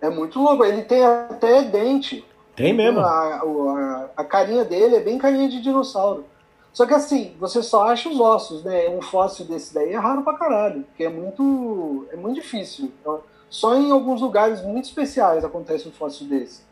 É 0.00 0.11
muito 0.11 0.38
louco, 0.40 0.64
ele 0.64 0.83
tem 0.83 1.03
até 1.05 1.62
dente. 1.62 2.24
Tem 2.55 2.72
mesmo. 2.72 3.00
A, 3.00 3.05
a, 3.42 4.11
a 4.18 4.24
carinha 4.24 4.64
dele 4.64 4.96
é 4.96 5.00
bem 5.00 5.18
carinha 5.18 5.48
de 5.48 5.61
dinossauro. 5.62 6.24
Só 6.72 6.85
que 6.87 6.92
assim, 6.94 7.33
você 7.38 7.62
só 7.62 7.88
acha 7.88 8.09
os 8.09 8.18
ossos, 8.20 8.62
né? 8.64 8.88
Um 8.90 9.00
fóssil 9.00 9.46
desse 9.46 9.72
daí 9.72 9.92
é 9.92 9.96
raro 9.96 10.22
pra 10.22 10.35
caralho, 10.37 10.83
porque 10.83 11.05
é 11.05 11.09
muito, 11.09 12.07
é 12.12 12.16
muito 12.16 12.35
difícil. 12.35 12.90
Só 13.48 13.77
em 13.77 13.90
alguns 13.92 14.20
lugares 14.20 14.61
muito 14.62 14.85
especiais 14.87 15.44
acontece 15.44 15.88
um 15.88 15.92
fóssil 15.92 16.27
desse. 16.27 16.62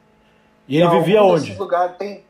E 0.68 0.76
ele 0.76 0.87
Em 0.87 0.90
vivia 0.98 1.22
onde? 1.22 1.55
lugares 1.55 1.96
tem- 1.96 2.24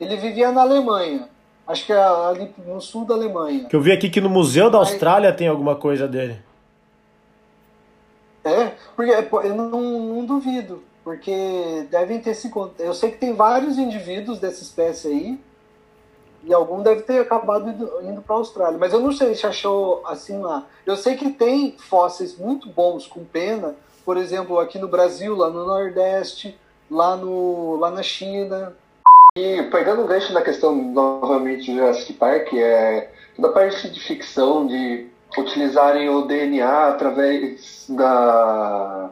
ele 0.00 0.16
vivia 0.16 0.50
na 0.52 0.62
Alemanha. 0.62 1.28
Acho 1.68 1.84
que 1.84 1.92
é 1.92 2.02
ali 2.02 2.50
no 2.66 2.80
sul 2.80 3.04
da 3.04 3.12
Alemanha. 3.14 3.66
Que 3.66 3.76
eu 3.76 3.80
vi 3.82 3.92
aqui 3.92 4.08
que 4.08 4.22
no 4.22 4.30
Museu 4.30 4.70
da 4.70 4.78
Austrália 4.78 5.34
tem 5.34 5.48
alguma 5.48 5.76
coisa 5.76 6.08
dele. 6.08 6.38
É, 8.42 8.72
porque 8.96 9.12
eu 9.12 9.54
não, 9.54 9.68
não 9.68 10.24
duvido, 10.24 10.82
porque 11.04 11.86
devem 11.90 12.20
ter 12.20 12.34
se 12.34 12.50
Eu 12.78 12.94
sei 12.94 13.10
que 13.10 13.18
tem 13.18 13.34
vários 13.34 13.76
indivíduos 13.76 14.38
dessa 14.38 14.62
espécie 14.62 15.08
aí, 15.08 15.40
e 16.44 16.54
algum 16.54 16.82
deve 16.82 17.02
ter 17.02 17.20
acabado 17.20 17.68
indo, 17.68 17.90
indo 18.02 18.22
para 18.22 18.36
a 18.36 18.38
Austrália, 18.38 18.78
mas 18.78 18.94
eu 18.94 19.00
não 19.00 19.12
sei 19.12 19.34
se 19.34 19.46
achou 19.46 20.02
assim 20.06 20.38
lá. 20.38 20.64
Eu 20.86 20.96
sei 20.96 21.16
que 21.16 21.30
tem 21.30 21.76
fósseis 21.76 22.38
muito 22.38 22.70
bons 22.70 23.06
com 23.06 23.22
pena, 23.22 23.76
por 24.06 24.16
exemplo, 24.16 24.58
aqui 24.58 24.78
no 24.78 24.88
Brasil, 24.88 25.36
lá 25.36 25.50
no 25.50 25.66
Nordeste, 25.66 26.58
lá, 26.90 27.14
no, 27.14 27.76
lá 27.76 27.90
na 27.90 28.02
China. 28.02 28.74
E 29.38 29.62
pegando 29.70 30.02
um 30.02 30.06
gancho 30.06 30.32
na 30.32 30.42
questão 30.42 30.74
novamente 30.74 31.70
do 31.70 31.78
Jurassic 31.78 32.12
Park, 32.14 32.54
é 32.54 33.08
toda 33.36 33.48
a 33.48 33.52
parte 33.52 33.88
de 33.88 34.00
ficção, 34.00 34.66
de 34.66 35.06
utilizarem 35.38 36.08
o 36.10 36.22
DNA 36.22 36.88
através 36.88 37.86
da 37.88 39.10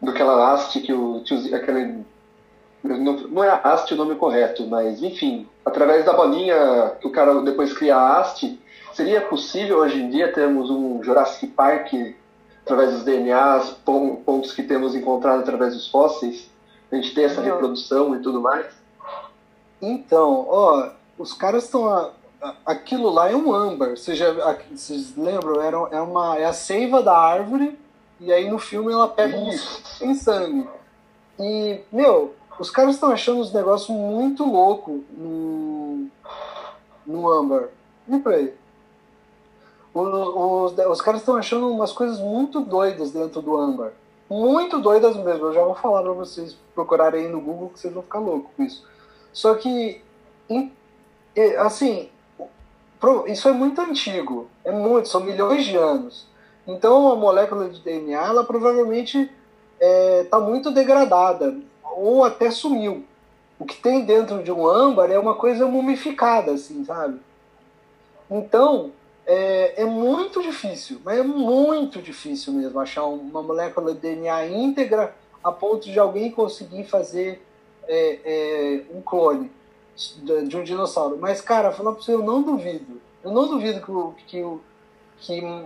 do 0.00 0.14
que 0.14 0.22
ela 0.22 0.54
haste 0.54 0.80
que 0.80 0.94
o 0.94 1.22
aquele 1.54 2.06
não, 2.82 3.12
não 3.28 3.44
é 3.44 3.60
haste 3.62 3.92
o 3.92 3.98
nome 3.98 4.14
correto, 4.14 4.66
mas 4.66 5.02
enfim, 5.02 5.46
através 5.62 6.06
da 6.06 6.14
bolinha 6.14 6.94
que 6.98 7.06
o 7.06 7.10
cara 7.10 7.42
depois 7.42 7.74
cria 7.74 7.96
a 7.96 8.18
haste, 8.18 8.58
seria 8.94 9.20
possível 9.20 9.80
hoje 9.80 10.00
em 10.00 10.08
dia 10.08 10.32
termos 10.32 10.70
um 10.70 11.02
Jurassic 11.02 11.48
Park 11.48 11.92
através 12.64 12.92
dos 12.92 13.04
DNAs, 13.04 13.76
pontos 13.84 14.54
que 14.54 14.62
temos 14.62 14.94
encontrado 14.94 15.40
através 15.40 15.74
dos 15.74 15.86
fósseis, 15.88 16.48
a 16.90 16.96
gente 16.96 17.14
ter 17.14 17.24
essa 17.24 17.42
reprodução 17.42 18.16
e 18.16 18.20
tudo 18.20 18.40
mais? 18.40 18.79
Então, 19.80 20.46
ó, 20.48 20.90
os 21.18 21.32
caras 21.32 21.64
estão 21.64 22.12
aquilo 22.64 23.10
lá 23.10 23.30
é 23.30 23.36
um 23.36 23.52
âmbar. 23.52 23.90
Vocês, 23.90 24.16
já, 24.18 24.32
vocês 24.70 25.16
lembram? 25.16 25.60
Era, 25.60 25.76
é, 25.90 26.00
uma, 26.00 26.38
é 26.38 26.44
a 26.44 26.52
seiva 26.52 27.02
da 27.02 27.16
árvore, 27.16 27.78
e 28.18 28.32
aí 28.32 28.50
no 28.50 28.58
filme 28.58 28.92
ela 28.92 29.08
pega 29.08 29.36
Isso. 29.48 29.82
sem 29.98 30.14
sangue. 30.14 30.68
E, 31.38 31.80
meu, 31.90 32.34
os 32.58 32.70
caras 32.70 32.94
estão 32.94 33.10
achando 33.10 33.40
uns 33.40 33.52
negócios 33.52 33.88
muito 33.88 34.44
louco 34.44 35.02
no, 35.10 36.08
no 37.06 37.30
âmbar. 37.30 37.68
E 38.08 38.18
pra 38.18 38.36
aí? 38.36 38.54
Os, 39.92 40.72
os, 40.72 40.86
os 40.86 41.00
caras 41.00 41.20
estão 41.20 41.36
achando 41.36 41.68
umas 41.68 41.92
coisas 41.92 42.20
muito 42.20 42.60
doidas 42.60 43.10
dentro 43.10 43.40
do 43.40 43.56
âmbar. 43.56 43.92
Muito 44.28 44.78
doidas 44.78 45.16
mesmo. 45.16 45.46
Eu 45.46 45.52
já 45.52 45.64
vou 45.64 45.74
falar 45.74 46.02
pra 46.02 46.12
vocês 46.12 46.56
procurarem 46.74 47.26
aí 47.26 47.28
no 47.32 47.40
Google 47.40 47.70
que 47.70 47.80
vocês 47.80 47.92
vão 47.92 48.02
ficar 48.02 48.20
loucos 48.20 48.50
com 48.56 48.62
isso. 48.62 48.86
Só 49.32 49.54
que, 49.54 50.02
assim, 51.58 52.08
isso 53.26 53.48
é 53.48 53.52
muito 53.52 53.80
antigo, 53.80 54.48
é 54.64 54.70
muito, 54.70 55.08
são 55.08 55.20
milhões 55.20 55.64
de 55.64 55.76
anos. 55.76 56.26
Então 56.66 57.10
a 57.10 57.16
molécula 57.16 57.68
de 57.68 57.80
DNA, 57.80 58.26
ela 58.26 58.44
provavelmente 58.44 59.18
está 59.18 59.30
é, 59.80 60.24
tá 60.24 60.38
muito 60.38 60.70
degradada, 60.70 61.56
ou 61.82 62.24
até 62.24 62.50
sumiu. 62.50 63.04
O 63.58 63.64
que 63.64 63.76
tem 63.76 64.04
dentro 64.04 64.42
de 64.42 64.52
um 64.52 64.66
âmbar 64.66 65.10
é 65.10 65.18
uma 65.18 65.34
coisa 65.34 65.66
mumificada, 65.66 66.52
assim, 66.52 66.84
sabe? 66.84 67.20
Então, 68.30 68.92
é, 69.26 69.82
é 69.82 69.84
muito 69.84 70.42
difícil, 70.42 71.00
mas 71.04 71.18
é 71.18 71.22
muito 71.22 72.00
difícil 72.00 72.52
mesmo 72.52 72.78
achar 72.80 73.04
uma 73.04 73.42
molécula 73.42 73.92
de 73.92 74.00
DNA 74.00 74.46
íntegra 74.46 75.14
a 75.42 75.50
ponto 75.50 75.90
de 75.90 75.98
alguém 75.98 76.30
conseguir 76.30 76.84
fazer 76.84 77.42
é, 77.86 78.18
é, 78.24 78.82
um 78.94 79.00
clone 79.00 79.50
de 80.22 80.56
um 80.56 80.64
dinossauro. 80.64 81.18
Mas, 81.20 81.40
cara, 81.40 81.72
falar 81.72 81.92
pra 81.92 82.02
você, 82.02 82.14
eu 82.14 82.22
não 82.22 82.42
duvido. 82.42 83.00
Eu 83.22 83.30
não 83.30 83.48
duvido 83.48 84.14
que, 84.16 84.24
que, 84.24 84.60
que 85.18 85.64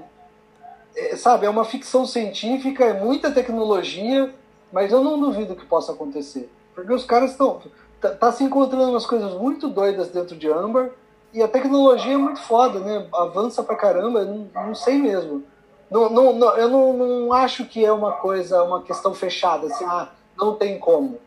é, 0.97 1.17
sabe, 1.17 1.47
é 1.47 1.51
uma 1.51 1.65
ficção 1.65 2.07
científica, 2.07 2.85
é 2.85 3.01
muita 3.01 3.31
tecnologia, 3.31 4.33
mas 4.73 4.93
eu 4.93 5.03
não 5.03 5.21
duvido 5.21 5.57
que 5.57 5.67
possa 5.67 5.93
acontecer. 5.93 6.51
Porque 6.75 6.93
os 6.93 7.05
caras 7.05 7.33
estão. 7.33 7.63
Tá, 8.01 8.11
tá, 8.11 8.33
se 8.33 8.45
encontrando 8.45 8.91
umas 8.91 9.07
coisas 9.07 9.33
muito 9.35 9.69
doidas 9.69 10.09
dentro 10.09 10.37
de 10.37 10.51
Amber, 10.51 10.93
e 11.33 11.43
a 11.43 11.49
tecnologia 11.49 12.15
é 12.15 12.17
muito 12.17 12.41
foda, 12.41 12.79
né? 12.81 13.07
Avança 13.13 13.63
pra 13.63 13.77
caramba, 13.77 14.25
não, 14.25 14.49
não 14.55 14.75
sei 14.75 14.99
mesmo. 14.99 15.43
Não, 15.91 16.09
não, 16.11 16.33
não, 16.33 16.57
eu 16.57 16.69
não, 16.69 16.93
não 16.93 17.33
acho 17.33 17.65
que 17.67 17.85
é 17.85 17.93
uma 17.93 18.13
coisa, 18.13 18.63
uma 18.63 18.83
questão 18.83 19.15
fechada, 19.15 19.67
assim, 19.67 19.85
ah, 19.85 20.09
não 20.37 20.55
tem 20.55 20.79
como. 20.79 21.19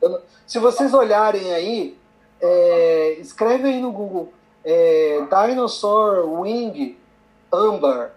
Eu, 0.00 0.20
se 0.46 0.58
vocês 0.58 0.94
olharem 0.94 1.52
aí, 1.52 1.98
é, 2.40 3.16
escreve 3.20 3.68
aí 3.68 3.80
no 3.80 3.92
Google 3.92 4.32
é, 4.64 5.22
Dinosaur 5.46 6.40
Wing 6.40 6.96
Amber 7.52 8.12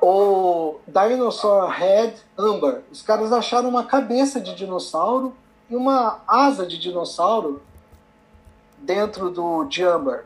ou 0.00 0.80
Dinosaur 0.86 1.68
Head 1.68 2.14
Amber. 2.38 2.82
Os 2.90 3.02
caras 3.02 3.32
acharam 3.32 3.68
uma 3.68 3.84
cabeça 3.84 4.40
de 4.40 4.54
dinossauro 4.54 5.34
e 5.68 5.76
uma 5.76 6.20
asa 6.26 6.66
de 6.66 6.78
dinossauro 6.78 7.62
dentro 8.78 9.30
do 9.30 9.64
de 9.64 9.84
Amber. 9.84 10.24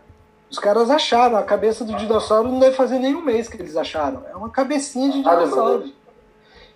Os 0.51 0.59
caras 0.59 0.89
acharam, 0.89 1.37
a 1.37 1.43
cabeça 1.43 1.85
do 1.85 1.97
dinossauro 1.97 2.49
não 2.49 2.61
deve 2.61 2.77
fazer 2.77 2.99
nem 3.01 3.15
um 3.15 3.23
mês 3.23 3.49
que 3.49 3.57
eles 3.57 3.77
acharam. 3.77 4.23
É 4.31 4.37
uma 4.37 4.51
cabecinha 4.51 5.11
de 5.11 5.19
dinossauro. 5.19 5.93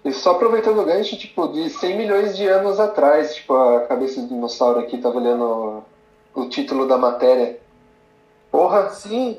E 0.04 0.12
só 0.12 0.32
aproveitando 0.32 0.80
o 0.80 0.84
gancho, 0.84 1.16
tipo, 1.16 1.48
de 1.48 1.68
100 1.68 1.96
milhões 1.96 2.36
de 2.36 2.46
anos 2.46 2.78
atrás, 2.78 3.34
tipo, 3.34 3.54
a 3.54 3.80
cabeça 3.82 4.20
do 4.20 4.28
dinossauro 4.28 4.80
aqui, 4.80 4.98
tava 4.98 5.18
olhando 5.18 5.82
o 6.34 6.48
título 6.48 6.86
da 6.86 6.96
matéria. 6.96 7.58
Porra! 8.50 8.90
Sim, 8.90 9.38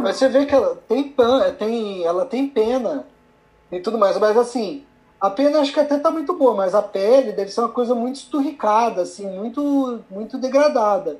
mas 0.00 0.16
você 0.16 0.28
vê 0.28 0.46
que 0.46 0.54
ela 0.54 0.76
tem, 0.88 1.04
pan, 1.04 1.52
tem, 1.52 2.04
ela 2.04 2.24
tem 2.24 2.48
pena 2.48 3.06
e 3.70 3.80
tudo 3.80 3.98
mais, 3.98 4.16
mas 4.18 4.36
assim, 4.36 4.84
a 5.20 5.28
pena 5.28 5.60
acho 5.60 5.72
que 5.72 5.80
até 5.80 5.98
tá 5.98 6.10
muito 6.10 6.32
boa, 6.32 6.54
mas 6.54 6.74
a 6.74 6.82
pele 6.82 7.32
deve 7.32 7.50
ser 7.50 7.60
uma 7.60 7.68
coisa 7.68 7.94
muito 7.94 8.16
esturricada, 8.16 9.02
assim, 9.02 9.26
muito, 9.26 10.00
muito 10.10 10.38
degradada. 10.38 11.18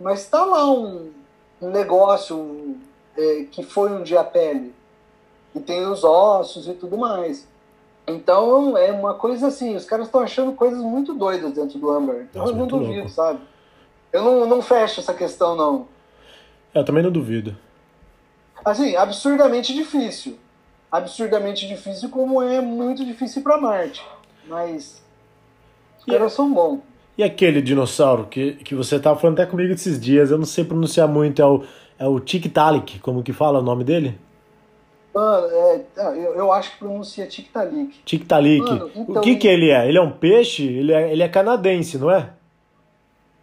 Mas 0.00 0.26
tá 0.26 0.44
lá 0.44 0.64
um, 0.70 1.10
um 1.60 1.70
negócio 1.70 2.76
é, 3.16 3.46
que 3.50 3.62
foi 3.62 3.90
um 3.90 4.02
dia 4.02 4.20
a 4.20 4.24
pele. 4.24 4.74
E 5.54 5.60
tem 5.60 5.84
os 5.86 6.02
ossos 6.02 6.66
e 6.66 6.72
tudo 6.72 6.96
mais. 6.96 7.46
Então 8.14 8.76
é 8.76 8.92
uma 8.92 9.14
coisa 9.14 9.48
assim, 9.48 9.74
os 9.76 9.84
caras 9.84 10.06
estão 10.06 10.20
achando 10.20 10.52
coisas 10.52 10.80
muito 10.80 11.14
doidas 11.14 11.52
dentro 11.52 11.78
do 11.78 11.90
Amber. 11.90 12.26
Então 12.30 12.42
Nossa, 12.42 12.52
eu 12.52 12.56
não 12.56 12.66
duvido, 12.66 12.94
louco. 12.94 13.08
sabe? 13.08 13.40
Eu 14.12 14.22
não, 14.22 14.46
não 14.46 14.62
fecho 14.62 15.00
essa 15.00 15.14
questão, 15.14 15.56
não. 15.56 15.86
É, 16.74 16.80
eu 16.80 16.84
também 16.84 17.02
não 17.02 17.10
duvido. 17.10 17.56
Assim, 18.64 18.94
absurdamente 18.94 19.74
difícil. 19.74 20.38
Absurdamente 20.90 21.66
difícil, 21.66 22.10
como 22.10 22.42
é 22.42 22.60
muito 22.60 23.04
difícil 23.04 23.42
para 23.42 23.56
Marte. 23.58 24.04
Mas 24.46 25.02
os 25.98 26.04
e 26.06 26.10
caras 26.10 26.32
são 26.32 26.52
bons. 26.52 26.80
E 27.16 27.22
aquele 27.22 27.60
dinossauro 27.60 28.26
que, 28.26 28.54
que 28.54 28.74
você 28.74 28.98
tava 28.98 29.18
falando 29.18 29.38
até 29.40 29.50
comigo 29.50 29.72
esses 29.72 30.00
dias, 30.00 30.30
eu 30.30 30.38
não 30.38 30.46
sei 30.46 30.64
pronunciar 30.64 31.06
muito, 31.06 31.42
é 31.42 31.46
o, 31.46 31.62
é 31.98 32.06
o 32.06 32.18
Tiktaalik, 32.18 32.98
como 33.00 33.22
que 33.22 33.32
fala 33.32 33.58
o 33.58 33.62
nome 33.62 33.84
dele? 33.84 34.18
Mano, 35.14 35.46
é, 35.46 35.84
eu, 35.96 36.34
eu 36.34 36.52
acho 36.52 36.72
que 36.72 36.78
pronuncia 36.78 37.26
Tiktaalik. 37.26 38.00
Tiktaalik. 38.04 38.62
Então, 38.62 38.90
o 39.08 39.20
que 39.20 39.36
que 39.36 39.46
ele 39.46 39.70
é? 39.70 39.86
Ele 39.86 39.98
é 39.98 40.00
um 40.00 40.10
peixe? 40.10 40.64
Ele 40.64 40.92
é, 40.92 41.12
ele 41.12 41.22
é 41.22 41.28
canadense, 41.28 41.98
não 41.98 42.10
é? 42.10 42.30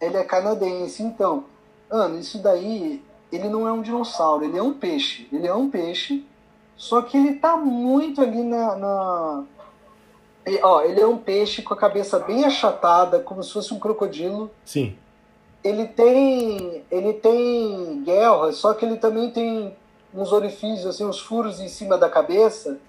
Ele 0.01 0.17
é 0.17 0.23
canadense, 0.23 1.03
então. 1.03 1.43
Mano, 1.91 2.19
isso 2.19 2.41
daí 2.41 3.01
ele 3.31 3.47
não 3.49 3.67
é 3.67 3.71
um 3.71 3.81
dinossauro, 3.81 4.45
ele 4.45 4.57
é 4.57 4.63
um 4.63 4.73
peixe. 4.73 5.27
Ele 5.31 5.47
é 5.47 5.53
um 5.53 5.69
peixe, 5.69 6.25
só 6.75 7.01
que 7.01 7.17
ele 7.17 7.35
tá 7.35 7.55
muito 7.55 8.21
ali 8.21 8.41
na. 8.41 8.75
na... 8.75 9.43
Ele, 10.45 10.59
ó, 10.63 10.81
ele 10.81 10.99
é 10.99 11.05
um 11.05 11.17
peixe 11.17 11.61
com 11.61 11.73
a 11.73 11.77
cabeça 11.77 12.17
bem 12.17 12.45
achatada, 12.45 13.19
como 13.19 13.43
se 13.43 13.53
fosse 13.53 13.73
um 13.73 13.79
crocodilo. 13.79 14.49
Sim. 14.65 14.95
Ele 15.63 15.85
tem. 15.85 16.83
Ele 16.89 17.13
tem 17.13 18.01
guerra, 18.03 18.51
só 18.53 18.73
que 18.73 18.85
ele 18.85 18.97
também 18.97 19.29
tem 19.29 19.75
uns 20.13 20.31
orifícios, 20.31 20.85
assim, 20.85 21.05
uns 21.05 21.19
furos 21.19 21.59
em 21.59 21.67
cima 21.67 21.97
da 21.97 22.09
cabeça 22.09 22.79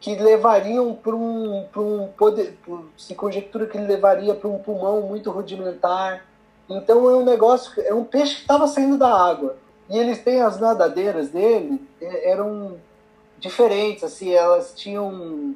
que 0.00 0.14
levariam 0.16 0.94
para 0.94 1.14
um, 1.14 1.66
um 1.76 2.08
poder. 2.16 2.58
Se 2.96 3.14
conjectura 3.14 3.66
que 3.66 3.78
ele 3.78 3.86
levaria 3.86 4.34
para 4.34 4.48
um 4.48 4.58
pulmão 4.58 5.00
muito 5.02 5.30
rudimentar 5.30 6.22
então 6.68 7.08
é 7.10 7.16
um 7.16 7.24
negócio, 7.24 7.82
é 7.82 7.92
um 7.92 8.04
peixe 8.04 8.36
que 8.36 8.40
estava 8.42 8.66
saindo 8.66 8.96
da 8.96 9.12
água. 9.12 9.56
E 9.88 9.98
eles 9.98 10.22
têm 10.22 10.40
as 10.40 10.58
nadadeiras 10.58 11.28
dele, 11.28 11.86
é, 12.00 12.30
eram 12.30 12.78
diferentes, 13.38 14.04
assim, 14.04 14.32
elas 14.32 14.72
tinham. 14.74 15.54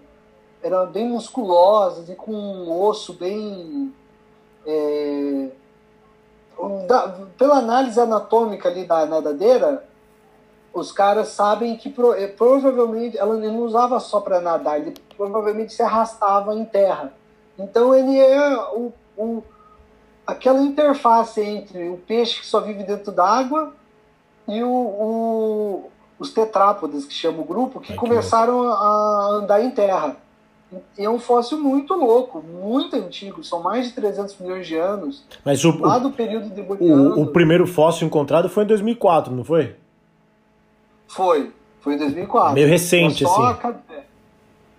eram 0.62 0.86
bem 0.86 1.08
musculosas 1.08 2.08
e 2.08 2.14
com 2.14 2.32
um 2.32 2.82
osso 2.82 3.14
bem. 3.14 3.92
É, 4.66 5.48
da, 6.86 7.08
pela 7.38 7.58
análise 7.58 7.98
anatômica 7.98 8.68
ali 8.68 8.84
da 8.84 9.06
nadadeira, 9.06 9.87
os 10.78 10.92
caras 10.92 11.28
sabem 11.28 11.76
que 11.76 11.90
pro, 11.90 12.14
é, 12.14 12.26
provavelmente 12.26 13.18
ela 13.18 13.36
não 13.36 13.60
usava 13.60 13.98
só 14.00 14.20
para 14.20 14.40
nadar, 14.40 14.80
ele 14.80 14.94
provavelmente 15.16 15.72
se 15.72 15.82
arrastava 15.82 16.54
em 16.54 16.64
terra. 16.64 17.12
Então 17.58 17.94
ele 17.94 18.18
é 18.18 18.56
o, 18.72 18.92
o 19.16 19.42
aquela 20.26 20.60
interface 20.60 21.40
entre 21.40 21.88
o 21.88 21.96
peixe 21.96 22.40
que 22.40 22.46
só 22.46 22.60
vive 22.60 22.84
dentro 22.84 23.10
d'água 23.10 23.72
e 24.46 24.62
o, 24.62 24.70
o, 24.70 25.90
os 26.18 26.30
tetrápodes, 26.30 27.06
que 27.06 27.14
chama 27.14 27.40
o 27.40 27.44
grupo, 27.44 27.80
que 27.80 27.94
começaram 27.94 28.68
a 28.68 29.28
andar 29.32 29.62
em 29.62 29.70
terra. 29.70 30.16
É 30.98 31.08
um 31.08 31.18
fóssil 31.18 31.58
muito 31.58 31.94
louco, 31.94 32.42
muito 32.42 32.94
antigo, 32.94 33.42
são 33.42 33.62
mais 33.62 33.86
de 33.86 33.94
300 33.94 34.38
milhões 34.38 34.66
de 34.66 34.76
anos. 34.76 35.24
Mas 35.42 35.64
o, 35.64 35.78
lá 35.80 35.98
do 35.98 36.10
período 36.10 36.50
de 36.50 36.60
o, 36.60 37.22
o 37.22 37.26
primeiro 37.28 37.66
fóssil 37.66 38.06
encontrado 38.06 38.50
foi 38.50 38.64
em 38.64 38.66
2004, 38.66 39.34
não 39.34 39.44
foi? 39.44 39.76
Foi, 41.08 41.50
foi 41.80 41.94
em 41.94 41.98
2004. 41.98 42.54
Meio 42.54 42.68
recente, 42.68 43.24
assim. 43.24 43.42
A, 43.42 43.74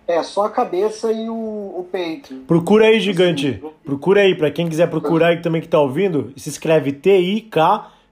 É, 0.06 0.22
só 0.22 0.46
a 0.46 0.50
cabeça 0.50 1.12
e 1.12 1.28
o, 1.28 1.34
o 1.34 1.86
peito. 1.90 2.34
Procura 2.46 2.86
aí, 2.86 2.98
gigante. 3.00 3.62
Procura 3.84 4.22
aí, 4.22 4.34
pra 4.34 4.50
quem 4.50 4.68
quiser 4.68 4.88
procurar 4.88 5.28
aí 5.28 5.42
também 5.42 5.60
que 5.60 5.68
tá 5.68 5.78
ouvindo, 5.78 6.32
se 6.36 6.48
escreve 6.48 6.92
T-I-K-T-A-A-L-I-K. 6.92 8.10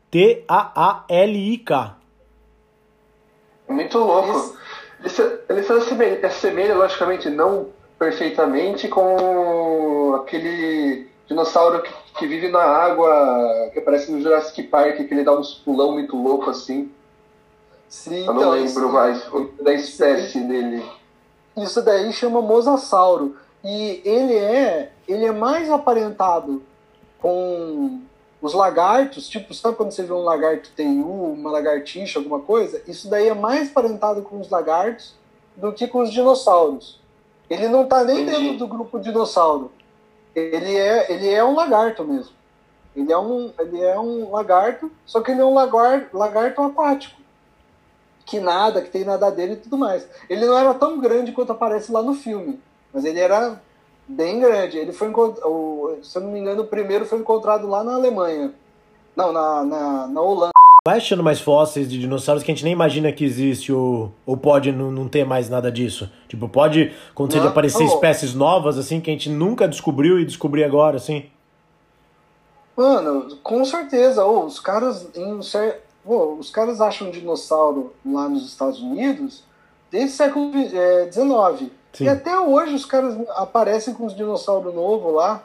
Muito 3.68 3.98
louco. 3.98 4.56
Ele 5.00 5.08
se, 5.08 5.22
ele 5.48 5.62
se 5.62 5.72
assemelha, 5.72 6.26
assemelha, 6.26 6.74
logicamente, 6.74 7.30
não 7.30 7.68
perfeitamente 7.98 8.88
com 8.88 10.14
aquele 10.16 11.08
dinossauro 11.26 11.82
que, 11.82 11.90
que 12.18 12.26
vive 12.26 12.48
na 12.48 12.62
água, 12.62 13.70
que 13.72 13.78
aparece 13.78 14.10
no 14.10 14.20
Jurassic 14.20 14.62
Park, 14.64 14.96
que 14.96 15.14
ele 15.14 15.24
dá 15.24 15.38
uns 15.38 15.54
pulão 15.54 15.92
muito 15.92 16.16
louco 16.16 16.50
assim. 16.50 16.90
Sim, 17.88 18.20
Eu 18.26 18.34
não 18.34 18.36
então, 18.36 18.50
lembro 18.50 18.66
isso- 18.66 18.88
mais 18.88 19.32
o- 19.32 19.50
da 19.62 19.72
espécie 19.72 20.40
dele. 20.40 20.84
Isso 21.56 21.82
daí 21.82 22.12
chama 22.12 22.40
mosasauro. 22.42 23.36
E 23.64 24.00
ele 24.04 24.34
é, 24.36 24.92
ele 25.08 25.24
é 25.24 25.32
mais 25.32 25.70
aparentado 25.70 26.62
com 27.20 28.00
os 28.40 28.54
lagartos, 28.54 29.28
tipo, 29.28 29.52
sabe 29.52 29.76
quando 29.76 29.90
você 29.90 30.04
vê 30.04 30.12
um 30.12 30.22
lagarto 30.22 30.70
TU, 30.76 31.32
uma 31.32 31.50
lagartixa, 31.50 32.18
alguma 32.20 32.38
coisa? 32.40 32.80
Isso 32.86 33.08
daí 33.10 33.28
é 33.28 33.34
mais 33.34 33.70
aparentado 33.70 34.22
com 34.22 34.38
os 34.40 34.48
lagartos 34.48 35.14
do 35.56 35.72
que 35.72 35.88
com 35.88 36.00
os 36.00 36.12
dinossauros. 36.12 37.00
Ele 37.50 37.66
não 37.68 37.86
tá 37.86 38.04
nem 38.04 38.20
Entendi. 38.22 38.42
dentro 38.42 38.58
do 38.58 38.68
grupo 38.68 39.00
dinossauro. 39.00 39.72
Ele 40.36 40.76
é, 40.76 41.10
ele 41.12 41.28
é 41.30 41.42
um 41.42 41.54
lagarto 41.56 42.04
mesmo. 42.04 42.32
Ele 42.94 43.12
é 43.12 43.18
um, 43.18 43.50
ele 43.58 43.82
é 43.82 43.98
um 43.98 44.30
lagarto, 44.30 44.90
só 45.04 45.20
que 45.20 45.32
ele 45.32 45.40
é 45.40 45.44
um 45.44 45.54
lagar, 45.54 46.08
lagarto 46.12 46.62
aquático. 46.62 47.18
Que 48.28 48.40
nada, 48.40 48.82
que 48.82 48.90
tem 48.90 49.04
nadadeira 49.04 49.54
e 49.54 49.56
tudo 49.56 49.78
mais. 49.78 50.06
Ele 50.28 50.44
não 50.44 50.56
era 50.58 50.74
tão 50.74 51.00
grande 51.00 51.32
quanto 51.32 51.52
aparece 51.52 51.90
lá 51.90 52.02
no 52.02 52.12
filme, 52.12 52.60
mas 52.92 53.04
ele 53.06 53.18
era 53.18 53.60
bem 54.06 54.38
grande. 54.38 54.76
Ele 54.76 54.92
foi 54.92 55.08
o- 55.10 55.96
se 56.02 56.18
eu 56.18 56.22
não 56.22 56.30
me 56.32 56.38
engano, 56.38 56.62
o 56.62 56.66
primeiro 56.66 57.06
foi 57.06 57.18
encontrado 57.18 57.66
lá 57.66 57.82
na 57.82 57.94
Alemanha. 57.94 58.52
Não, 59.16 59.32
na, 59.32 59.64
na, 59.64 60.06
na 60.08 60.20
Holanda. 60.20 60.50
Vai 60.86 60.98
achando 60.98 61.22
mais 61.22 61.40
fósseis 61.40 61.88
de 61.90 61.98
dinossauros 61.98 62.42
que 62.42 62.50
a 62.50 62.54
gente 62.54 62.64
nem 62.64 62.72
imagina 62.72 63.10
que 63.12 63.24
existe 63.24 63.72
ou, 63.72 64.12
ou 64.24 64.36
pode 64.36 64.72
não, 64.72 64.90
não 64.90 65.08
ter 65.08 65.24
mais 65.24 65.48
nada 65.48 65.72
disso. 65.72 66.10
Tipo, 66.28 66.48
pode 66.48 66.94
acontecer 67.10 67.40
de 67.40 67.46
aparecer 67.48 67.84
não. 67.84 67.94
espécies 67.94 68.34
novas, 68.34 68.78
assim, 68.78 69.00
que 69.00 69.10
a 69.10 69.12
gente 69.12 69.28
nunca 69.30 69.66
descobriu 69.66 70.20
e 70.20 70.24
descobrir 70.24 70.64
agora, 70.64 70.96
assim. 70.96 71.26
Mano, 72.76 73.36
com 73.42 73.64
certeza. 73.64 74.24
Ô, 74.24 74.44
os 74.44 74.60
caras 74.60 75.08
em 75.16 75.32
um 75.34 75.42
cer... 75.42 75.82
Ô, 76.08 76.36
os 76.38 76.50
caras 76.50 76.80
acham 76.80 77.10
dinossauro 77.10 77.92
lá 78.06 78.28
nos 78.28 78.46
Estados 78.46 78.80
Unidos 78.80 79.42
desde 79.90 80.14
o 80.14 80.16
século 80.16 80.52
XIX. 80.52 81.70
Sim. 81.92 82.04
E 82.04 82.08
até 82.08 82.38
hoje 82.40 82.74
os 82.74 82.84
caras 82.86 83.14
aparecem 83.30 83.92
com 83.92 84.06
os 84.06 84.16
dinossauros 84.16 84.74
novos 84.74 85.12
lá. 85.14 85.42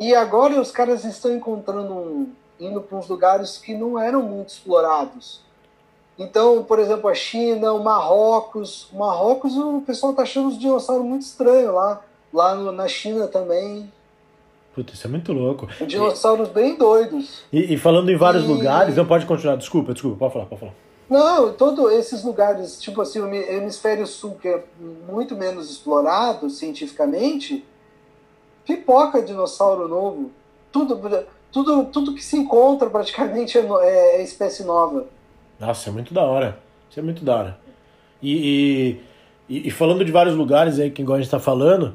E 0.00 0.12
agora 0.14 0.60
os 0.60 0.72
caras 0.72 1.04
estão 1.04 1.32
encontrando 1.32 1.92
um, 1.92 2.28
indo 2.58 2.80
para 2.80 2.98
uns 2.98 3.06
lugares 3.08 3.58
que 3.58 3.72
não 3.74 3.96
eram 3.98 4.22
muito 4.22 4.48
explorados. 4.48 5.40
Então, 6.18 6.64
por 6.64 6.78
exemplo, 6.80 7.08
a 7.08 7.14
China, 7.14 7.72
o 7.72 7.82
Marrocos. 7.82 8.88
O 8.92 8.98
Marrocos, 8.98 9.56
o 9.56 9.80
pessoal 9.80 10.12
tá 10.12 10.22
achando 10.22 10.48
os 10.48 10.58
dinossauros 10.58 11.04
muito 11.06 11.22
estranhos 11.22 11.72
lá. 11.72 12.00
Lá 12.32 12.54
no- 12.56 12.72
na 12.72 12.88
China 12.88 13.28
também. 13.28 13.92
Puta, 14.74 14.92
isso 14.92 15.06
é 15.06 15.10
muito 15.10 15.32
louco. 15.32 15.68
Dinossauros 15.86 16.48
bem 16.48 16.76
doidos. 16.76 17.42
E, 17.52 17.74
e 17.74 17.78
falando 17.78 18.10
em 18.10 18.16
vários 18.16 18.44
E- 18.44 18.46
lugares, 18.48 18.96
não 18.96 19.06
pode 19.06 19.24
continuar, 19.24 19.56
desculpa, 19.56 19.92
desculpa, 19.92 20.16
pode 20.18 20.32
falar, 20.32 20.46
pode 20.46 20.60
falar. 20.60 20.72
Não, 21.08 21.52
todos 21.52 21.92
esses 21.92 22.24
lugares, 22.24 22.80
tipo 22.80 23.00
assim, 23.02 23.20
o 23.20 23.26
hemi- 23.26 23.46
hemisfério 23.48 24.06
sul, 24.06 24.36
que 24.40 24.48
é 24.48 24.64
muito 25.08 25.36
menos 25.36 25.70
explorado 25.70 26.48
cientificamente, 26.50 27.64
pipoca 28.66 29.22
dinossauro 29.22 29.86
novo. 29.86 30.30
Tudo, 30.72 30.98
tudo, 31.52 31.84
tudo 31.84 32.14
que 32.14 32.24
se 32.24 32.36
encontra 32.36 32.88
praticamente 32.90 33.56
é, 33.58 33.60
é- 33.60 34.16
é 34.16 34.22
espécie 34.22 34.64
nova. 34.64 35.06
Nossa, 35.60 35.90
é 35.90 35.92
muito 35.92 36.12
da 36.12 36.22
hora. 36.24 36.58
Isso 36.90 36.98
é 36.98 37.02
muito 37.02 37.24
da 37.24 37.36
hora. 37.36 37.58
E, 38.22 38.98
e, 39.48 39.56
e- 39.56 39.68
e 39.68 39.70
falando 39.70 40.04
de 40.04 40.10
vários 40.10 40.34
lugares 40.34 40.78
aí, 40.80 40.90
que 40.90 41.02
igual 41.02 41.18
a 41.18 41.20
gente 41.20 41.30
tá 41.30 41.38
falando, 41.38 41.94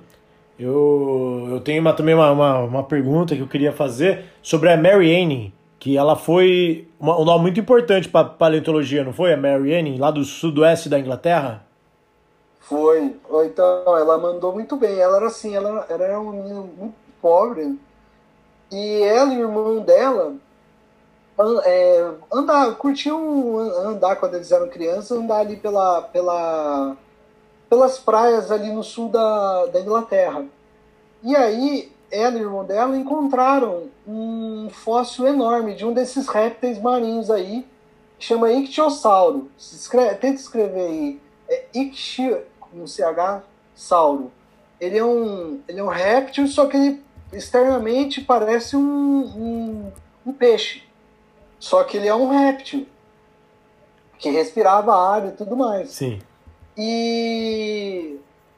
eu, 0.59 1.47
eu 1.51 1.61
tenho 1.61 1.81
uma, 1.81 1.93
também 1.93 2.13
uma, 2.15 2.31
uma, 2.31 2.59
uma 2.59 2.83
pergunta 2.83 3.35
que 3.35 3.41
eu 3.41 3.47
queria 3.47 3.71
fazer 3.71 4.25
sobre 4.41 4.69
a 4.71 4.77
Mary 4.77 5.15
Anning, 5.15 5.53
que 5.79 5.97
ela 5.97 6.15
foi 6.15 6.87
uma- 6.99 7.19
um 7.19 7.25
nome 7.25 7.43
muito 7.43 7.59
importante 7.59 8.09
para 8.09 8.27
paleontologia, 8.27 9.03
não 9.03 9.13
foi? 9.13 9.33
A 9.33 9.37
Mary 9.37 9.73
Anning, 9.73 9.97
lá 9.97 10.11
do 10.11 10.23
sudoeste 10.25 10.89
da 10.89 10.99
Inglaterra? 10.99 11.65
Foi. 12.59 13.15
Então, 13.45 13.97
ela 13.97 14.17
mandou 14.17 14.53
muito 14.53 14.75
bem. 14.77 14.99
Ela 14.99 15.17
era 15.17 15.27
assim, 15.27 15.55
ela 15.55 15.85
era 15.89 16.19
uma 16.19 16.31
menina 16.33 16.61
muito 16.61 16.95
pobre. 17.21 17.79
E 18.71 19.01
ela 19.03 19.33
e 19.33 19.37
o 19.37 19.47
irmão 19.47 19.79
dela 19.81 20.35
é, 21.65 22.11
andar, 22.31 22.75
curtiam 22.75 23.57
an- 23.59 23.89
andar 23.91 24.15
quando 24.17 24.35
eles 24.35 24.51
eram 24.51 24.67
crianças, 24.69 25.11
andar 25.17 25.39
ali 25.39 25.55
pela, 25.55 26.01
pela, 26.01 26.97
pelas 27.69 27.99
praias 27.99 28.51
ali 28.51 28.71
no 28.71 28.83
sul 28.83 29.09
da, 29.09 29.67
da 29.67 29.79
Inglaterra. 29.79 30.45
E 31.23 31.35
aí, 31.35 31.91
ela 32.11 32.37
e 32.37 32.41
o 32.41 32.45
irmão 32.45 32.65
dela 32.65 32.97
encontraram 32.97 33.89
um 34.07 34.69
fóssil 34.71 35.27
enorme 35.27 35.75
de 35.75 35.85
um 35.85 35.93
desses 35.93 36.27
répteis 36.27 36.81
marinhos 36.81 37.29
aí, 37.29 37.65
que 38.17 38.25
chama 38.25 38.51
Ictiosauro. 38.51 39.49
Se 39.57 39.75
escreve, 39.75 40.15
tenta 40.15 40.39
escrever 40.39 40.87
aí. 40.87 41.21
É 41.47 41.65
Ictio, 41.73 42.41
com 42.59 42.87
CH, 42.87 43.43
sauro. 43.75 44.31
Ele 44.79 44.97
é 44.97 45.03
um, 45.03 45.59
ele 45.67 45.79
é 45.79 45.83
um 45.83 45.87
réptil, 45.87 46.47
só 46.47 46.65
que 46.65 46.77
ele 46.77 47.03
externamente 47.31 48.21
parece 48.21 48.75
um, 48.75 48.81
um, 48.81 49.91
um 50.25 50.33
peixe. 50.33 50.83
Só 51.59 51.83
que 51.83 51.97
ele 51.97 52.07
é 52.07 52.15
um 52.15 52.29
réptil 52.29 52.87
que 54.17 54.29
respirava 54.29 54.95
ar 54.95 55.27
e 55.27 55.31
tudo 55.31 55.55
mais. 55.55 55.91
Sim. 55.91 56.19
E 56.81 58.17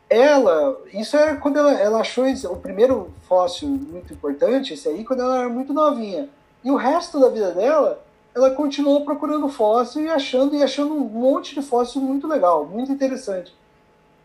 ela, 0.09 0.77
isso 0.93 1.17
é 1.17 1.35
quando 1.35 1.57
ela, 1.57 1.71
ela 1.73 1.99
achou 2.01 2.25
esse- 2.27 2.45
o 2.47 2.55
primeiro 2.55 3.09
fóssil 3.27 3.67
muito 3.67 4.13
importante, 4.13 4.73
esse 4.73 4.87
aí, 4.87 5.03
quando 5.03 5.21
ela 5.21 5.39
era 5.39 5.49
muito 5.49 5.73
novinha. 5.73 6.29
E 6.63 6.69
o 6.69 6.75
resto 6.75 7.19
da 7.19 7.29
vida 7.29 7.51
dela, 7.51 7.99
ela 8.35 8.51
continuou 8.51 9.03
procurando 9.03 9.49
fóssil 9.49 10.03
e 10.03 10.09
achando 10.09 10.55
e 10.55 10.61
achando 10.61 10.93
um 10.93 10.99
monte 10.99 11.55
de 11.55 11.61
fóssil 11.61 12.01
muito 12.01 12.27
legal, 12.27 12.65
muito 12.65 12.91
interessante. 12.91 13.53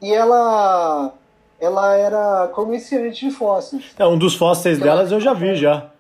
E 0.03 0.13
ela 0.13 1.13
ela 1.59 1.95
era 1.97 2.49
comerciante 2.49 3.25
de 3.27 3.31
fósseis. 3.31 3.95
É, 3.99 4.07
um 4.07 4.19
dos 4.19 4.35
fósseis 4.37 4.79
delas 4.79 5.11
eu 5.11 5.19
já 5.19 5.33
vi 5.33 5.55
já. 5.57 5.91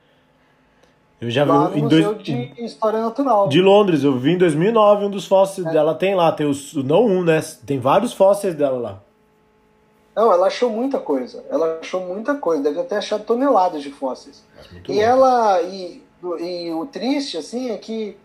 Eu 1.21 1.31
já 1.31 1.45
Lá 1.45 1.69
vi 1.69 1.81
no 1.81 1.87
em 1.87 1.89
dois, 1.89 2.05
Museu 2.07 2.15
de 2.15 2.53
História 2.59 3.01
Natural. 3.01 3.49
de 3.49 3.61
Londres, 3.63 4.05
eu 4.05 4.19
vi 4.19 4.33
em 4.33 4.39
2009 4.39 5.07
um 5.07 5.11
dos 5.11 5.27
fósseis 5.27 5.67
dela 5.73 5.95
tem 5.95 6.15
lá, 6.15 6.31
tem 6.31 6.47
os 6.47 6.75
não 6.75 7.07
um, 7.07 7.25
né? 7.25 7.41
Tem 7.65 7.79
vários 7.79 8.13
fósseis 8.13 8.55
dela 8.55 8.79
lá. 8.79 9.03
Não, 10.15 10.33
ela 10.33 10.47
achou 10.47 10.71
muita 10.71 10.99
coisa. 10.99 11.45
Ela 11.51 11.79
achou 11.81 12.01
muita 12.01 12.35
coisa. 12.35 12.63
Deve 12.63 12.83
ter 12.85 12.97
achado 12.97 13.25
toneladas 13.25 13.83
de 13.83 13.91
fósseis. 13.91 14.43
E 14.89 14.95
bom. 14.95 15.01
ela 15.01 15.61
e, 15.63 16.03
e 16.41 16.73
o 16.73 16.87
triste 16.87 17.37
assim 17.37 17.71
é 17.71 17.77
que 17.77 18.17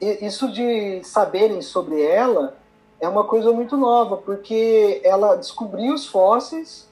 isso 0.00 0.50
de 0.50 1.02
saberem 1.04 1.62
sobre 1.62 2.02
ela 2.02 2.56
é 3.00 3.08
uma 3.08 3.24
coisa 3.24 3.52
muito 3.52 3.76
nova, 3.76 4.16
porque 4.16 5.00
ela 5.04 5.36
descobriu 5.36 5.92
os 5.94 6.06
fósseis 6.06 6.88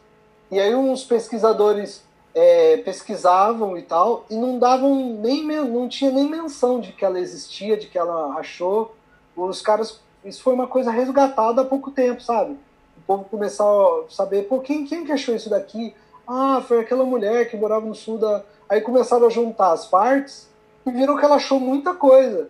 e 0.51 0.59
aí 0.59 0.75
uns 0.75 1.05
pesquisadores 1.05 2.03
é, 2.35 2.77
pesquisavam 2.79 3.77
e 3.77 3.83
tal 3.83 4.25
e 4.31 4.37
não 4.37 4.59
davam 4.59 4.95
nem 5.21 5.45
não 5.45 5.89
tinha 5.89 6.11
nem 6.11 6.29
menção 6.29 6.81
de 6.81 6.93
que 6.93 7.05
ela 7.05 7.19
existia, 7.19 7.77
de 7.77 7.87
que 7.87 7.99
ela 7.99 8.35
achou. 8.39 8.95
Os 9.37 9.61
caras 9.63 10.01
isso 10.25 10.43
foi 10.43 10.53
uma 10.53 10.67
coisa 10.67 10.91
resgatada 10.91 11.63
há 11.63 11.65
pouco 11.65 11.91
tempo, 11.91 12.23
sabe? 12.23 12.53
O 12.97 13.01
povo 13.07 13.25
começou 13.25 14.07
a 14.07 14.11
saber, 14.13 14.43
pô, 14.43 14.61
quem, 14.61 14.85
quem 14.85 15.05
que 15.05 15.13
achou 15.13 15.35
isso 15.35 15.49
daqui? 15.49 15.95
Ah, 16.27 16.63
foi 16.67 16.81
aquela 16.81 17.05
mulher 17.05 17.51
que 17.51 17.57
morava 17.57 17.87
no 17.87 17.95
sul 17.95 18.19
da. 18.19 18.43
Aí 18.69 18.81
começaram 18.81 19.27
a 19.27 19.31
juntar 19.31 19.73
as 19.73 19.87
partes 19.87 20.49
e 20.87 20.91
viram 20.91 21.17
que 21.17 21.25
ela 21.25 21.37
achou 21.37 21.59
muita 21.59 21.95
coisa. 21.95 22.49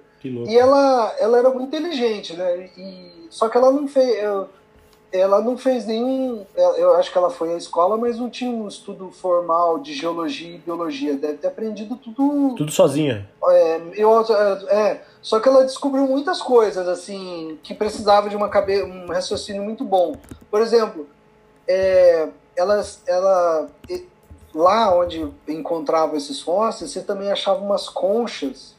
E 0.51 0.59
ela, 0.59 1.15
ela 1.19 1.39
era 1.39 1.51
muito 1.51 1.69
inteligente, 1.69 2.35
né? 2.37 2.69
E, 2.77 3.27
só 3.31 3.49
que 3.49 3.57
ela 3.57 3.71
não 3.71 3.89
fez. 3.89 4.19
Ela 5.13 5.41
não 5.41 5.59
fez 5.59 5.87
nenhum. 5.87 6.47
Eu 6.57 6.95
acho 6.97 7.11
que 7.11 7.19
ela 7.19 7.31
foi 7.31 7.55
à 7.55 7.57
escola, 7.57 7.97
mas 7.97 8.19
não 8.19 8.31
tinha 8.31 8.51
um 8.51 8.69
estudo 8.69 9.11
formal 9.11 9.79
de 9.79 9.93
geologia 9.93 10.55
e 10.55 10.59
biologia. 10.59 11.15
Deve 11.17 11.39
ter 11.39 11.49
aprendido 11.49 11.97
tudo 11.97 12.55
Tudo 12.57 12.71
sozinha. 12.71 13.29
é, 13.49 13.81
eu, 13.95 14.21
é, 14.69 15.01
só 15.21 15.41
que 15.41 15.49
ela 15.49 15.65
descobriu 15.65 16.07
muitas 16.07 16.41
coisas 16.41 16.87
assim 16.87 17.59
que 17.63 17.75
precisava 17.75 18.29
de 18.29 18.37
uma 18.37 18.49
cabe 18.49 18.83
um 18.83 19.07
raciocínio 19.09 19.63
muito 19.63 19.85
bom. 19.85 20.15
Por 20.51 20.63
exemplo, 20.63 21.09
é, 21.67 22.29
ela, 22.57 22.85
ela 23.07 23.69
lá 24.55 24.95
onde 24.97 25.29
encontrava 25.49 26.17
esses 26.17 26.41
fósseis, 26.41 26.91
você 26.91 27.03
também 27.03 27.31
achava 27.31 27.61
umas 27.61 27.89
conchas 27.89 28.75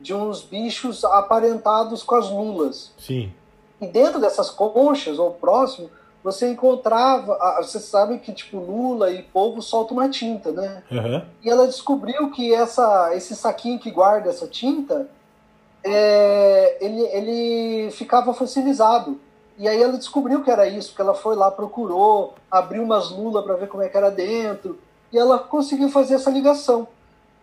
de 0.00 0.14
uns 0.14 0.42
bichos 0.42 1.04
aparentados 1.04 2.02
com 2.02 2.14
as 2.14 2.30
lulas. 2.30 2.92
Sim. 2.98 3.32
E 3.80 3.86
dentro 3.86 4.20
dessas 4.20 4.50
conchas, 4.50 5.18
ou 5.18 5.32
próximo, 5.32 5.90
você 6.22 6.50
encontrava. 6.50 7.38
Você 7.58 7.78
sabe 7.78 8.18
que, 8.18 8.32
tipo, 8.32 8.58
Lula 8.58 9.10
e 9.10 9.22
povo 9.22 9.62
soltam 9.62 9.96
uma 9.96 10.08
tinta, 10.08 10.50
né? 10.52 10.82
Uhum. 10.90 11.22
E 11.42 11.48
ela 11.48 11.66
descobriu 11.66 12.30
que 12.30 12.52
essa, 12.52 13.14
esse 13.14 13.34
saquinho 13.36 13.78
que 13.78 13.90
guarda 13.90 14.28
essa 14.28 14.46
tinta, 14.46 15.08
é, 15.84 16.78
ele, 16.80 17.02
ele 17.02 17.90
ficava 17.92 18.34
fossilizado. 18.34 19.20
E 19.58 19.66
aí 19.66 19.82
ela 19.82 19.98
descobriu 19.98 20.42
que 20.42 20.50
era 20.50 20.68
isso, 20.68 20.90
porque 20.90 21.02
ela 21.02 21.14
foi 21.14 21.34
lá, 21.34 21.50
procurou, 21.50 22.34
abriu 22.48 22.82
umas 22.82 23.10
lulas 23.10 23.44
para 23.44 23.56
ver 23.56 23.68
como 23.68 23.82
é 23.82 23.88
que 23.88 23.96
era 23.96 24.10
dentro, 24.10 24.78
e 25.12 25.18
ela 25.18 25.38
conseguiu 25.38 25.88
fazer 25.88 26.14
essa 26.14 26.30
ligação. 26.30 26.86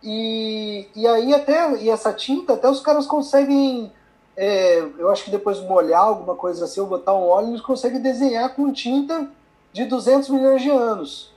E, 0.02 0.88
e 0.94 1.06
aí 1.06 1.34
até 1.34 1.76
e 1.76 1.90
essa 1.90 2.12
tinta, 2.12 2.54
até 2.54 2.70
os 2.70 2.80
caras 2.80 3.06
conseguem, 3.06 3.92
é, 4.36 4.78
eu 4.98 5.10
acho 5.10 5.24
que 5.24 5.30
depois 5.30 5.60
molhar 5.60 6.02
alguma 6.02 6.34
coisa 6.34 6.64
assim, 6.64 6.80
ou 6.80 6.86
botar 6.86 7.14
um 7.14 7.26
óleo, 7.26 7.48
eles 7.48 7.60
conseguem 7.60 8.00
desenhar 8.00 8.54
com 8.54 8.70
tinta 8.72 9.28
de 9.72 9.84
200 9.84 10.28
milhões 10.28 10.62
de 10.62 10.70
anos. 10.70 11.32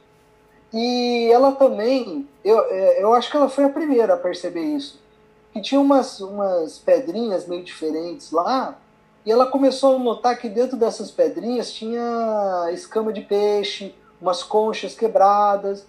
E 0.73 1.29
ela 1.31 1.53
também, 1.53 2.27
eu, 2.43 2.59
é, 2.59 3.01
eu 3.01 3.13
acho 3.13 3.31
que 3.31 3.37
ela 3.37 3.49
foi 3.49 3.63
a 3.63 3.69
primeira 3.69 4.13
a 4.13 4.17
perceber 4.17 4.61
isso, 4.61 4.99
que 5.53 5.61
tinha 5.61 5.79
umas, 5.79 6.19
umas 6.19 6.77
pedrinhas 6.77 7.47
meio 7.47 7.63
diferentes 7.63 8.31
lá, 8.31 8.77
e 9.25 9.31
ela 9.31 9.47
começou 9.47 9.95
a 9.95 9.99
notar 9.99 10.37
que 10.37 10.49
dentro 10.49 10.77
dessas 10.77 11.11
pedrinhas 11.11 11.71
tinha 11.71 12.69
escama 12.71 13.11
de 13.11 13.21
peixe, 13.21 13.93
umas 14.21 14.43
conchas 14.43 14.95
quebradas. 14.95 15.85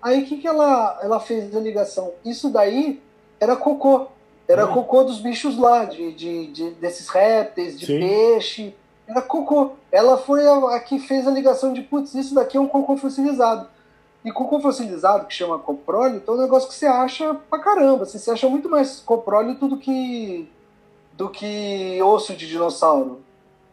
Aí 0.00 0.22
o 0.22 0.26
que, 0.26 0.38
que 0.38 0.48
ela, 0.48 0.98
ela 1.02 1.20
fez 1.20 1.54
a 1.54 1.60
ligação? 1.60 2.12
Isso 2.24 2.50
daí 2.50 3.00
era 3.38 3.56
cocô. 3.56 4.08
Era 4.52 4.66
cocô 4.66 5.04
dos 5.04 5.20
bichos 5.20 5.56
lá, 5.56 5.84
de, 5.84 6.12
de, 6.12 6.46
de 6.48 6.70
desses 6.72 7.08
répteis, 7.08 7.78
de 7.78 7.86
Sim. 7.86 7.98
peixe. 7.98 8.74
Era 9.06 9.22
cocô. 9.22 9.72
Ela 9.90 10.16
foi 10.16 10.46
a, 10.46 10.76
a, 10.76 10.80
que 10.80 10.98
fez 10.98 11.26
a 11.26 11.30
ligação 11.30 11.72
de, 11.72 11.82
putz, 11.82 12.14
isso 12.14 12.34
daqui 12.34 12.56
é 12.56 12.60
um 12.60 12.68
cocô 12.68 12.96
fossilizado. 12.96 13.66
E 14.24 14.30
cocô 14.30 14.60
fossilizado, 14.60 15.26
que 15.26 15.34
chama 15.34 15.58
coprólito, 15.58 16.18
então 16.18 16.34
é 16.34 16.38
um 16.38 16.42
negócio 16.42 16.68
que 16.68 16.74
você 16.74 16.86
acha 16.86 17.34
pra 17.50 17.58
caramba. 17.58 18.04
Assim, 18.04 18.18
você 18.18 18.30
acha 18.30 18.48
muito 18.48 18.68
mais 18.68 19.00
coprólito 19.00 19.66
do 19.66 19.76
que 19.76 20.48
do 21.14 21.28
que 21.28 22.00
osso 22.02 22.34
de 22.34 22.46
dinossauro. 22.48 23.20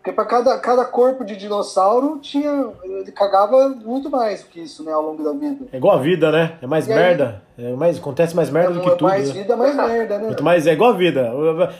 Porque 0.09 0.11
para 0.11 0.25
cada, 0.25 0.57
cada 0.57 0.85
corpo 0.85 1.23
de 1.23 1.35
dinossauro 1.35 2.19
tinha. 2.19 2.71
Ele 2.83 3.11
cagava 3.11 3.69
muito 3.69 4.09
mais 4.09 4.41
do 4.41 4.49
que 4.49 4.61
isso, 4.61 4.83
né, 4.83 4.91
ao 4.91 5.01
longo 5.01 5.23
da 5.23 5.31
vida. 5.31 5.67
É 5.71 5.77
igual 5.77 5.97
a 5.97 6.01
vida, 6.01 6.31
né? 6.31 6.57
É 6.61 6.67
mais 6.67 6.87
e 6.87 6.89
merda. 6.89 7.41
Aí, 7.57 7.65
é 7.65 7.75
mais, 7.75 7.97
acontece 7.97 8.35
mais 8.35 8.49
merda 8.49 8.71
é, 8.71 8.73
do 8.73 8.81
que 8.81 8.89
tudo. 8.91 9.03
Mais 9.03 9.27
né? 9.27 9.41
vida, 9.41 9.55
mais 9.55 9.75
merda, 9.75 10.17
né? 10.17 10.27
Muito 10.27 10.43
mais, 10.43 10.67
é 10.67 10.73
igual 10.73 10.91
a 10.91 10.95
vida. 10.95 11.31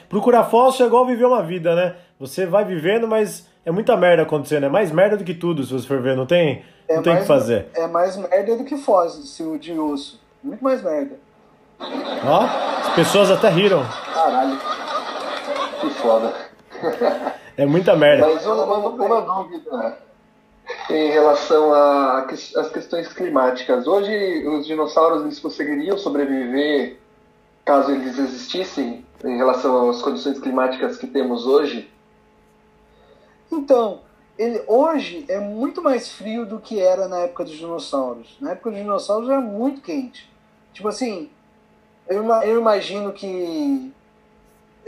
Procurar 0.08 0.44
fóssil 0.44 0.86
é 0.86 0.88
igual 0.88 1.06
viver 1.06 1.26
uma 1.26 1.42
vida, 1.42 1.76
né? 1.76 1.96
Você 2.20 2.46
vai 2.46 2.66
vivendo, 2.66 3.08
mas 3.08 3.48
é 3.66 3.72
muita 3.72 3.98
merda 3.98 4.24
acontecendo. 4.24 4.66
É 4.66 4.70
mais 4.70 4.92
merda 4.92 5.18
do 5.18 5.24
que 5.24 5.34
tudo, 5.34 5.64
se 5.64 5.74
você 5.74 5.88
for 5.88 6.02
ver. 6.02 6.16
Não 6.16 6.26
tem 6.26 6.62
o 6.90 6.94
é 6.94 7.02
tem 7.02 7.18
que 7.18 7.26
fazer. 7.26 7.68
É 7.74 7.88
mais 7.88 8.16
merda 8.16 8.56
do 8.56 8.64
que 8.64 8.78
fóssil 8.78 9.58
de 9.58 9.74
osso. 9.74 10.22
Muito 10.44 10.64
mais 10.64 10.84
merda. 10.84 11.16
Ó, 11.80 12.44
as 12.88 12.94
pessoas 12.96 13.32
até 13.32 13.50
riram. 13.50 13.84
Caralho. 14.14 14.60
Que 15.82 15.90
foda. 15.92 16.49
É 17.58 17.66
muita 17.66 17.96
merda. 17.96 18.28
Mas 18.28 18.46
uma, 18.46 18.64
uma, 18.64 18.90
uma 18.90 19.22
dúvida 19.22 19.98
em 20.90 21.12
relação 21.12 21.74
às 21.74 22.70
questões 22.72 23.12
climáticas. 23.12 23.86
Hoje, 23.88 24.48
os 24.48 24.66
dinossauros 24.66 25.24
eles 25.24 25.40
conseguiriam 25.40 25.98
sobreviver 25.98 26.98
caso 27.66 27.92
eles 27.92 28.18
existissem 28.18 29.06
em 29.24 29.38
relação 29.38 29.90
às 29.90 30.02
condições 30.02 30.40
climáticas 30.40 30.98
que 30.98 31.06
temos 31.06 31.46
hoje? 31.46 31.92
Então, 33.52 34.00
ele, 34.38 34.64
hoje 34.68 35.26
é 35.28 35.40
muito 35.40 35.82
mais 35.82 36.12
frio 36.12 36.46
do 36.46 36.60
que 36.60 36.80
era 36.80 37.08
na 37.08 37.20
época 37.20 37.44
dos 37.44 37.54
dinossauros. 37.54 38.38
Na 38.40 38.52
época 38.52 38.72
dos 38.72 38.80
dinossauros 38.80 39.30
era 39.30 39.42
muito 39.42 39.82
quente. 39.82 40.32
Tipo 40.74 40.88
assim, 40.88 41.30
eu, 42.08 42.24
eu 42.44 42.60
imagino 42.60 43.12
que 43.12 43.94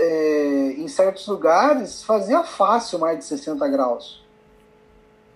é, 0.01 0.73
em 0.77 0.87
certos 0.87 1.27
lugares 1.27 2.03
fazia 2.03 2.43
fácil 2.43 2.97
mais 2.97 3.19
de 3.19 3.25
60 3.25 3.67
graus. 3.67 4.23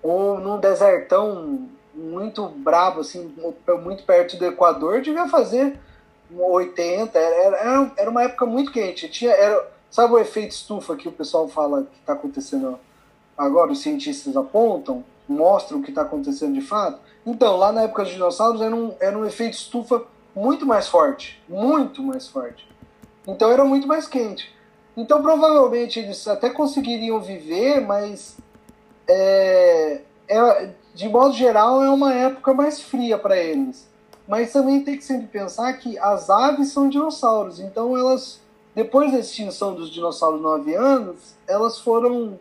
Ou 0.01 0.39
num 0.39 0.59
desertão 0.59 1.69
muito 1.93 2.47
brabo, 2.47 3.01
assim, 3.01 3.33
muito 3.81 4.03
perto 4.03 4.37
do 4.37 4.45
Equador, 4.45 5.01
devia 5.01 5.27
fazer 5.27 5.79
80. 6.35 7.17
Era, 7.17 7.57
era, 7.57 7.91
era 7.97 8.09
uma 8.09 8.23
época 8.23 8.45
muito 8.45 8.71
quente. 8.71 9.07
Tinha, 9.07 9.31
era, 9.31 9.67
sabe 9.89 10.13
o 10.13 10.19
efeito 10.19 10.51
estufa 10.51 10.95
que 10.95 11.07
o 11.07 11.11
pessoal 11.11 11.47
fala 11.47 11.83
que 11.83 11.99
está 11.99 12.13
acontecendo 12.13 12.79
agora? 13.37 13.71
Os 13.71 13.81
cientistas 13.81 14.35
apontam, 14.35 15.03
mostram 15.27 15.79
o 15.79 15.83
que 15.83 15.89
está 15.89 16.01
acontecendo 16.01 16.53
de 16.53 16.61
fato. 16.61 16.99
Então, 17.25 17.55
lá 17.55 17.71
na 17.71 17.83
época 17.83 18.03
dos 18.03 18.11
dinossauros 18.11 18.61
era 18.61 18.75
um, 18.75 18.93
era 18.99 19.17
um 19.17 19.25
efeito 19.25 19.53
estufa 19.53 20.03
muito 20.35 20.65
mais 20.65 20.87
forte. 20.87 21.41
Muito 21.47 22.03
mais 22.03 22.27
forte. 22.27 22.67
Então 23.27 23.51
era 23.51 23.65
muito 23.65 23.87
mais 23.87 24.07
quente. 24.07 24.54
Então 24.95 25.21
provavelmente 25.21 25.99
eles 25.99 26.27
até 26.27 26.49
conseguiriam 26.49 27.19
viver, 27.19 27.81
mas 27.81 28.37
é, 29.07 30.01
é, 30.27 30.69
de 30.93 31.09
modo 31.09 31.33
geral 31.33 31.83
é 31.83 31.89
uma 31.89 32.13
época 32.13 32.53
mais 32.53 32.81
fria 32.81 33.17
para 33.17 33.37
eles. 33.37 33.87
Mas 34.27 34.51
também 34.51 34.81
tem 34.81 34.97
que 34.97 35.03
sempre 35.03 35.27
pensar 35.27 35.73
que 35.73 35.99
as 35.99 36.29
aves 36.29 36.71
são 36.71 36.89
dinossauros, 36.89 37.59
então 37.59 37.95
elas, 37.95 38.41
depois 38.73 39.11
da 39.11 39.19
extinção 39.19 39.75
dos 39.75 39.91
dinossauros 39.91 40.41
novianos, 40.41 41.35
elas 41.47 41.79
foram 41.79 42.39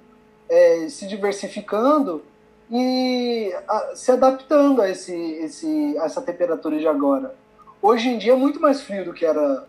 é, 0.48 0.88
se 0.88 1.06
diversificando 1.06 2.22
e 2.70 3.54
a, 3.68 3.94
se 3.94 4.10
adaptando 4.10 4.80
a, 4.80 4.88
esse, 4.88 5.14
esse, 5.14 5.98
a 5.98 6.04
essa 6.04 6.22
temperatura 6.22 6.78
de 6.78 6.88
agora. 6.88 7.34
Hoje 7.82 8.08
em 8.08 8.16
dia 8.16 8.32
é 8.32 8.36
muito 8.36 8.60
mais 8.60 8.80
frio 8.80 9.04
do 9.04 9.12
que 9.12 9.26
era 9.26 9.66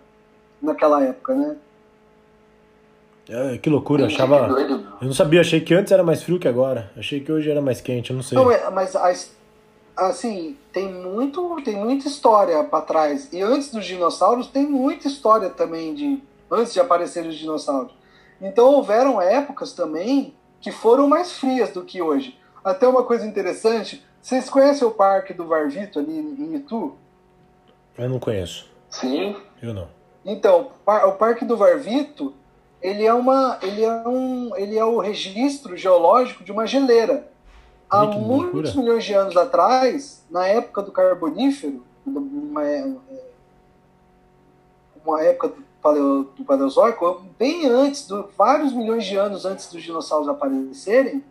naquela 0.62 1.04
época, 1.04 1.34
né? 1.34 1.58
É, 3.28 3.58
que 3.58 3.70
loucura, 3.70 4.04
eu 4.04 4.08
achava. 4.08 4.48
Eu 4.60 5.08
não 5.08 5.14
sabia, 5.14 5.42
achei 5.42 5.60
que 5.60 5.74
antes 5.74 5.92
era 5.92 6.04
mais 6.04 6.22
frio 6.22 6.40
que 6.40 6.48
agora. 6.48 6.92
Achei 6.98 7.20
que 7.20 7.32
hoje 7.32 7.50
era 7.50 7.62
mais 7.62 7.82
quente, 7.82 8.12
eu 8.12 8.16
não 8.16 8.24
sei. 8.24 8.38
Não, 8.38 8.52
é, 8.52 8.70
mas 8.70 8.96
assim, 9.96 10.58
tem 10.72 10.92
muito, 10.92 11.58
tem 11.64 11.76
muita 11.76 12.08
história 12.08 12.64
para 12.64 12.86
trás. 12.86 13.32
E 13.32 13.42
antes 13.42 13.72
dos 13.72 13.86
dinossauros 13.86 14.48
tem 14.48 14.68
muita 14.68 15.08
história 15.08 15.50
também 15.50 15.94
de 15.94 16.22
antes 16.52 16.74
de 16.74 16.80
aparecerem 16.80 17.30
os 17.30 17.36
dinossauros. 17.36 17.94
Então 18.42 18.74
houveram 18.74 19.22
épocas 19.22 19.74
também 19.74 20.34
que 20.62 20.72
foram 20.72 21.08
mais 21.08 21.34
frias 21.34 21.72
do 21.72 21.84
que 21.84 22.02
hoje. 22.02 22.38
Até 22.64 22.88
uma 22.88 23.04
coisa 23.04 23.26
interessante, 23.26 24.04
vocês 24.22 24.50
conhecem 24.50 24.88
o 24.88 24.92
Parque 24.92 25.34
do 25.34 25.46
Varvito 25.46 26.00
ali 26.00 26.18
em 26.18 26.56
Itu? 26.56 26.96
Eu 27.98 28.10
não 28.10 28.20
conheço. 28.20 28.70
Sim. 28.90 29.36
Eu 29.62 29.74
não. 29.74 29.88
Então, 30.26 30.72
o 30.86 31.12
Parque 31.12 31.46
do 31.46 31.56
Varvito 31.56 32.34
ele 32.86 33.04
é 33.04 33.14
uma 33.14 33.58
ele 33.64 33.84
é 33.84 34.08
um 34.08 34.56
ele 34.56 34.78
é 34.78 34.86
o 34.86 35.00
registro 35.00 35.76
geológico 35.76 36.44
de 36.44 36.52
uma 36.52 36.68
geleira. 36.68 37.28
Há 37.90 38.06
muitos 38.06 38.76
milhões 38.76 39.04
de 39.04 39.14
anos 39.14 39.36
atrás, 39.36 40.24
na 40.30 40.46
época 40.46 40.82
do 40.84 40.92
Carbonífero, 40.92 41.84
uma, 42.06 42.64
é, 42.64 42.92
uma 45.04 45.22
época 45.22 45.50
do, 45.50 45.64
paleo, 45.82 46.24
do 46.36 46.44
Paleozoico, 46.44 47.24
bem 47.38 47.68
antes, 47.68 48.08
do, 48.08 48.30
vários 48.38 48.74
milhões 48.74 49.06
de 49.06 49.16
anos 49.16 49.46
antes 49.46 49.72
dos 49.72 49.82
dinossauros 49.82 50.28
aparecerem, 50.28 51.24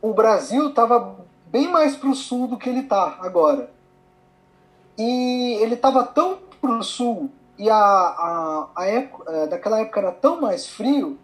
o 0.00 0.12
Brasil 0.12 0.68
estava 0.70 1.16
bem 1.46 1.68
mais 1.68 1.94
para 1.94 2.08
o 2.08 2.14
sul 2.14 2.48
do 2.48 2.56
que 2.56 2.68
ele 2.68 2.80
está 2.80 3.18
agora. 3.20 3.70
E 4.98 5.58
ele 5.60 5.74
estava 5.74 6.04
tão 6.04 6.38
para 6.60 6.78
o 6.78 6.82
sul 6.82 7.30
e 7.58 7.70
a, 7.70 7.76
a, 7.76 8.68
a 8.76 8.86
época, 8.86 9.32
é, 9.32 9.46
daquela 9.46 9.80
época 9.80 10.00
era 10.00 10.12
tão 10.12 10.40
mais 10.40 10.66
frio 10.66 11.18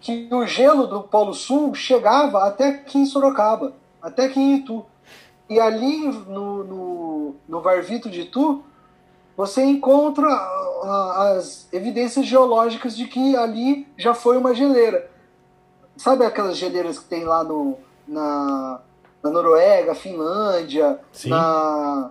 que 0.00 0.28
o 0.32 0.46
gelo 0.46 0.86
do 0.86 1.02
Polo 1.02 1.34
Sul 1.34 1.74
chegava 1.74 2.44
até 2.44 2.68
aqui 2.68 2.98
em 2.98 3.06
Sorocaba, 3.06 3.72
até 4.00 4.26
aqui 4.26 4.40
em 4.40 4.56
Itu. 4.56 4.84
E 5.48 5.60
ali 5.60 6.06
no, 6.06 6.64
no, 6.64 7.34
no 7.48 7.60
Varvito 7.60 8.10
de 8.10 8.22
Itu, 8.22 8.64
você 9.36 9.62
encontra 9.64 10.28
as 11.36 11.68
evidências 11.72 12.26
geológicas 12.26 12.96
de 12.96 13.06
que 13.06 13.36
ali 13.36 13.86
já 13.96 14.14
foi 14.14 14.36
uma 14.36 14.54
geleira. 14.54 15.10
Sabe 15.96 16.24
aquelas 16.24 16.56
geleiras 16.56 16.98
que 16.98 17.04
tem 17.04 17.24
lá 17.24 17.44
no, 17.44 17.76
na, 18.06 18.80
na 19.22 19.30
Noruega, 19.30 19.94
Finlândia, 19.94 20.98
Sim. 21.12 21.30
na, 21.30 22.10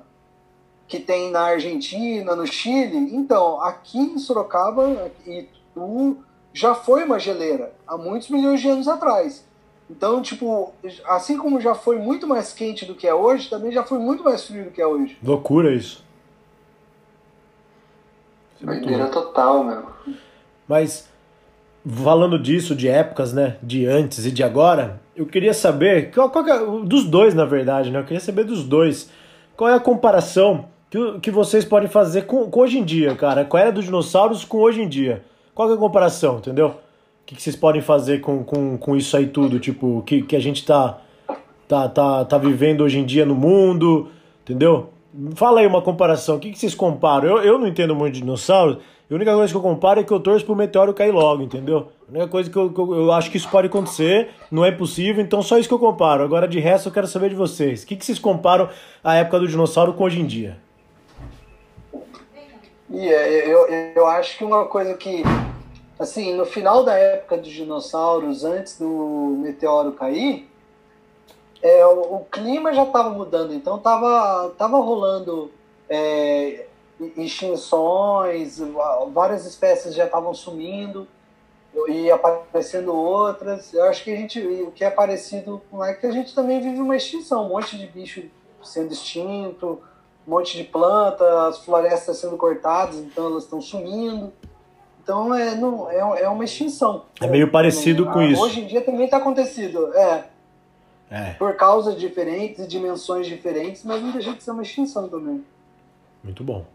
que 0.92 1.00
tem 1.00 1.32
na 1.32 1.44
Argentina, 1.44 2.36
no 2.36 2.46
Chile. 2.46 3.16
Então, 3.16 3.62
aqui 3.62 3.98
em 3.98 4.20
Sorocaba, 4.20 5.10
Itu, 5.26 6.18
já 6.54 6.76
foi 6.76 7.06
uma 7.06 7.18
geleira 7.18 7.74
há 7.88 7.98
muitos 7.98 8.30
milhões 8.30 8.60
de 8.60 8.68
anos 8.68 8.90
atrás. 8.90 9.48
Então, 9.90 10.22
tipo, 10.22 10.74
assim 11.06 11.38
como 11.38 11.62
já 11.62 11.74
foi 11.74 11.98
muito 11.98 12.28
mais 12.28 12.52
quente 12.52 12.86
do 12.86 12.94
que 12.94 13.08
é 13.08 13.14
hoje, 13.14 13.50
também 13.50 13.72
já 13.72 13.84
foi 13.84 14.00
muito 14.00 14.22
mais 14.22 14.44
frio 14.44 14.66
do 14.66 14.72
que 14.72 14.82
é 14.82 14.86
hoje. 14.86 15.18
Loucura 15.24 15.74
isso. 15.74 16.04
Doideira 18.60 19.08
total, 19.08 19.64
meu. 19.64 19.86
Mas 20.68 21.10
falando 21.86 22.38
disso, 22.38 22.76
de 22.76 22.90
épocas, 22.90 23.32
né? 23.32 23.58
De 23.64 23.86
antes 23.86 24.26
e 24.26 24.32
de 24.32 24.44
agora, 24.44 25.02
eu 25.16 25.26
queria 25.26 25.54
saber, 25.54 26.12
qual, 26.12 26.30
qual 26.30 26.46
é, 26.48 26.86
dos 26.86 27.06
dois, 27.06 27.34
na 27.34 27.46
verdade, 27.46 27.92
né? 27.92 28.00
Eu 28.00 28.04
queria 28.04 28.20
saber 28.20 28.44
dos 28.44 28.66
dois. 28.66 29.10
Qual 29.56 29.70
é 29.70 29.76
a 29.76 29.80
comparação 29.80 30.71
que, 30.92 31.20
que 31.22 31.32
vocês 31.32 31.64
podem 31.64 31.88
fazer 31.88 32.24
com, 32.24 32.50
com 32.52 32.60
hoje 32.60 32.78
em 32.78 32.84
dia, 32.84 33.16
cara? 33.16 33.46
Com 33.46 33.56
a 33.56 33.62
era 33.62 33.72
dos 33.72 33.86
dinossauros 33.86 34.44
com 34.44 34.58
hoje 34.58 34.82
em 34.82 34.90
dia? 34.90 35.24
Qual 35.56 35.72
é 35.72 35.74
a 35.74 35.78
comparação, 35.78 36.40
entendeu? 36.40 36.68
O 36.68 36.74
que, 37.26 37.36
que 37.36 37.42
vocês 37.42 37.56
podem 37.56 37.82
fazer 37.82 38.20
com, 38.20 38.44
com, 38.44 38.78
com 38.78 38.98
isso 38.98 39.16
aí 39.16 39.28
tudo? 39.28 39.58
Tipo, 39.58 40.04
que, 40.06 40.22
que 40.22 40.36
a 40.36 40.40
gente 40.40 40.66
tá, 40.66 41.00
tá, 41.66 41.88
tá, 41.88 42.26
tá 42.26 42.38
vivendo 42.38 42.82
hoje 42.82 43.00
em 43.00 43.06
dia 43.06 43.26
no 43.26 43.34
mundo, 43.34 44.10
entendeu? 44.44 44.90
Fala 45.36 45.62
aí 45.62 45.68
uma 45.68 45.82
comparação. 45.82 46.36
O 46.36 46.40
que, 46.40 46.52
que 46.52 46.60
vocês 46.60 46.76
comparam? 46.76 47.30
Eu, 47.30 47.38
eu 47.38 47.58
não 47.58 47.68
entendo 47.68 47.96
muito 47.96 48.16
de 48.16 48.20
dinossauros. 48.20 48.78
A 49.10 49.14
única 49.14 49.34
coisa 49.34 49.52
que 49.52 49.58
eu 49.58 49.62
comparo 49.62 50.02
é 50.02 50.04
que 50.04 50.12
eu 50.12 50.20
torço 50.20 50.46
pro 50.46 50.56
meteoro 50.56 50.94
cair 50.94 51.12
logo, 51.12 51.42
entendeu? 51.42 51.90
A 52.06 52.12
única 52.12 52.28
coisa 52.28 52.50
que 52.50 52.58
eu, 52.58 52.70
que 52.70 52.80
eu, 52.80 52.96
eu, 52.96 53.12
acho 53.14 53.32
que 53.32 53.38
isso 53.38 53.50
pode 53.50 53.68
acontecer, 53.68 54.30
não 54.50 54.66
é 54.66 54.72
possível, 54.72 55.24
então 55.24 55.42
só 55.42 55.58
isso 55.58 55.70
que 55.70 55.74
eu 55.74 55.80
comparo. 55.80 56.24
Agora, 56.24 56.48
de 56.48 56.60
resto, 56.60 56.90
eu 56.90 56.94
quero 56.94 57.08
saber 57.08 57.30
de 57.30 57.36
vocês. 57.36 57.84
O 57.84 57.88
que, 57.88 57.96
que 57.96 58.06
vocês 58.06 58.20
comparam 58.20 58.68
a 59.02 59.16
época 59.16 59.40
do 59.40 59.48
dinossauro 59.48 59.94
com 59.94 60.04
hoje 60.04 60.20
em 60.20 60.26
dia? 60.26 60.58
E 62.92 63.08
é, 63.08 63.48
eu, 63.48 63.68
eu 63.96 64.08
acho 64.08 64.38
que 64.38 64.44
uma 64.44 64.66
coisa 64.66 64.94
que, 64.96 65.24
assim, 65.98 66.34
no 66.34 66.46
final 66.46 66.84
da 66.84 66.94
época 66.94 67.38
dos 67.38 67.50
dinossauros, 67.50 68.44
antes 68.44 68.78
do 68.78 69.38
meteoro 69.40 69.94
cair, 69.94 70.50
é, 71.62 71.86
o, 71.86 72.16
o 72.16 72.26
clima 72.26 72.74
já 72.74 72.84
estava 72.84 73.10
mudando, 73.12 73.54
então 73.54 73.80
tava, 73.80 74.54
tava 74.58 74.78
rolando 74.78 75.52
é, 75.90 76.66
extinções, 77.16 78.60
várias 79.14 79.46
espécies 79.46 79.96
já 79.96 80.06
estavam 80.06 80.34
sumindo 80.34 81.08
e 81.88 82.12
aparecendo 82.12 82.94
outras. 82.94 83.74
Eu 83.74 83.86
acho 83.86 84.04
que 84.04 84.12
a 84.12 84.18
gente, 84.18 84.42
o 84.42 84.72
que 84.72 84.84
é 84.84 84.90
parecido 84.90 85.62
com 85.72 85.84
é 85.84 85.94
que 85.94 86.06
a 86.06 86.12
gente 86.12 86.36
também 86.36 86.60
vive 86.60 86.82
uma 86.82 86.96
extinção, 86.96 87.46
um 87.46 87.50
monte 87.50 87.78
de 87.78 87.88
bicho 87.88 88.24
sendo 88.62 88.92
extinto, 88.92 89.82
um 90.28 90.32
monte 90.32 90.58
de 90.58 90.64
planta, 90.64 91.48
as 91.48 91.64
florestas 91.66 92.18
sendo 92.18 92.38
cortadas, 92.38 92.98
então 92.98 93.28
elas 93.28 93.44
estão 93.44 93.62
sumindo. 93.62 94.32
Então 95.04 95.34
é, 95.34 95.56
não, 95.56 95.90
é, 95.90 96.22
é 96.24 96.30
uma 96.30 96.46
extinção. 96.46 97.06
É 97.20 97.28
meio 97.28 97.50
parecido 97.50 98.06
com 98.06 98.22
isso. 98.22 98.42
Hoje 98.42 98.62
em 98.62 98.68
dia 98.68 98.82
também 98.82 99.06
está 99.06 99.18
acontecendo. 99.18 99.94
É, 99.96 100.26
é. 101.10 101.34
Por 101.34 101.56
causas 101.56 102.00
diferentes 102.00 102.64
e 102.64 102.68
dimensões 102.68 103.28
diferentes, 103.28 103.84
mas 103.84 104.02
não 104.02 104.12
deixa 104.12 104.34
de 104.34 104.44
ser 104.44 104.52
uma 104.52 104.62
extinção 104.62 105.10
também. 105.10 105.44
Muito 106.24 106.44
bom. 106.44 106.66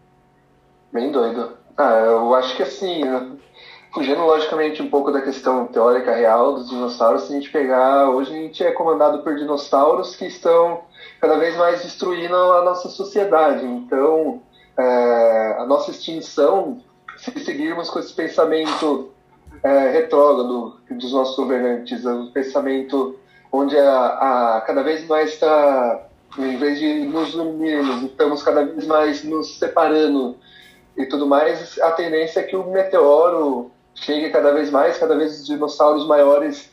Bem 0.92 1.12
doido. 1.12 1.56
Ah, 1.76 1.92
eu 1.92 2.34
acho 2.34 2.56
que 2.56 2.62
assim, 2.62 3.02
fugindo 3.92 4.20
logicamente 4.22 4.82
um 4.82 4.90
pouco 4.90 5.12
da 5.12 5.22
questão 5.22 5.66
teórica 5.66 6.14
real 6.14 6.54
dos 6.54 6.68
dinossauros, 6.68 7.22
se 7.22 7.32
a 7.32 7.36
gente 7.36 7.50
pegar, 7.50 8.10
hoje 8.10 8.30
a 8.30 8.36
gente 8.36 8.64
é 8.64 8.72
comandado 8.72 9.22
por 9.22 9.36
dinossauros 9.36 10.16
que 10.16 10.26
estão 10.26 10.82
cada 11.20 11.36
vez 11.36 11.56
mais 11.56 11.82
destruindo 11.82 12.34
a 12.34 12.64
nossa 12.64 12.88
sociedade. 12.88 13.64
Então, 13.64 14.42
é, 14.78 15.56
a 15.58 15.64
nossa 15.66 15.90
extinção, 15.90 16.82
se 17.16 17.32
seguirmos 17.40 17.90
com 17.90 17.98
esse 17.98 18.12
pensamento 18.12 19.10
é, 19.62 19.90
retrógrado 19.90 20.76
dos 20.90 21.12
nossos 21.12 21.36
governantes, 21.36 22.04
o 22.04 22.30
pensamento 22.32 23.18
onde 23.50 23.76
a, 23.78 24.56
a 24.56 24.60
cada 24.60 24.82
vez 24.82 25.06
mais 25.06 25.30
está, 25.30 26.06
em 26.38 26.56
vez 26.58 26.78
de 26.78 27.04
nos 27.06 27.34
unirmos, 27.34 28.02
estamos 28.02 28.42
cada 28.42 28.64
vez 28.64 28.86
mais 28.86 29.24
nos 29.24 29.58
separando 29.58 30.36
e 30.96 31.06
tudo 31.06 31.26
mais, 31.26 31.78
a 31.80 31.92
tendência 31.92 32.40
é 32.40 32.42
que 32.42 32.56
o 32.56 32.70
meteoro 32.70 33.70
chegue 33.94 34.30
cada 34.30 34.52
vez 34.52 34.70
mais, 34.70 34.98
cada 34.98 35.16
vez 35.16 35.40
os 35.40 35.46
dinossauros 35.46 36.06
maiores 36.06 36.70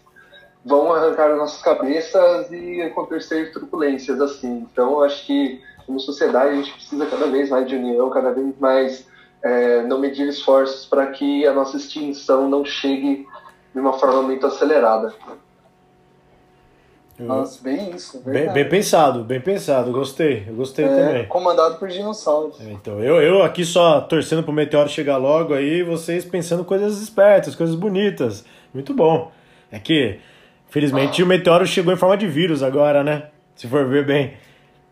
vão 0.65 0.93
arrancar 0.93 1.35
nossas 1.35 1.61
cabeças 1.61 2.51
e 2.51 2.81
acontecer 2.81 3.51
turbulências 3.51 4.19
assim. 4.21 4.65
Então, 4.71 5.01
acho 5.01 5.25
que 5.25 5.61
como 5.85 5.99
sociedade 5.99 6.51
a 6.51 6.55
gente 6.55 6.71
precisa 6.71 7.05
cada 7.05 7.27
vez 7.27 7.49
mais 7.49 7.67
de 7.67 7.75
união, 7.75 8.09
cada 8.09 8.31
vez 8.31 8.57
mais 8.59 9.07
é, 9.43 9.83
não 9.83 9.99
medir 9.99 10.27
esforços 10.27 10.85
para 10.85 11.07
que 11.07 11.45
a 11.45 11.53
nossa 11.53 11.75
extinção 11.75 12.49
não 12.49 12.63
chegue 12.63 13.27
de 13.73 13.79
uma 13.79 13.93
forma 13.93 14.21
muito 14.21 14.45
acelerada. 14.45 15.13
Nossa, 17.19 17.61
bem 17.61 17.91
isso. 17.91 18.21
Bem, 18.25 18.51
bem, 18.51 18.67
pensado, 18.67 19.23
bem 19.23 19.39
pensado. 19.39 19.91
Gostei, 19.91 20.45
eu 20.47 20.55
gostei 20.55 20.85
é, 20.85 20.87
também. 20.87 21.27
Comandado 21.27 21.77
por 21.77 21.87
dinossauros. 21.87 22.59
É, 22.59 22.71
então, 22.71 22.99
eu, 22.99 23.21
eu 23.21 23.43
aqui 23.43 23.63
só 23.63 24.01
torcendo 24.01 24.43
pro 24.43 24.51
meteoro 24.51 24.89
chegar 24.89 25.17
logo 25.17 25.53
aí, 25.53 25.83
vocês 25.83 26.25
pensando 26.25 26.65
coisas 26.65 27.01
espertas, 27.01 27.55
coisas 27.55 27.75
bonitas. 27.75 28.43
Muito 28.73 28.93
bom. 28.93 29.31
É 29.71 29.79
que, 29.79 30.19
felizmente, 30.73 31.21
o 31.21 31.27
meteoro 31.27 31.67
chegou 31.67 31.93
em 31.93 31.95
forma 31.95 32.17
de 32.17 32.27
vírus 32.27 32.63
agora, 32.63 33.03
né? 33.03 33.27
Se 33.55 33.67
for 33.67 33.87
ver 33.87 34.03
bem. 34.03 34.33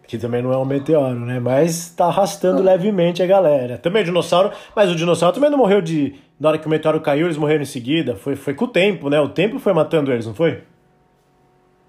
Que 0.07 0.15
também 0.15 0.39
não 0.39 0.53
é 0.53 0.57
um 0.57 0.65
meteoro, 0.65 1.19
né? 1.21 1.39
Mas 1.39 1.89
tá 1.89 2.05
arrastando 2.05 2.59
ah. 2.59 2.65
levemente 2.65 3.23
a 3.23 3.25
galera. 3.25 3.79
Também 3.79 4.03
é 4.03 4.05
dinossauro, 4.05 4.51
mas 4.75 4.91
o 4.91 4.95
dinossauro 4.95 5.33
também 5.33 5.49
não 5.49 5.57
morreu 5.57 5.81
de. 5.81 6.13
Na 6.39 6.49
hora 6.49 6.59
que 6.59 6.67
o 6.67 6.69
meteoro 6.69 7.01
caiu, 7.01 7.25
eles 7.25 7.37
morreram 7.37 7.63
em 7.63 7.65
seguida. 7.65 8.15
Foi, 8.15 8.35
foi 8.35 8.53
com 8.53 8.65
o 8.65 8.67
tempo, 8.67 9.09
né? 9.09 9.19
O 9.19 9.29
tempo 9.29 9.57
foi 9.57 9.73
matando 9.73 10.11
eles, 10.11 10.27
não 10.27 10.35
foi? 10.35 10.61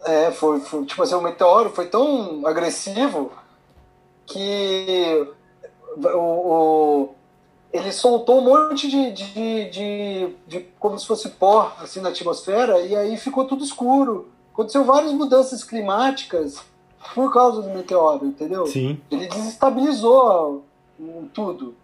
É, 0.07 0.31
foi, 0.31 0.61
foi, 0.61 0.87
tipo 0.87 1.03
assim, 1.03 1.15
o 1.15 1.21
meteoro 1.21 1.69
foi 1.69 1.87
tão 1.87 2.47
agressivo 2.47 3.31
que 4.27 5.27
o, 5.97 6.19
o 6.19 7.15
ele 7.73 7.91
soltou 7.91 8.39
um 8.39 8.45
monte 8.45 8.89
de, 8.89 9.13
de, 9.13 9.71
de, 9.71 10.35
de, 10.47 10.61
como 10.79 10.99
se 10.99 11.07
fosse 11.07 11.31
pó 11.31 11.75
assim 11.81 12.01
na 12.01 12.11
atmosfera 12.11 12.81
e 12.81 12.95
aí 12.95 13.17
ficou 13.17 13.47
tudo 13.47 13.65
escuro. 13.65 14.29
Aconteceu 14.53 14.85
várias 14.85 15.13
mudanças 15.13 15.65
climáticas 15.65 16.63
por 17.15 17.33
causa 17.33 17.63
do 17.63 17.71
meteoro, 17.71 18.27
entendeu? 18.27 18.67
Sim. 18.67 19.01
Ele 19.11 19.27
desestabilizou 19.27 20.65
tudo. 21.33 21.75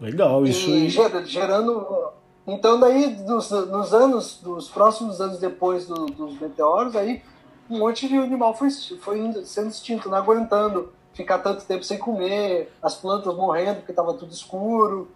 Legal, 0.00 0.44
isso. 0.44 0.68
E 0.68 0.88
gerando. 0.88 2.10
Então 2.46 2.78
daí, 2.78 3.16
nos, 3.22 3.50
nos 3.50 3.94
anos, 3.94 4.40
nos 4.42 4.68
próximos 4.68 5.20
anos 5.20 5.38
depois 5.38 5.86
do, 5.86 6.06
dos 6.06 6.38
meteoros, 6.40 6.94
aí 6.96 7.22
um 7.70 7.78
monte 7.78 8.08
de 8.08 8.16
animal 8.16 8.54
foi, 8.54 8.70
foi 8.70 9.44
sendo 9.44 9.68
extinto, 9.68 10.08
não 10.08 10.18
aguentando 10.18 10.92
ficar 11.12 11.38
tanto 11.38 11.64
tempo 11.64 11.82
sem 11.82 11.98
comer, 11.98 12.72
as 12.82 12.94
plantas 12.94 13.34
morrendo 13.34 13.76
porque 13.76 13.92
estava 13.92 14.12
tudo 14.14 14.32
escuro. 14.32 15.08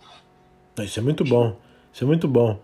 Isso 0.85 0.99
é 0.99 1.03
muito 1.03 1.25
bom. 1.25 1.57
Isso 1.93 2.05
é 2.05 2.07
muito 2.07 2.29
bom. 2.29 2.59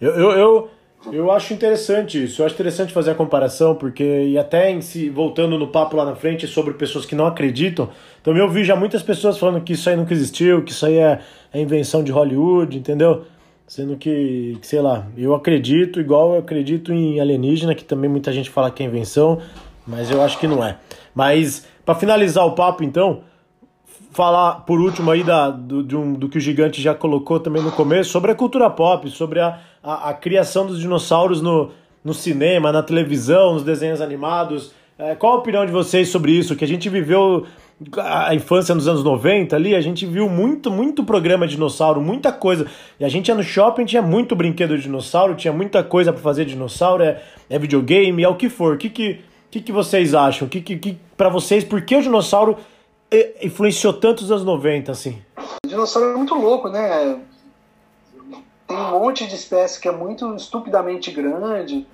Eu, 0.00 0.10
eu, 0.12 0.30
eu, 0.32 0.70
eu 1.12 1.30
acho 1.30 1.54
interessante 1.54 2.24
isso. 2.24 2.42
Eu 2.42 2.46
acho 2.46 2.54
interessante 2.54 2.92
fazer 2.92 3.12
a 3.12 3.14
comparação, 3.14 3.74
porque, 3.74 4.04
e 4.04 4.38
até 4.38 4.70
em 4.70 4.80
si, 4.80 5.08
voltando 5.08 5.58
no 5.58 5.68
papo 5.68 5.96
lá 5.96 6.04
na 6.04 6.14
frente 6.14 6.46
sobre 6.46 6.74
pessoas 6.74 7.06
que 7.06 7.14
não 7.14 7.26
acreditam, 7.26 7.88
também 8.22 8.42
eu 8.42 8.48
vi 8.48 8.64
já 8.64 8.76
muitas 8.76 9.02
pessoas 9.02 9.38
falando 9.38 9.62
que 9.62 9.72
isso 9.72 9.88
aí 9.88 9.96
nunca 9.96 10.12
existiu, 10.12 10.62
que 10.62 10.72
isso 10.72 10.84
aí 10.84 10.98
é, 10.98 11.20
é 11.52 11.60
invenção 11.60 12.04
de 12.04 12.12
Hollywood, 12.12 12.76
entendeu? 12.76 13.24
Sendo 13.66 13.96
que, 13.96 14.58
sei 14.62 14.80
lá, 14.80 15.06
eu 15.16 15.34
acredito, 15.34 16.00
igual 16.00 16.34
eu 16.34 16.40
acredito 16.40 16.92
em 16.92 17.20
alienígena, 17.20 17.74
que 17.74 17.84
também 17.84 18.10
muita 18.10 18.32
gente 18.32 18.50
fala 18.50 18.70
que 18.70 18.82
é 18.82 18.86
invenção, 18.86 19.40
mas 19.86 20.10
eu 20.10 20.20
acho 20.20 20.38
que 20.38 20.46
não 20.46 20.64
é. 20.64 20.76
Mas, 21.14 21.66
para 21.84 21.94
finalizar 21.94 22.44
o 22.44 22.52
papo, 22.52 22.82
então, 22.82 23.22
falar 24.10 24.60
por 24.66 24.80
último 24.80 25.10
aí 25.10 25.22
da, 25.22 25.50
do, 25.50 25.98
um, 25.98 26.12
do 26.12 26.28
que 26.28 26.38
o 26.38 26.40
Gigante 26.40 26.82
já 26.82 26.94
colocou 26.94 27.38
também 27.40 27.62
no 27.62 27.72
começo, 27.72 28.10
sobre 28.10 28.30
a 28.30 28.34
cultura 28.34 28.68
pop, 28.68 29.08
sobre 29.10 29.40
a, 29.40 29.58
a, 29.82 30.10
a 30.10 30.14
criação 30.14 30.66
dos 30.66 30.78
dinossauros 30.78 31.40
no, 31.40 31.70
no 32.04 32.12
cinema, 32.12 32.72
na 32.72 32.82
televisão, 32.82 33.54
nos 33.54 33.62
desenhos 33.62 34.00
animados. 34.00 34.72
É, 34.98 35.14
qual 35.14 35.34
a 35.34 35.36
opinião 35.36 35.64
de 35.64 35.72
vocês 35.72 36.08
sobre 36.08 36.32
isso? 36.32 36.56
Que 36.56 36.64
a 36.64 36.68
gente 36.68 36.88
viveu 36.88 37.46
a 37.96 38.34
infância 38.34 38.74
nos 38.74 38.86
anos 38.86 39.02
90 39.02 39.56
ali, 39.56 39.74
a 39.74 39.80
gente 39.80 40.04
viu 40.04 40.28
muito, 40.28 40.70
muito 40.70 41.02
programa 41.02 41.46
de 41.46 41.54
dinossauro, 41.54 42.00
muita 42.00 42.30
coisa. 42.30 42.66
E 42.98 43.04
a 43.04 43.08
gente 43.08 43.28
ia 43.28 43.34
no 43.34 43.42
shopping, 43.42 43.86
tinha 43.86 44.02
muito 44.02 44.36
brinquedo 44.36 44.76
de 44.76 44.82
dinossauro, 44.82 45.34
tinha 45.34 45.52
muita 45.52 45.82
coisa 45.82 46.12
para 46.12 46.20
fazer 46.20 46.44
de 46.44 46.52
dinossauro, 46.52 47.02
é, 47.02 47.22
é 47.48 47.58
videogame, 47.58 48.22
é 48.22 48.28
o 48.28 48.34
que 48.34 48.50
for. 48.50 48.74
O 48.74 48.76
que, 48.76 48.90
que, 48.90 49.20
que, 49.50 49.60
que 49.60 49.72
vocês 49.72 50.14
acham? 50.14 50.46
Que, 50.46 50.60
que, 50.60 50.76
que, 50.76 50.98
para 51.16 51.30
vocês, 51.30 51.64
por 51.64 51.80
que 51.80 51.96
o 51.96 52.02
dinossauro 52.02 52.58
influenciou 53.42 53.92
tanto 53.92 54.22
os 54.22 54.30
anos 54.30 54.44
90, 54.44 54.92
assim? 54.92 55.22
O 55.64 55.68
dinossauro 55.68 56.10
é 56.10 56.16
muito 56.16 56.34
louco, 56.34 56.68
né? 56.68 57.20
Tem 58.66 58.76
um 58.76 58.90
monte 58.90 59.26
de 59.26 59.34
espécie 59.34 59.80
que 59.80 59.88
é 59.88 59.92
muito 59.92 60.34
estupidamente 60.36 61.10
grande 61.10 61.86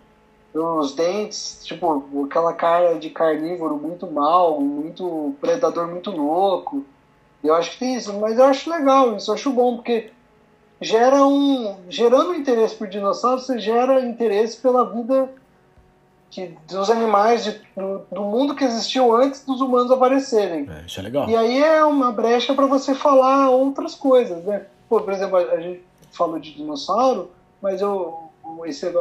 os 0.59 0.95
dentes, 0.95 1.61
tipo, 1.65 2.25
aquela 2.25 2.53
cara 2.53 2.95
de 2.95 3.11
carnívoro 3.11 3.77
muito 3.77 4.11
mal, 4.11 4.61
muito 4.61 5.35
predador 5.41 5.87
muito 5.89 6.11
louco. 6.11 6.85
Eu 7.45 7.55
acho 7.55 7.73
que 7.73 7.79
tem 7.79 7.97
isso, 7.97 8.13
mas 8.15 8.39
eu 8.39 8.45
acho 8.45 8.71
legal, 8.71 9.17
isso 9.17 9.31
eu 9.31 9.35
acho 9.35 9.51
bom, 9.53 9.77
porque 9.77 10.11
gera 10.81 11.25
um. 11.25 11.77
Gerando 11.89 12.35
interesse 12.35 12.75
por 12.75 12.89
dinossauros, 12.89 13.47
você 13.47 13.59
gera 13.59 14.01
interesse 14.01 14.57
pela 14.57 14.91
vida 14.91 15.31
que, 16.31 16.57
dos 16.69 16.91
animais 16.91 17.45
de, 17.45 17.61
do, 17.77 17.99
do, 18.11 18.23
mundo 18.23 18.55
que 18.55 18.65
existiu 18.65 19.15
antes 19.15 19.45
dos 19.45 19.61
humanos 19.61 19.91
aparecerem. 19.91 20.69
É, 20.69 20.87
isso 20.87 21.01
é 21.01 21.03
legal. 21.03 21.29
E 21.29 21.37
aí 21.37 21.63
é 21.63 21.85
uma 21.85 22.13
brecha 22.13 22.55
para 22.55 22.67
você 22.67 22.95
falar 22.95 23.51
outras 23.51 23.95
coisas, 23.95 24.45
né? 24.45 24.67
Pô, 24.89 25.01
por 25.01 25.13
exemplo, 25.13 25.37
a 25.37 25.61
gente 25.61 25.83
falou 26.13 26.39
de 26.39 26.55
dinossauro, 26.55 27.31
mas 27.61 27.81
eu, 27.81 28.31
esse, 28.65 28.93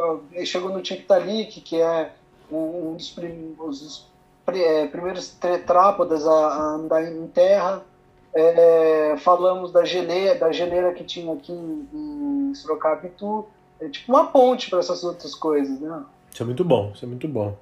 chegou 0.44 0.70
no 0.70 0.82
Tiktaalik, 0.82 1.60
que 1.60 1.80
é 1.80 2.10
um 2.50 2.94
dos, 2.94 3.10
prim, 3.10 3.54
os, 3.58 4.06
é, 4.48 4.86
primeiros 4.86 5.28
tetrápodas 5.28 6.26
a, 6.26 6.32
a, 6.32 6.62
andar 6.74 7.02
em 7.02 7.26
terra. 7.28 7.82
É, 8.34 9.16
falamos 9.18 9.72
da 9.72 9.84
geleira, 9.84 10.38
da 10.38 10.52
geleira 10.52 10.92
que 10.92 11.04
tinha 11.04 11.32
aqui 11.32 11.52
em, 11.52 11.88
em 12.50 12.54
Sorocaba 12.54 13.06
e. 13.06 13.46
É 13.78 13.88
tipo 13.88 14.12
uma 14.12 14.26
ponte 14.26 14.70
para 14.70 14.78
essas 14.78 15.04
outras 15.04 15.34
coisas, 15.34 15.80
né? 15.80 16.02
Isso 16.36 16.42
é 16.42 16.46
muito 16.46 16.62
bom, 16.62 16.92
isso 16.94 17.02
é 17.02 17.08
muito 17.08 17.26
bom. 17.26 17.56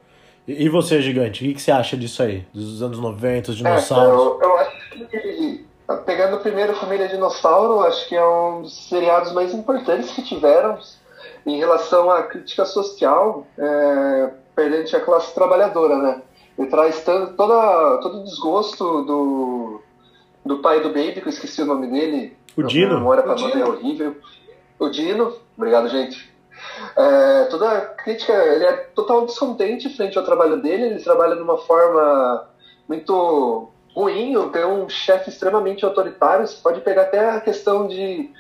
E, 0.49 0.65
e 0.65 0.69
você, 0.69 1.01
Gigante, 1.01 1.45
o 1.45 1.47
que, 1.47 1.55
que, 1.55 1.63
você 1.63 1.71
acha 1.71 1.97
disso 1.97 2.21
aí? 2.25 2.45
Dos 2.53 2.83
anos 2.83 2.99
90, 2.99 3.53
os 3.53 3.57
dinossauros? 3.57 4.11
É, 4.11 4.45
eu, 4.45 4.51
eu 4.51 4.59
acho 4.59 5.09
que 5.09 5.65
Pegando 6.05 6.37
o 6.37 6.41
primeiro 6.41 6.75
Família 6.75 7.07
Dinossauro, 7.07 7.87
acho 7.87 8.09
que 8.09 8.17
é 8.17 8.27
um 8.27 8.63
dos 8.63 8.89
seriados 8.89 9.33
mais 9.33 9.55
importantes 9.55 10.11
que 10.11 10.23
tiveram 10.23 10.77
em 11.47 11.57
relação 11.57 12.11
à 12.11 12.25
crítica 12.25 12.65
social 12.65 13.47
é, 13.57 14.31
perante 14.57 14.97
a 14.97 15.01
classe 15.01 15.33
trabalhadora, 15.33 15.97
né? 15.97 16.23
Ele 16.59 16.67
traz 16.67 17.01
tanto, 17.05 17.35
toda, 17.35 17.99
todo 17.99 18.23
o 18.23 18.25
desgosto 18.25 19.03
do, 19.05 19.83
do 20.45 20.59
pai 20.59 20.81
do 20.81 20.89
Baby, 20.89 21.21
que 21.21 21.29
eu 21.29 21.33
esqueci 21.33 21.63
o 21.63 21.67
nome 21.67 21.87
dele. 21.87 22.37
O 22.57 22.63
Dino. 22.65 22.95
Memória 22.95 23.23
pra 23.23 23.37
o 23.37 23.49
é 23.49 23.65
horrível. 23.65 24.17
O 24.81 24.89
Dino, 24.89 25.33
obrigado, 25.57 25.89
gente. 25.89 26.34
É, 26.97 27.45
toda 27.45 27.71
a 27.71 27.81
crítica, 27.81 28.33
ele 28.33 28.65
é 28.65 28.73
total 28.95 29.27
descontente 29.27 29.95
frente 29.95 30.19
ao 30.19 30.25
trabalho 30.25 30.61
dele, 30.61 30.87
ele 30.87 31.03
trabalha 31.03 31.37
de 31.37 31.43
uma 31.43 31.59
forma 31.59 32.49
muito 32.89 33.69
ruim 33.95 34.37
ou 34.37 34.51
ter 34.51 34.67
um 34.67 34.89
chefe 34.89 35.31
extremamente 35.31 35.85
autoritário. 35.85 36.47
Você 36.47 36.61
pode 36.61 36.81
pegar 36.81 37.03
até 37.03 37.31
a 37.31 37.41
questão 37.41 37.87
de 37.87 38.31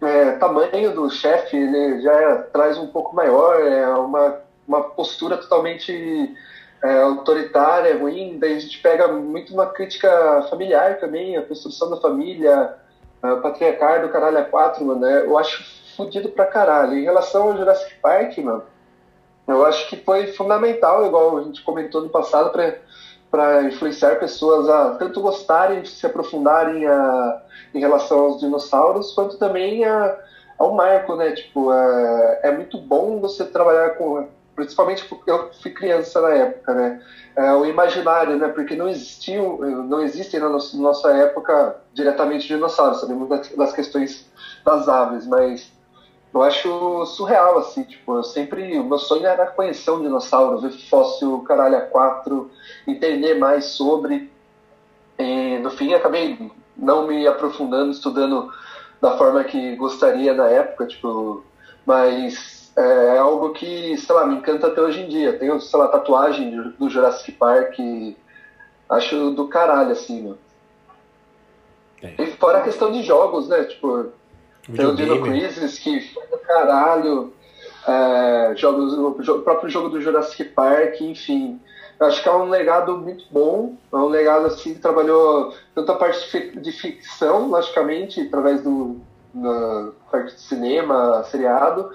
é, 0.00 0.32
tamanho 0.32 0.94
do 0.94 1.10
chefe, 1.10 1.56
ele 1.56 2.02
já 2.02 2.12
é, 2.12 2.34
traz 2.52 2.76
um 2.78 2.88
pouco 2.88 3.14
maior, 3.14 3.60
é 3.60 3.86
uma, 3.88 4.40
uma 4.66 4.82
postura 4.82 5.36
totalmente 5.36 6.34
é, 6.82 7.02
autoritária, 7.02 7.96
ruim. 7.98 8.38
Daí 8.38 8.56
a 8.56 8.60
gente 8.60 8.78
pega 8.78 9.08
muito 9.08 9.52
uma 9.54 9.66
crítica 9.66 10.46
familiar 10.50 10.98
também, 10.98 11.36
a 11.36 11.42
construção 11.42 11.90
da 11.90 11.98
família, 11.98 12.74
o 13.22 13.36
patriarcado 13.42 14.06
do 14.06 14.12
caralho 14.12 14.38
a 14.38 14.44
quatro, 14.44 14.84
mano. 14.84 15.00
Né? 15.00 15.24
Eu 15.24 15.36
acho 15.38 15.79
fodido 16.00 16.30
pra 16.30 16.46
caralho. 16.46 16.94
Em 16.94 17.04
relação 17.04 17.42
ao 17.50 17.56
Jurassic 17.56 17.94
Park, 18.00 18.38
mano, 18.38 18.62
eu 19.46 19.66
acho 19.66 19.88
que 19.88 19.96
foi 19.96 20.28
fundamental, 20.28 21.06
igual 21.06 21.38
a 21.38 21.42
gente 21.42 21.62
comentou 21.62 22.00
no 22.02 22.08
passado, 22.08 22.50
para 22.50 22.78
para 23.30 23.62
influenciar 23.62 24.18
pessoas 24.18 24.68
a 24.68 24.96
tanto 24.96 25.20
gostarem 25.20 25.84
se 25.84 26.04
aprofundarem 26.04 26.84
a, 26.84 27.42
em 27.72 27.78
relação 27.78 28.18
aos 28.18 28.40
dinossauros, 28.40 29.12
quanto 29.12 29.38
também 29.38 29.84
a, 29.84 30.18
ao 30.58 30.74
marco, 30.74 31.14
né? 31.14 31.30
Tipo, 31.30 31.72
é, 31.72 32.40
é 32.42 32.50
muito 32.50 32.76
bom 32.76 33.20
você 33.20 33.44
trabalhar 33.44 33.90
com, 33.90 34.26
principalmente 34.56 35.04
porque 35.04 35.30
eu 35.30 35.48
fui 35.62 35.70
criança 35.70 36.20
na 36.20 36.30
época, 36.30 36.74
né? 36.74 37.00
É, 37.36 37.52
o 37.52 37.64
imaginário, 37.64 38.36
né? 38.36 38.48
Porque 38.48 38.74
não 38.74 38.88
existiam, 38.88 39.58
não 39.58 40.02
existem 40.02 40.40
na 40.40 40.48
nossa 40.48 41.12
época 41.12 41.76
diretamente 41.94 42.48
dinossauros, 42.48 43.00
sabemos 43.00 43.28
das 43.56 43.72
questões 43.72 44.28
das 44.64 44.88
aves, 44.88 45.24
mas 45.24 45.70
eu 46.32 46.42
acho 46.42 47.06
surreal, 47.06 47.58
assim, 47.58 47.82
tipo, 47.82 48.16
eu 48.16 48.22
sempre, 48.22 48.78
o 48.78 48.84
meu 48.84 48.98
sonho 48.98 49.26
era 49.26 49.46
conhecer 49.46 49.90
um 49.90 50.00
dinossauro, 50.00 50.60
ver 50.60 50.70
fóssil, 50.70 51.42
caralho, 51.42 51.76
a 51.76 51.80
quatro, 51.80 52.50
entender 52.86 53.34
mais 53.34 53.64
sobre. 53.66 54.30
E, 55.18 55.58
no 55.58 55.70
fim, 55.70 55.92
acabei 55.92 56.50
não 56.76 57.06
me 57.06 57.26
aprofundando, 57.26 57.90
estudando 57.90 58.50
da 59.00 59.16
forma 59.16 59.42
que 59.44 59.74
gostaria 59.76 60.32
na 60.32 60.48
época, 60.48 60.86
tipo, 60.86 61.42
mas 61.84 62.72
é, 62.76 63.16
é 63.16 63.18
algo 63.18 63.50
que, 63.50 63.96
sei 63.96 64.14
lá, 64.14 64.24
me 64.24 64.36
encanta 64.36 64.68
até 64.68 64.80
hoje 64.80 65.00
em 65.00 65.08
dia. 65.08 65.38
Tenho, 65.38 65.60
sei 65.60 65.78
lá, 65.78 65.88
tatuagem 65.88 66.72
do 66.78 66.88
Jurassic 66.88 67.32
Park, 67.32 67.76
acho 68.88 69.30
do 69.32 69.48
caralho, 69.48 69.92
assim, 69.92 70.22
mano. 70.22 70.38
É. 72.02 72.22
E 72.22 72.26
fora 72.32 72.58
a 72.58 72.62
questão 72.62 72.92
de 72.92 73.02
jogos, 73.02 73.48
né, 73.48 73.64
tipo, 73.64 74.12
tem 74.74 74.86
o 74.86 74.94
Dino 74.94 75.22
Crisis, 75.22 75.78
que 75.78 76.00
foi 76.12 76.26
do 76.26 76.38
caralho, 76.38 77.32
é, 77.86 78.54
jogos, 78.56 78.94
o 79.28 79.40
próprio 79.42 79.70
jogo 79.70 79.88
do 79.88 80.00
Jurassic 80.00 80.44
Park, 80.44 81.00
enfim 81.00 81.60
acho 82.00 82.22
que 82.22 82.28
é 82.28 82.32
um 82.32 82.48
legado 82.48 82.96
muito 82.96 83.24
bom, 83.30 83.74
é 83.92 83.96
um 83.96 84.06
legado 84.06 84.46
assim 84.46 84.74
que 84.74 84.80
trabalhou 84.80 85.54
tanto 85.74 85.92
a 85.92 85.96
parte 85.96 86.50
de 86.56 86.72
ficção, 86.72 87.48
logicamente, 87.48 88.20
através 88.22 88.62
do 88.62 88.98
na 89.32 89.92
parte 90.10 90.34
de 90.34 90.40
cinema, 90.40 91.22
seriado, 91.24 91.90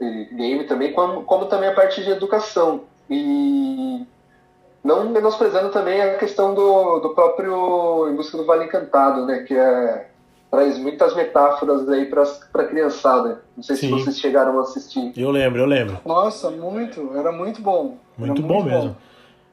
game 0.00 0.62
também, 0.64 0.92
como, 0.92 1.24
como 1.24 1.46
também 1.46 1.68
a 1.68 1.74
parte 1.74 2.04
de 2.04 2.10
educação. 2.10 2.84
E 3.10 4.06
não 4.84 5.08
menosprezando 5.08 5.70
também 5.70 6.00
a 6.00 6.16
questão 6.18 6.54
do, 6.54 7.00
do 7.00 7.14
próprio 7.14 8.08
Em 8.08 8.14
Busca 8.14 8.36
do 8.36 8.44
Vale 8.44 8.66
Encantado, 8.66 9.26
né, 9.26 9.40
que 9.40 9.56
é 9.56 10.07
traz 10.50 10.78
muitas 10.78 11.14
metáforas 11.14 11.88
aí 11.88 12.06
para 12.06 12.22
a 12.22 12.64
criançada. 12.64 13.42
Não 13.56 13.62
sei 13.62 13.76
Sim. 13.76 13.88
se 13.88 13.92
vocês 13.92 14.18
chegaram 14.18 14.58
a 14.58 14.62
assistir. 14.62 15.12
Eu 15.16 15.30
lembro, 15.30 15.60
eu 15.60 15.66
lembro. 15.66 15.98
Nossa, 16.04 16.50
muito, 16.50 17.10
era 17.16 17.30
muito 17.30 17.60
bom. 17.60 17.96
Muito, 18.16 18.42
bom, 18.42 18.54
muito 18.54 18.70
mesmo. 18.70 18.90
Bom. 18.90 18.96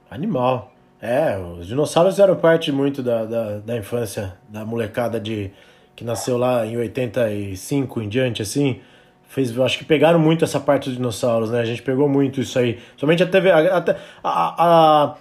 Animal. 0.10 0.72
É, 1.02 1.38
os 1.38 1.68
dinossauros 1.68 2.18
eram 2.20 2.36
parte 2.36 2.72
muito 2.72 3.04
da, 3.04 3.26
da, 3.26 3.58
da, 3.60 3.78
infância 3.78 4.38
da 4.50 4.66
molecada 4.66 5.20
de 5.20 5.52
que 5.96 6.04
nasceu 6.04 6.38
lá 6.38 6.66
em 6.66 6.78
85 6.78 8.02
em 8.02 8.10
diante, 8.10 8.42
assim. 8.42 8.80
Fez, 9.28 9.58
acho 9.60 9.78
que 9.78 9.86
pegaram 9.86 10.18
muito 10.18 10.46
essa 10.46 10.60
parte 10.60 10.86
dos 10.86 10.98
dinossauros, 10.98 11.52
né? 11.52 11.60
A 11.60 11.66
gente 11.66 11.82
pegou 11.82 12.08
muito 12.08 12.40
isso 12.40 12.58
aí. 12.58 12.80
Somente 12.96 13.22
a 13.22 13.28
TV. 13.28 13.52
A, 13.52 13.78
a, 13.78 13.84
a, 14.24 15.04
a 15.04 15.16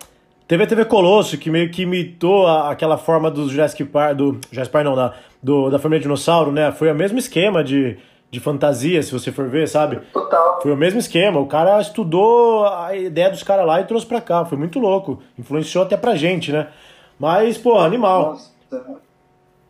teve 0.46 0.64
a 0.64 0.66
TV 0.66 0.84
Colosso, 0.84 1.38
que 1.38 1.50
meio 1.50 1.70
que 1.70 1.82
imitou 1.82 2.46
a, 2.46 2.70
aquela 2.70 2.96
forma 2.96 3.30
do 3.30 3.48
Jurassic 3.48 3.84
Park, 3.84 4.16
do 4.16 4.40
Jurassic 4.50 4.72
Park 4.72 4.84
não, 4.84 4.94
da, 4.94 5.14
do, 5.42 5.70
da 5.70 5.78
família 5.78 6.02
Dinossauro, 6.02 6.52
né? 6.52 6.72
Foi 6.72 6.90
o 6.90 6.94
mesmo 6.94 7.18
esquema 7.18 7.62
de 7.62 7.98
de 8.34 8.40
fantasia, 8.40 9.00
se 9.00 9.12
você 9.12 9.30
for 9.30 9.48
ver, 9.48 9.68
sabe? 9.68 10.00
Total. 10.12 10.60
Foi 10.60 10.72
o 10.72 10.76
mesmo 10.76 10.98
esquema. 10.98 11.38
O 11.38 11.46
cara 11.46 11.80
estudou 11.80 12.66
a 12.66 12.94
ideia 12.96 13.30
dos 13.30 13.44
caras 13.44 13.64
lá 13.64 13.80
e 13.80 13.84
trouxe 13.84 14.04
pra 14.04 14.20
cá. 14.20 14.44
Foi 14.44 14.58
muito 14.58 14.80
louco. 14.80 15.22
Influenciou 15.38 15.84
até 15.84 15.96
pra 15.96 16.16
gente, 16.16 16.50
né? 16.50 16.66
Mas, 17.16 17.56
pô, 17.56 17.78
animal. 17.78 18.32
Nossa. 18.32 18.50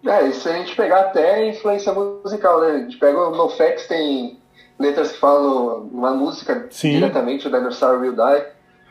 É, 0.06 0.28
isso 0.28 0.48
a 0.48 0.52
gente 0.52 0.74
pegar 0.74 1.00
até 1.00 1.46
influência 1.46 1.92
musical, 1.92 2.60
né? 2.62 2.68
A 2.68 2.78
gente 2.78 2.96
pega 2.96 3.18
o 3.18 3.36
NoFX, 3.36 3.86
tem 3.86 4.38
letras 4.78 5.12
que 5.12 5.20
falam 5.20 5.88
uma 5.92 6.12
música 6.12 6.66
Sim. 6.70 6.92
diretamente, 6.92 7.46
o 7.46 7.50
Dinosaur 7.50 8.00
Will 8.00 8.16
Die. 8.16 8.44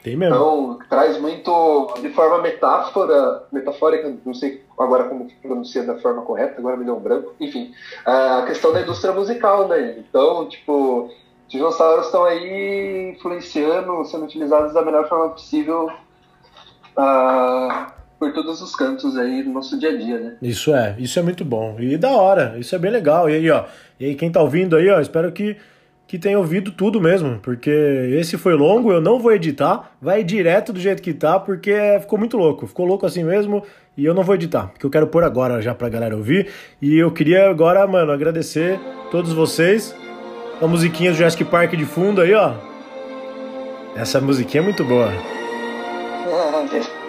Tem 0.03 0.17
mesmo. 0.17 0.35
Então, 0.35 0.79
traz 0.89 1.17
muito 1.17 1.93
de 2.01 2.09
forma 2.09 2.41
metáfora, 2.41 3.43
metafórica, 3.51 4.13
não 4.25 4.33
sei 4.33 4.61
agora 4.77 5.05
como 5.05 5.29
pronuncia 5.41 5.83
da 5.83 5.97
forma 5.97 6.23
correta, 6.23 6.59
agora 6.59 6.75
me 6.75 6.83
deu 6.83 6.97
um 6.97 6.99
branco. 6.99 7.33
Enfim, 7.39 7.71
a 8.05 8.43
questão 8.45 8.73
da 8.73 8.81
indústria 8.81 9.13
musical, 9.13 9.67
né? 9.69 9.95
Então, 9.97 10.47
tipo, 10.49 11.09
dinossauros 11.47 12.07
estão 12.07 12.25
aí 12.25 13.13
influenciando, 13.15 14.03
sendo 14.03 14.25
utilizados 14.25 14.73
da 14.73 14.83
melhor 14.83 15.07
forma 15.07 15.29
possível 15.29 15.89
uh, 16.97 17.91
por 18.19 18.33
todos 18.33 18.61
os 18.61 18.75
cantos 18.75 19.15
aí 19.17 19.41
do 19.41 19.51
nosso 19.51 19.79
dia 19.79 19.91
a 19.91 19.97
dia, 19.97 20.19
né? 20.19 20.37
Isso 20.41 20.75
é, 20.75 20.95
isso 20.99 21.17
é 21.17 21.21
muito 21.21 21.45
bom. 21.45 21.77
E 21.79 21.97
da 21.97 22.11
hora, 22.11 22.55
isso 22.57 22.75
é 22.75 22.77
bem 22.77 22.91
legal. 22.91 23.29
E 23.29 23.35
aí, 23.35 23.49
ó, 23.49 23.63
e 23.97 24.05
aí 24.05 24.15
quem 24.15 24.29
tá 24.29 24.41
ouvindo 24.41 24.75
aí, 24.75 24.89
ó, 24.89 24.99
espero 24.99 25.31
que 25.31 25.55
que 26.07 26.19
tenha 26.19 26.37
ouvido 26.37 26.71
tudo 26.71 27.01
mesmo, 27.01 27.39
porque 27.41 27.71
esse 28.19 28.37
foi 28.37 28.53
longo, 28.53 28.91
eu 28.91 29.01
não 29.01 29.19
vou 29.19 29.31
editar, 29.31 29.91
vai 30.01 30.23
direto 30.23 30.71
do 30.71 30.79
jeito 30.79 31.01
que 31.01 31.13
tá, 31.13 31.39
porque 31.39 31.73
ficou 32.01 32.19
muito 32.19 32.37
louco, 32.37 32.67
ficou 32.67 32.85
louco 32.85 33.05
assim 33.05 33.23
mesmo, 33.23 33.63
e 33.97 34.05
eu 34.05 34.13
não 34.13 34.23
vou 34.23 34.35
editar, 34.35 34.67
porque 34.67 34.85
eu 34.85 34.89
quero 34.89 35.07
pôr 35.07 35.23
agora 35.23 35.61
já 35.61 35.73
pra 35.73 35.89
galera 35.89 36.15
ouvir, 36.15 36.49
e 36.81 36.97
eu 36.97 37.09
queria 37.11 37.49
agora, 37.49 37.85
mano, 37.87 38.11
agradecer 38.11 38.79
todos 39.09 39.33
vocês, 39.33 39.95
a 40.61 40.67
musiquinha 40.67 41.11
do 41.11 41.17
Jurassic 41.17 41.43
Park 41.45 41.73
de 41.73 41.85
fundo 41.85 42.21
aí, 42.21 42.33
ó, 42.33 42.53
essa 43.95 44.21
musiquinha 44.21 44.61
é 44.61 44.63
muito 44.63 44.83
boa. 44.83 45.11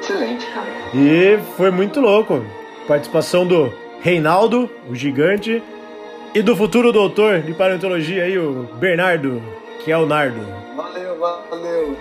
Excelente, 0.01 0.47
cara. 0.47 0.67
E 0.95 1.39
foi 1.57 1.71
muito 1.71 1.99
louco, 1.99 2.45
participação 2.87 3.47
do 3.47 3.73
Reinaldo, 4.03 4.71
o 4.89 4.95
gigante, 4.95 5.63
e 6.35 6.43
do 6.43 6.57
futuro 6.57 6.93
doutor 6.93 7.43
de 7.43 7.55
paleontologia 7.55 8.25
aí, 8.25 8.37
o 8.37 8.65
Bernardo, 8.75 9.41
que 9.85 9.93
é 9.93 9.97
o 9.97 10.05
Nardo. 10.05 10.41
Valeu, 10.77 11.17
valeu. 11.19 11.97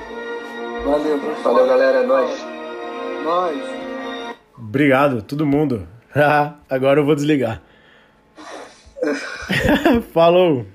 Valeu, 0.84 1.20
professor. 1.20 1.54
Valeu, 1.54 1.68
galera. 1.68 1.98
É 2.00 2.06
nóis. 2.08 2.46
Nós. 3.24 3.58
Obrigado, 4.58 5.22
todo 5.22 5.46
mundo. 5.46 5.88
Agora 6.68 7.00
eu 7.00 7.06
vou 7.06 7.14
desligar. 7.14 7.62
Falou. 10.12 10.66